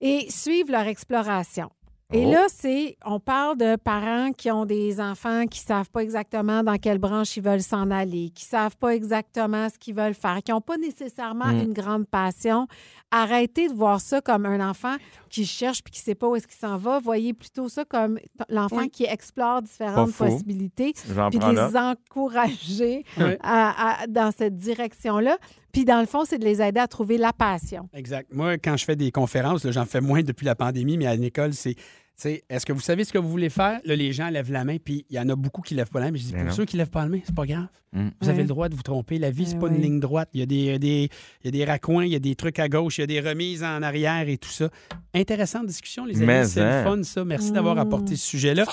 et 0.01 0.27
suivre 0.29 0.71
leur 0.73 0.87
exploration. 0.87 1.69
Et 2.13 2.25
Oh. 2.25 2.31
là, 2.31 2.45
c'est, 2.47 2.95
on 3.05 3.19
parle 3.19 3.57
de 3.57 3.75
parents 3.75 4.31
qui 4.31 4.49
ont 4.49 4.65
des 4.65 5.01
enfants 5.01 5.45
qui 5.45 5.59
savent 5.59 5.89
pas 5.89 5.99
exactement 6.01 6.63
dans 6.63 6.77
quelle 6.77 6.99
branche 6.99 7.35
ils 7.35 7.43
veulent 7.43 7.61
s'en 7.61 7.91
aller, 7.91 8.29
qui 8.33 8.45
savent 8.45 8.77
pas 8.77 8.95
exactement 8.95 9.67
ce 9.67 9.77
qu'ils 9.77 9.93
veulent 9.93 10.13
faire, 10.13 10.39
qui 10.41 10.51
n'ont 10.53 10.61
pas 10.61 10.77
nécessairement 10.77 11.47
Mm. 11.51 11.59
une 11.63 11.73
grande 11.73 12.07
passion. 12.07 12.65
Arrêtez 13.11 13.67
de 13.67 13.73
voir 13.73 13.99
ça 13.99 14.21
comme 14.21 14.45
un 14.45 14.69
enfant 14.69 14.95
qui 15.29 15.45
cherche 15.45 15.83
puis 15.83 15.91
qui 15.91 15.99
sait 15.99 16.15
pas 16.15 16.27
où 16.29 16.37
est-ce 16.37 16.47
qu'il 16.47 16.57
s'en 16.57 16.77
va. 16.77 16.99
Voyez 16.99 17.33
plutôt 17.33 17.67
ça 17.67 17.83
comme 17.83 18.19
l'enfant 18.47 18.77
Oui. 18.77 18.89
qui 18.89 19.03
explore 19.03 19.61
différentes 19.61 20.13
possibilités 20.13 20.93
puis 20.93 21.39
les 21.39 21.53
là. 21.55 21.91
encourager 21.91 23.03
Ouais. 23.17 23.37
à- 23.43 24.03
à- 24.03 24.07
dans 24.07 24.31
cette 24.31 24.55
direction-là. 24.55 25.37
Puis 25.77 25.85
dans 25.85 25.99
le 25.99 26.07
fond, 26.07 26.25
c'est 26.25 26.39
de 26.39 26.43
les 26.43 26.59
aider 26.59 26.79
à 26.79 26.87
trouver 26.87 27.19
la 27.19 27.33
passion. 27.33 27.87
Exact. 27.93 28.33
Moi, 28.33 28.57
quand 28.57 28.75
je 28.77 28.83
fais 28.83 28.95
des 28.95 29.11
conférences, 29.11 29.63
là, 29.63 29.69
j'en 29.71 29.85
fais 29.85 30.01
moins 30.01 30.23
depuis 30.23 30.43
la 30.47 30.55
pandémie, 30.55 30.97
mais 30.97 31.05
à 31.05 31.15
l'école, 31.15 31.53
c'est. 31.53 31.75
tu 31.75 31.81
sais, 32.15 32.43
Est-ce 32.49 32.65
que 32.65 32.73
vous 32.73 32.79
savez 32.81 33.03
ce 33.03 33.13
que 33.13 33.19
vous 33.19 33.29
voulez 33.29 33.49
faire? 33.51 33.79
Là, 33.85 33.95
les 33.95 34.11
gens 34.11 34.27
lèvent 34.29 34.51
la 34.51 34.63
main, 34.65 34.77
puis 34.83 35.05
il 35.07 35.15
y 35.15 35.19
en 35.19 35.29
a 35.29 35.35
beaucoup 35.35 35.61
qui 35.61 35.75
lèvent 35.75 35.91
pas 35.91 35.99
la 35.99 36.05
main. 36.07 36.13
Mais 36.13 36.17
je 36.17 36.23
dis, 36.23 36.33
Mais 36.33 36.39
pour 36.39 36.49
non. 36.49 36.55
ceux 36.55 36.65
qui 36.65 36.77
lèvent 36.77 36.89
pas 36.89 37.03
la 37.03 37.09
main, 37.09 37.19
c'est 37.23 37.35
pas 37.35 37.45
grave. 37.45 37.67
Mm. 37.93 38.07
Vous 38.19 38.29
avez 38.29 38.41
le 38.41 38.47
droit 38.47 38.69
de 38.69 38.75
vous 38.75 38.81
tromper. 38.81 39.19
La 39.19 39.29
vie, 39.29 39.45
c'est 39.45 39.55
Eh 39.55 39.59
pas 39.59 39.67
une 39.67 39.79
ligne 39.79 39.99
droite. 39.99 40.29
Il 40.33 40.39
y, 40.39 40.43
a 40.43 40.47
des, 40.47 40.79
des- 40.79 41.09
il 41.43 41.45
y 41.45 41.47
a 41.49 41.51
des 41.51 41.63
raccoins, 41.63 42.05
il 42.05 42.11
y 42.11 42.15
a 42.15 42.19
des 42.19 42.33
trucs 42.33 42.57
à 42.57 42.67
gauche, 42.69 42.97
il 42.97 43.01
y 43.01 43.03
a 43.03 43.07
des 43.07 43.19
remises 43.21 43.63
en 43.63 43.83
arrière 43.83 44.27
et 44.27 44.39
tout 44.39 44.49
ça. 44.49 44.69
Intéressante 45.13 45.67
discussion, 45.67 46.05
les 46.05 46.19
amis. 46.23 46.47
C'est 46.49 46.59
le 46.59 46.65
hein. 46.65 46.83
fun, 46.83 47.03
ça. 47.03 47.23
Merci 47.23 47.51
d'avoir 47.51 47.75
Mm. 47.75 47.79
apporté 47.79 48.15
ce 48.15 48.25
sujet-là. 48.25 48.65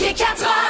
Il 0.00 0.06
est 0.06 0.14
4 0.14 0.42
heures, 0.42 0.69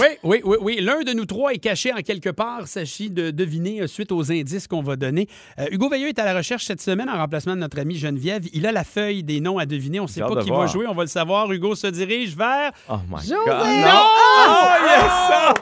Oui, 0.00 0.06
oui, 0.22 0.40
oui, 0.44 0.56
oui. 0.60 0.78
L'un 0.80 1.00
de 1.00 1.12
nous 1.12 1.24
trois 1.24 1.52
est 1.54 1.58
caché 1.58 1.92
en 1.92 1.96
quelque 2.02 2.28
part. 2.30 2.66
S'agit 2.68 3.10
de 3.10 3.30
deviner 3.30 3.82
euh, 3.82 3.86
suite 3.86 4.12
aux 4.12 4.30
indices 4.30 4.66
qu'on 4.68 4.82
va 4.82 4.96
donner. 4.96 5.26
Euh, 5.58 5.66
Hugo 5.72 5.88
Veilleux 5.88 6.08
est 6.08 6.18
à 6.18 6.24
la 6.24 6.34
recherche 6.34 6.64
cette 6.64 6.80
semaine 6.80 7.08
en 7.08 7.16
remplacement 7.16 7.54
de 7.54 7.60
notre 7.60 7.78
ami 7.80 7.96
Geneviève. 7.96 8.44
Il 8.52 8.66
a 8.66 8.72
la 8.72 8.84
feuille 8.84 9.22
des 9.24 9.40
noms 9.40 9.58
à 9.58 9.66
deviner. 9.66 9.98
On 10.00 10.04
ne 10.04 10.08
sait 10.08 10.20
pas 10.20 10.42
qui 10.42 10.50
va 10.50 10.66
jouer. 10.66 10.86
On 10.86 10.94
va 10.94 11.02
le 11.02 11.08
savoir. 11.08 11.50
Hugo 11.50 11.74
se 11.74 11.86
dirige 11.88 12.36
vers. 12.36 12.70
Oh 12.88 12.96
my 13.10 13.16
José! 13.20 13.34
God. 13.46 13.54
Non! 13.54 14.04
Oh, 14.48 14.66
yes! 14.86 15.12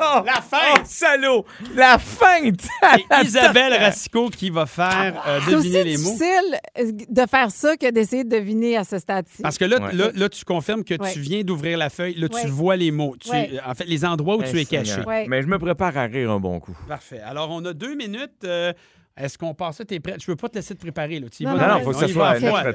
Oh, 0.01 0.22
La 0.27 0.40
fin! 0.42 0.57
Oh, 0.75 0.81
salaud! 0.85 1.44
La 1.75 1.99
fin! 1.99 2.25
Et 2.46 3.25
Isabelle 3.25 3.72
Racicot 3.75 4.29
qui 4.31 4.51
va 4.51 4.66
faire 4.66 5.22
euh, 5.27 5.40
C'est 5.44 5.53
deviner 5.53 5.85
les 5.85 5.96
mots. 5.96 6.03
difficile 6.11 6.59
euh, 6.79 6.92
de 7.09 7.22
faire 7.29 7.51
ça 7.51 7.77
que 7.77 7.90
d'essayer 7.90 8.25
de 8.25 8.29
deviner 8.31 8.77
à 8.77 8.85
ce 8.85 8.99
stade-ci. 8.99 9.40
Parce 9.42 9.57
que 9.57 9.64
là, 9.64 9.77
Ouais. 9.81 9.92
là, 9.94 10.09
là, 10.14 10.29
tu 10.29 10.44
confirmes 10.44 10.85
que 10.85 10.94
Ouais. 10.94 11.12
tu 11.12 11.20
viens 11.20 11.42
d'ouvrir 11.42 11.79
la 11.79 11.90
feuille. 11.90 12.14
Là, 12.16 12.29
tu 12.29 12.46
vois 12.49 12.77
les 12.77 12.90
mots. 12.90 13.14
Tu- 13.18 13.31
Ouais. 13.31 13.51
En 13.66 13.75
fait, 13.75 13.85
les 13.87 14.05
endroits 14.05 14.25
où 14.34 14.42
tu 14.42 14.58
es 14.58 14.64
caché. 14.64 15.00
Ouais. 15.06 15.26
Mais 15.28 15.40
je 15.42 15.46
me 15.46 15.58
prépare 15.58 15.96
à 15.96 16.02
rire 16.02 16.30
un 16.32 16.40
bon 16.40 16.58
coup. 16.60 16.76
Parfait. 16.88 17.20
Alors, 17.24 17.48
on 17.50 17.64
a 17.64 17.72
deux 17.72 17.94
minutes. 17.94 18.42
Euh, 18.44 18.72
Est-ce 19.16 19.38
qu'on 19.38 19.54
passe 19.54 19.76
ça? 19.78 19.84
T'es 19.86 19.98
prêt? 19.98 20.16
Je 20.20 20.26
veux 20.30 20.36
pas 20.36 20.48
te 20.50 20.56
laisser 20.56 20.74
te 20.74 20.80
préparer. 20.80 21.18
Là. 21.20 21.28
Tu 21.30 21.42
y 21.42 21.46
Non, 21.46 21.54
vas 21.56 21.68
Non, 21.68 21.74
non, 21.78 21.84
faut 21.84 21.90
que 21.92 21.96
va 22.04 22.08
soit 22.08 22.26
à 22.28 22.32
un 22.32 22.34
froid, 22.38 22.62
là. 22.62 22.72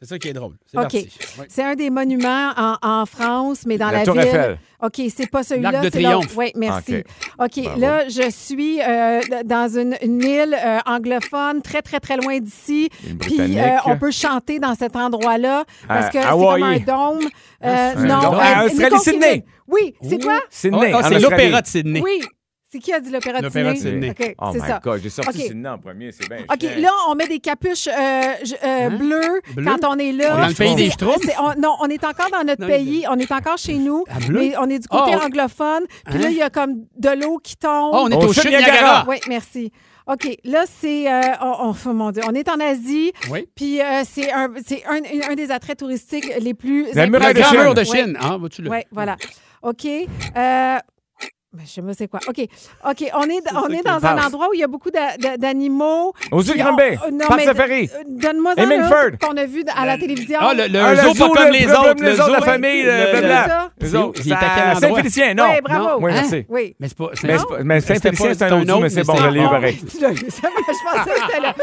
C'est 0.00 0.08
ça 0.08 0.18
qui 0.20 0.28
est 0.28 0.32
drôle. 0.32 0.54
C'est 0.66 0.76
OK. 0.76 0.82
parti. 0.82 1.08
Oui. 1.40 1.44
C'est 1.48 1.64
un 1.64 1.74
des 1.74 1.90
monuments 1.90 2.52
en, 2.56 2.76
en 2.80 3.06
France, 3.06 3.64
mais 3.66 3.76
dans 3.76 3.90
La 3.90 3.98
la, 3.98 4.04
Tour 4.04 4.14
ville. 4.14 4.22
Eiffel. 4.24 4.58
OK, 4.82 5.00
c'est 5.14 5.28
pas 5.28 5.42
celui-là. 5.42 5.72
L'Arc 5.72 5.84
de 5.86 5.90
c'est 5.92 6.00
Triomphe. 6.02 6.36
Oui, 6.36 6.52
merci. 6.54 7.02
OK. 7.38 7.56
Là, 7.76 8.08
je 8.08 8.30
suis 8.30 8.80
euh, 8.80 9.20
dans 9.44 9.68
une, 9.78 9.96
une 10.00 10.22
île 10.22 10.54
euh, 10.64 10.78
anglophone, 10.86 11.60
très, 11.60 11.82
très, 11.82 11.98
très 12.00 12.16
loin 12.16 12.38
d'ici. 12.38 12.88
Puis 13.20 13.58
euh, 13.58 13.76
on 13.86 13.98
peut 13.98 14.10
chanter 14.12 14.58
dans 14.60 14.74
cet 14.76 14.94
endroit-là 14.96 15.64
parce 15.88 16.06
À 16.06 16.10
que 16.10 16.18
c'est 16.22 16.28
comme 16.30 16.62
un 16.62 16.78
dôme. 16.78 17.28
Euh, 17.62 17.92
un 17.96 18.04
non, 18.06 18.20
dôme. 18.22 18.34
euh, 18.40 19.40
Sydney. 19.70 19.94
Oui, 20.02 20.08
c'est 20.08 20.22
quoi? 20.22 20.40
Sydney. 20.50 20.78
Ah, 20.92 20.98
en 20.98 21.00
c'est 21.02 21.06
Australie. 21.16 21.22
l'opéra 21.22 21.62
de 21.62 21.66
Sydney. 21.66 22.00
Oui. 22.02 22.20
C'est 22.72 22.78
qui 22.78 22.92
a 22.92 23.00
dit 23.00 23.10
l'opéra 23.10 23.40
de 23.40 23.46
L'opéra 23.46 23.72
de 23.72 23.78
Sydney? 23.78 24.10
Sydney. 24.14 24.28
OK, 24.30 24.34
Oh 24.40 24.50
c'est 24.52 24.60
my 24.60 24.66
ça. 24.68 24.80
God, 24.80 25.00
j'ai 25.02 25.10
sorti 25.10 25.30
OK. 25.40 25.44
Sydney 25.44 25.68
en 25.68 25.78
premier, 25.78 26.12
c'est 26.12 26.28
bien 26.28 26.44
OK, 26.48 26.60
chiant. 26.60 26.70
là, 26.80 26.90
on 27.08 27.16
met 27.16 27.26
des 27.26 27.40
capuches 27.40 27.88
euh, 27.88 27.92
je- 28.44 28.54
euh, 28.64 28.90
bleues 28.90 29.20
Hein? 29.24 29.52
Bleu? 29.56 29.64
quand 29.64 29.88
on 29.88 29.98
est 29.98 30.12
là. 30.12 30.34
On 30.34 30.38
est 30.38 30.40
dans 30.42 30.46
le 30.46 30.54
pays 30.54 30.74
des 30.76 30.84
C'est- 30.84 30.90
Schtroumpfs? 30.92 31.24
c'est- 31.24 31.34
on- 31.40 31.60
Non, 31.60 31.74
on 31.80 31.86
est 31.88 32.04
encore 32.04 32.30
dans 32.30 32.44
notre 32.46 32.60
Non, 32.62 32.68
pays, 32.68 33.04
on 33.10 33.18
est 33.18 33.32
encore 33.32 33.58
chez 33.58 33.74
nous, 33.74 34.04
Ah, 34.08 34.20
bleu? 34.24 34.38
mais 34.38 34.52
on 34.56 34.70
est 34.70 34.78
du 34.78 34.86
côté 34.86 35.10
Ah, 35.14 35.18
on- 35.20 35.26
anglophone. 35.26 35.82
Puis 36.06 36.14
Hein? 36.14 36.18
là, 36.20 36.30
il 36.30 36.36
y 36.36 36.42
a 36.42 36.50
comme 36.50 36.84
de 36.96 37.08
l'eau 37.20 37.38
qui 37.42 37.56
tombe. 37.56 37.90
Oh, 37.92 38.02
on 38.04 38.08
est 38.08 38.14
Au 38.14 38.28
au 38.28 38.32
chute 38.32 38.42
chute 38.42 38.50
Niagara. 38.52 38.70
Niagara. 38.72 39.04
Oui, 39.08 39.16
merci. 39.28 39.72
OK, 40.06 40.36
là, 40.44 40.62
c'est... 40.80 41.12
euh, 41.12 41.20
on, 41.42 41.74
on- 41.84 41.92
mon 41.94 42.12
Dieu, 42.12 42.22
on 42.28 42.34
est 42.36 42.48
en 42.48 42.60
Asie, 42.60 43.10
Oui. 43.32 43.48
puis 43.56 43.80
euh, 43.80 44.02
c'est 44.08 44.30
un, 44.30 44.48
c'est 44.64 44.84
un, 44.86 45.00
un 45.28 45.34
des 45.34 45.50
attraits 45.50 45.78
touristiques 45.80 46.30
les 46.40 46.54
plus 46.54 46.86
La 46.94 47.08
muraille 47.08 47.34
de 47.34 47.40
La 47.40 47.46
Chine. 47.46 47.60
mur 47.60 47.74
de 47.74 47.80
Oui. 47.80 47.86
Chine. 47.86 48.16
Ah, 48.20 48.36
le. 48.40 48.70
Oui, 48.70 48.78
voilà. 48.92 49.16
OK. 49.62 49.84
Euh, 49.84 50.78
ben, 51.52 51.64
je 51.66 51.68
sais 51.68 51.82
pas 51.82 51.92
c'est 51.94 52.06
quoi. 52.06 52.20
OK. 52.28 52.38
OK, 52.88 53.10
on 53.12 53.24
est, 53.24 53.42
on 53.52 53.82
dans 53.82 53.96
un 53.96 54.00
passe. 54.00 54.26
endroit 54.28 54.50
où 54.50 54.54
il 54.54 54.60
y 54.60 54.62
a 54.62 54.68
beaucoup 54.68 54.92
d'a- 54.92 55.16
d'a- 55.16 55.36
d'animaux. 55.36 56.12
Aux 56.30 56.42
îles 56.42 56.56
Granby. 56.56 56.96
on- 57.04 57.10
non, 57.10 57.26
Parc 57.26 57.40
mais, 57.40 57.44
Safari. 57.44 57.90
euh, 57.92 58.02
Donne-moi 58.06 58.54
ça 58.54 59.26
qu'on 59.26 59.36
a 59.36 59.44
vu 59.46 59.64
à 59.76 59.84
la 59.84 59.98
télévision. 59.98 60.38
Ah, 60.40 60.54
le, 60.54 60.68
le 60.68 60.78
Ah, 60.78 60.94
zoo, 60.94 61.12
pas 61.12 61.34
comme 61.34 61.46
le- 61.48 61.52
les 61.52 61.64
le- 61.64 61.72
autres. 61.72 61.94
les 61.96 62.02
le 62.04 62.12
autres, 62.12 62.24
zoo, 62.26 62.32
la 62.34 62.40
famille, 62.42 62.82
le- 62.84 62.90
le 62.92 62.96
C'est 63.04 63.10
blabla. 63.18 63.46
ça? 63.48 63.70
Les 63.80 63.88
C'est 63.88 63.96
autres, 63.96 64.20
où? 64.20 64.22
Il 64.24 64.30
est 64.30 64.34
à 64.34 64.38
quel 64.38 64.48
c'est 64.48 64.60
à 64.60 64.62
endroit? 64.76 64.80
Saint-Félicien, 64.90 65.34
non. 65.34 65.44
Oui, 65.50 65.60
bravo. 65.64 65.88
Oui, 66.04 66.12
je 66.14 66.36
Hein? 66.36 66.42
Oui. 66.48 66.76
Mais 66.78 66.88
c'est 66.88 66.96
pas. 66.98 67.10
c'est- 67.14 67.26
Mais, 67.26 67.34
non. 67.34 67.40
c'est 67.40 67.56
pas- 67.56 67.62
mais 67.64 67.80
C'était 67.80 67.94
Saint-Félicien, 67.94 68.28
pas- 68.28 68.34
c'est 68.34 68.44
un 68.44 68.62
autre, 68.62 68.80
mais 68.82 68.88
c'est 68.90 69.04
bon, 69.04 69.16
je 69.16 69.26
l'ai 69.28 69.40
eu 69.40 69.48
pareil. 69.48 69.80
je 69.92 69.98
pensais 69.98 71.10
que 71.10 71.20
c'était 71.26 71.40
là. 71.40 71.54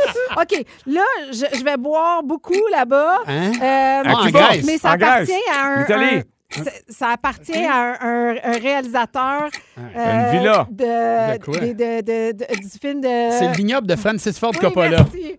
OK, 0.41 0.65
là, 0.87 1.01
je, 1.31 1.57
je 1.59 1.63
vais 1.63 1.77
boire 1.77 2.23
beaucoup 2.23 2.51
là-bas. 2.73 3.19
Hein? 3.25 3.51
Euh, 3.55 4.01
Ah, 4.05 4.15
en 4.17 4.25
mais- 4.25 4.31
Grèce. 4.33 4.65
Mais 4.65 4.77
ça 4.77 4.91
En 4.91 4.97
Grèce. 4.97 5.29
appartient 5.29 5.33
à 5.57 5.63
un. 5.65 5.79
L'Italie. 5.79 6.23
Un- 6.59 6.63
ça- 6.63 6.71
ça 6.89 7.07
appartient 7.09 7.65
à 7.65 7.75
un, 7.75 7.97
un- 8.01 8.35
un 8.43 8.57
réalisateur 8.59 9.49
euh, 9.77 10.31
Une 10.33 10.39
villa. 10.39 10.67
de, 10.71 11.37
De 11.37 11.43
quoi? 11.43 11.59
de- 11.59 11.67
de- 11.73 12.01
de- 12.01 12.31
de- 12.37 12.61
du 12.61 12.69
film 12.81 13.01
de. 13.01 13.07
C'est 13.31 13.47
le 13.49 13.55
vignoble 13.55 13.87
de 13.87 13.95
Francis 13.95 14.37
Ford 14.39 14.51
Oui, 14.53 14.59
Coppola. 14.59 14.89
merci. 14.89 15.37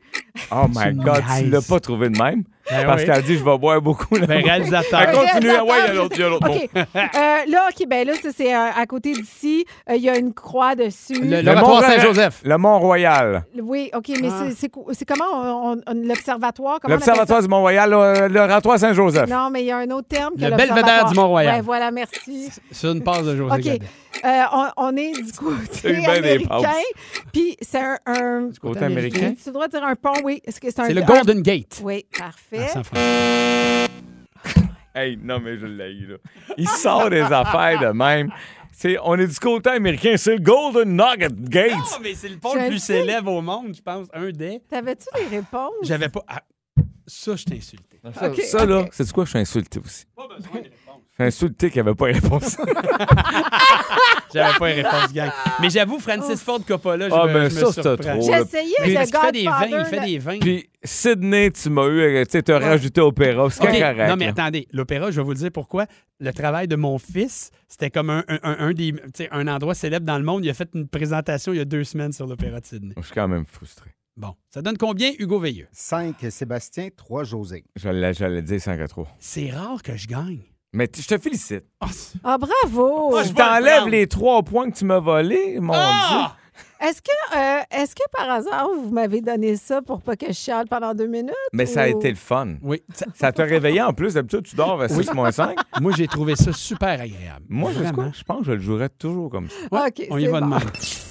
Oh 0.52 0.66
my 0.74 0.94
God, 0.94 1.22
tu 1.38 1.48
l'as 1.50 1.62
pas 1.62 1.81
trouvé 1.81 2.09
de 2.11 2.18
même? 2.22 2.44
Ben 2.70 2.87
Parce 2.87 3.00
oui. 3.02 3.07
qu'elle 3.07 3.22
dit, 3.22 3.38
je 3.38 3.44
vais 3.44 3.59
boire 3.59 3.81
beaucoup. 3.81 4.14
Là. 4.16 4.26
Ben, 4.26 4.44
réalisateur. 4.44 5.00
Elle 5.00 5.14
continue. 5.14 5.50
Réalisateur. 5.50 5.66
Ouais, 5.66 5.74
il 5.78 5.87
y 5.87 5.90
a 5.90 5.94
l'autre, 5.94 6.14
il 6.16 6.20
y 6.20 6.24
a 6.24 6.28
l'autre. 6.28 6.48
OK. 6.50 6.70
Euh, 6.74 7.50
là, 7.50 7.68
OK, 7.70 7.87
ben 7.88 8.07
là, 8.07 8.12
ça, 8.22 8.28
c'est 8.37 8.54
euh, 8.54 8.68
à 8.76 8.87
côté 8.87 9.12
d'ici. 9.12 9.64
Euh, 9.90 9.94
Il 9.96 10.02
y 10.02 10.09
a 10.11 10.16
une 10.18 10.33
croix 10.35 10.74
dessus. 10.74 11.14
Le- 11.20 11.54
Mont- 11.54 11.81
Saint-Joseph. 11.81 12.40
Le 12.44 12.59
Mont-Royal. 12.59 13.44
Oui, 13.62 13.90
OK, 13.94 14.09
mais 14.20 14.28
Ah. 14.31 14.44
c'est- 14.50 14.54
c'est 14.54 14.70
c'est 14.92 15.04
comment 15.04 15.24
on- 15.33 15.76
on- 15.87 15.94
l'observatoire? 16.07 16.78
L'Observatoire 16.87 17.42
du 17.42 17.48
Mont-Royal, 17.48 17.90
le-? 17.90 18.78
Saint-Joseph. 18.78 19.28
Non, 19.28 19.48
mais 19.50 19.62
il 19.62 19.66
y 19.66 19.72
a 19.72 19.78
un 19.78 19.90
autre 19.90 20.09
terme 20.09 20.35
que 20.37 20.44
Le 20.44 20.50
belvédère 20.57 21.07
du 21.07 21.14
Mont-Royal. 21.14 21.57
Ouais, 21.57 21.61
voilà, 21.62 21.90
merci. 21.90 22.50
Sur 22.70 22.92
une 22.92 23.02
passe 23.02 23.24
de 23.24 23.37
José 23.37 23.54
OK. 23.72 23.81
Euh, 24.24 24.42
on, 24.52 24.68
on 24.76 24.96
est 24.96 25.12
du 25.12 25.24
C'est 25.28 25.37
côté 25.37 25.92
bien 25.92 26.20
des 26.20 26.28
américain. 26.28 26.72
Puis 27.33 27.57
c'est 27.61 27.78
un. 27.81 27.98
un 28.07 28.50
Côté 28.61 28.85
américain? 28.85 29.35
tu 29.42 29.50
dois 29.52 29.68
dire 29.68 29.85
un 29.85 29.94
pont, 29.96 30.14
oui. 30.24 30.40
Est-ce 30.44 30.61
que 30.61 30.70
c'est 30.70 30.81
un. 30.81 30.87
C'est 30.87 30.94
le 30.94 31.02
un- 31.02 31.07
Golden 31.07 31.42
Gate. 31.42 31.81
Oui, 31.85 32.04
parfait. 32.18 32.66
Francisco. 32.68 32.96
Hey, 34.94 35.16
non, 35.22 35.38
mais 35.40 35.57
je 35.59 35.66
l'ai 35.66 35.92
eu, 35.92 36.07
là. 36.09 36.16
Il 36.57 36.68
sort 36.68 37.09
des 37.11 37.20
affaires 37.20 37.78
de 37.81 37.87
même. 37.96 38.31
C'est, 38.72 38.96
on 39.02 39.14
est 39.16 39.26
du 39.26 39.38
côté 39.38 39.70
américain, 39.70 40.14
c'est 40.16 40.37
le 40.37 40.42
Golden 40.42 40.96
Nugget 40.96 41.28
Gate. 41.35 41.70
Non, 41.72 41.98
mais 42.02 42.14
c'est 42.14 42.28
le 42.28 42.38
pont 42.38 42.52
Je 42.54 42.59
le 42.61 42.68
plus 42.68 42.78
sais. 42.78 43.00
célèbre 43.00 43.33
au 43.33 43.42
monde, 43.42 43.74
je 43.76 43.83
pense. 43.83 44.07
Un 44.12 44.31
des. 44.31 44.61
T'avais-tu 44.68 45.07
les 45.18 45.37
réponses? 45.38 45.72
J'avais 45.83 46.09
pas. 46.09 46.24
ah, 46.28 46.42
ça, 47.07 47.37
je 47.37 47.44
t'ai 47.44 47.57
insulté. 47.57 48.00
Ça, 48.14 48.33
ça, 48.35 48.66
là, 48.66 48.85
c'est 48.92 49.11
quoi? 49.12 49.24
Je 49.24 49.31
suis 49.31 49.38
insulté 49.38 49.81
aussi? 49.85 50.04
Pas 50.14 50.28
besoin 50.28 50.61
de 50.62 50.68
Je 51.18 51.24
suis 51.24 51.44
insulté 51.44 51.70
qu'il 51.70 51.83
n'y 51.83 51.88
avait 51.88 51.96
pas 51.96 52.09
de 52.12 52.14
réponse. 52.20 52.57
J'avais 54.35 54.59
pas 54.59 54.70
une 54.70 54.76
réponse, 54.85 55.12
gang. 55.12 55.31
Mais 55.61 55.70
j'avoue, 55.70 55.98
Francis 55.98 56.42
Ford 56.42 56.61
Coppola, 56.66 57.09
je 57.09 57.14
Ah, 57.14 57.26
me, 57.26 57.33
mais 57.33 57.50
je 57.50 57.54
me 57.54 57.61
ça, 57.61 57.66
c'était 57.68 57.83
surprends. 57.83 58.18
trop. 58.18 58.22
J'ai 58.33 58.40
essayé 58.42 58.74
Mais 58.87 58.94
parce 58.94 59.11
le 59.11 59.18
qu'il 59.18 59.26
fait 59.26 59.33
des 59.33 59.44
vins, 59.44 59.61
Godfather. 59.61 59.78
il 59.81 59.85
fait 59.87 59.96
là. 59.96 60.07
des 60.07 60.18
vins. 60.18 60.38
Puis, 60.38 60.70
Sydney, 60.85 61.50
tu 61.50 61.70
m'as 61.70 61.87
eu, 61.87 62.00
euh, 62.00 62.24
tu 62.24 62.31
sais, 62.33 62.42
t'as 62.42 62.59
rajouté 62.59 63.00
opéra. 63.00 63.48
C'est 63.50 63.62
OK, 63.62 63.70
correct. 63.70 64.09
Non, 64.09 64.16
mais 64.16 64.26
là. 64.26 64.31
attendez, 64.31 64.68
l'opéra, 64.72 65.11
je 65.11 65.16
vais 65.20 65.24
vous 65.24 65.31
le 65.33 65.37
dire 65.38 65.50
pourquoi. 65.52 65.87
Le 66.20 66.33
travail 66.33 66.68
de 66.68 66.76
mon 66.76 66.98
fils, 66.98 67.50
c'était 67.68 67.90
comme 67.90 68.11
un, 68.11 68.24
un, 68.28 68.38
un- 68.42 68.57
un 68.68 68.72
des, 68.72 68.92
tu 68.92 69.00
sais, 69.14 69.28
un 69.33 69.48
endroit 69.48 69.74
célèbre 69.74 70.04
dans 70.07 70.18
le 70.18 70.24
monde. 70.24 70.44
Il 70.44 70.50
a 70.50 70.54
fait 70.54 70.68
une 70.74 70.88
présentation 70.88 71.52
il 71.52 71.57
y 71.57 71.61
a 71.61 71.64
deux 71.64 71.85
semaines 71.85 72.12
sur 72.12 72.26
l'opéra 72.26 72.61
de 72.61 72.66
Sydney. 72.66 72.94
Je 72.96 73.02
suis 73.02 73.14
quand 73.14 73.28
même 73.28 73.46
frustré. 73.46 73.90
Bon, 74.16 74.35
ça 74.52 74.62
donne 74.62 74.76
combien, 74.76 75.12
Hugo 75.18 75.38
Veilleux? 75.38 75.68
5 75.72 76.16
Sébastien, 76.31 76.88
3 76.94 77.22
José. 77.24 77.64
J'allais, 77.76 78.12
j'allais 78.14 78.42
dire 78.42 78.61
5 78.61 78.81
à 78.81 78.88
3. 78.88 79.07
C'est 79.20 79.50
rare 79.50 79.83
que 79.83 79.96
je 79.96 80.07
gagne. 80.09 80.40
Mais 80.72 80.87
t- 80.87 81.00
je 81.02 81.09
te 81.09 81.18
félicite. 81.18 81.64
Ah, 81.81 81.87
Ah, 82.24 82.38
bravo! 82.38 83.18
Je 83.22 83.28
le 83.28 83.35
t'enlève 83.35 83.88
les 83.88 84.07
trois 84.07 84.42
points 84.42 84.70
que 84.70 84.76
tu 84.76 84.85
m'as 84.85 84.98
volés, 85.00 85.59
mon 85.61 85.72
Ah! 85.74 86.35
Est-ce 86.81 87.02
que, 87.02 87.37
euh, 87.37 87.61
est-ce 87.72 87.92
que 87.94 88.02
par 88.16 88.31
hasard, 88.31 88.68
vous 88.72 88.90
m'avez 88.92 89.20
donné 89.20 89.57
ça 89.57 89.83
pour 89.83 90.00
pas 90.00 90.14
que 90.14 90.26
je 90.28 90.33
chiale 90.33 90.66
pendant 90.68 90.94
deux 90.94 91.09
minutes? 91.09 91.26
Dieu. 91.26 91.35
Mais 91.52 91.66
ça 91.66 91.83
a 91.83 91.88
ou- 91.88 91.98
été 91.98 92.09
le 92.11 92.14
fun. 92.16 92.54
Oui, 92.62 92.83
ça- 93.16 93.33
t'a 93.33 93.42
réveillé 93.44 93.83
en 93.83 93.92
plus. 93.92 94.14
D'habitude, 94.14 94.42
tu 94.44 94.54
dors 94.54 94.81
à 94.81 94.88
6 94.88 95.12
moins 95.12 95.33
5. 95.33 95.57
moi, 95.81 95.90
j'ai 95.96 96.07
trouvé 96.07 96.37
ça 96.37 96.52
super 96.52 96.90
agréable. 97.00 97.44
Moi, 97.48 97.72
je, 97.74 97.81
Vraiment. 97.81 98.12
je 98.14 98.22
pense 98.22 98.40
que 98.40 98.44
je 98.46 98.52
le 98.52 98.61
jouerais 98.61 98.90
toujours 98.90 99.28
comme 99.31 99.48
ça. 99.48 99.57
Ouais, 99.72 99.88
OK, 99.88 100.07
on 100.11 100.18
y 100.18 100.22
c'est 100.24 100.28
va 100.31 100.40
bon. 100.40 100.46
demain. 100.46 100.59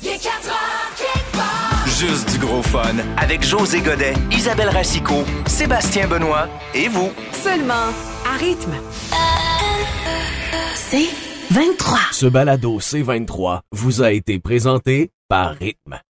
Il 0.04 0.08
est 0.08 0.24
4 0.24 0.48
heures, 0.48 0.96
quelque 0.96 1.36
part. 1.38 1.88
Juste 1.88 2.32
du 2.32 2.38
gros 2.46 2.62
fun 2.64 2.96
avec 3.18 3.44
José 3.44 3.82
Godet, 3.82 4.14
Isabelle 4.32 4.70
Racicot, 4.70 5.26
Sébastien 5.48 6.08
Benoît 6.08 6.48
et 6.74 6.88
vous. 6.88 7.10
Seulement 7.34 7.74
à 8.26 8.38
rythme. 8.38 8.72
C'est 10.90 11.10
23. 11.54 12.00
Ce 12.14 12.28
balado 12.28 12.80
C23 12.80 13.60
vous 13.74 14.02
a 14.02 14.14
été 14.14 14.40
présenté 14.40 15.12
par 15.28 15.56
Rythme. 15.56 16.00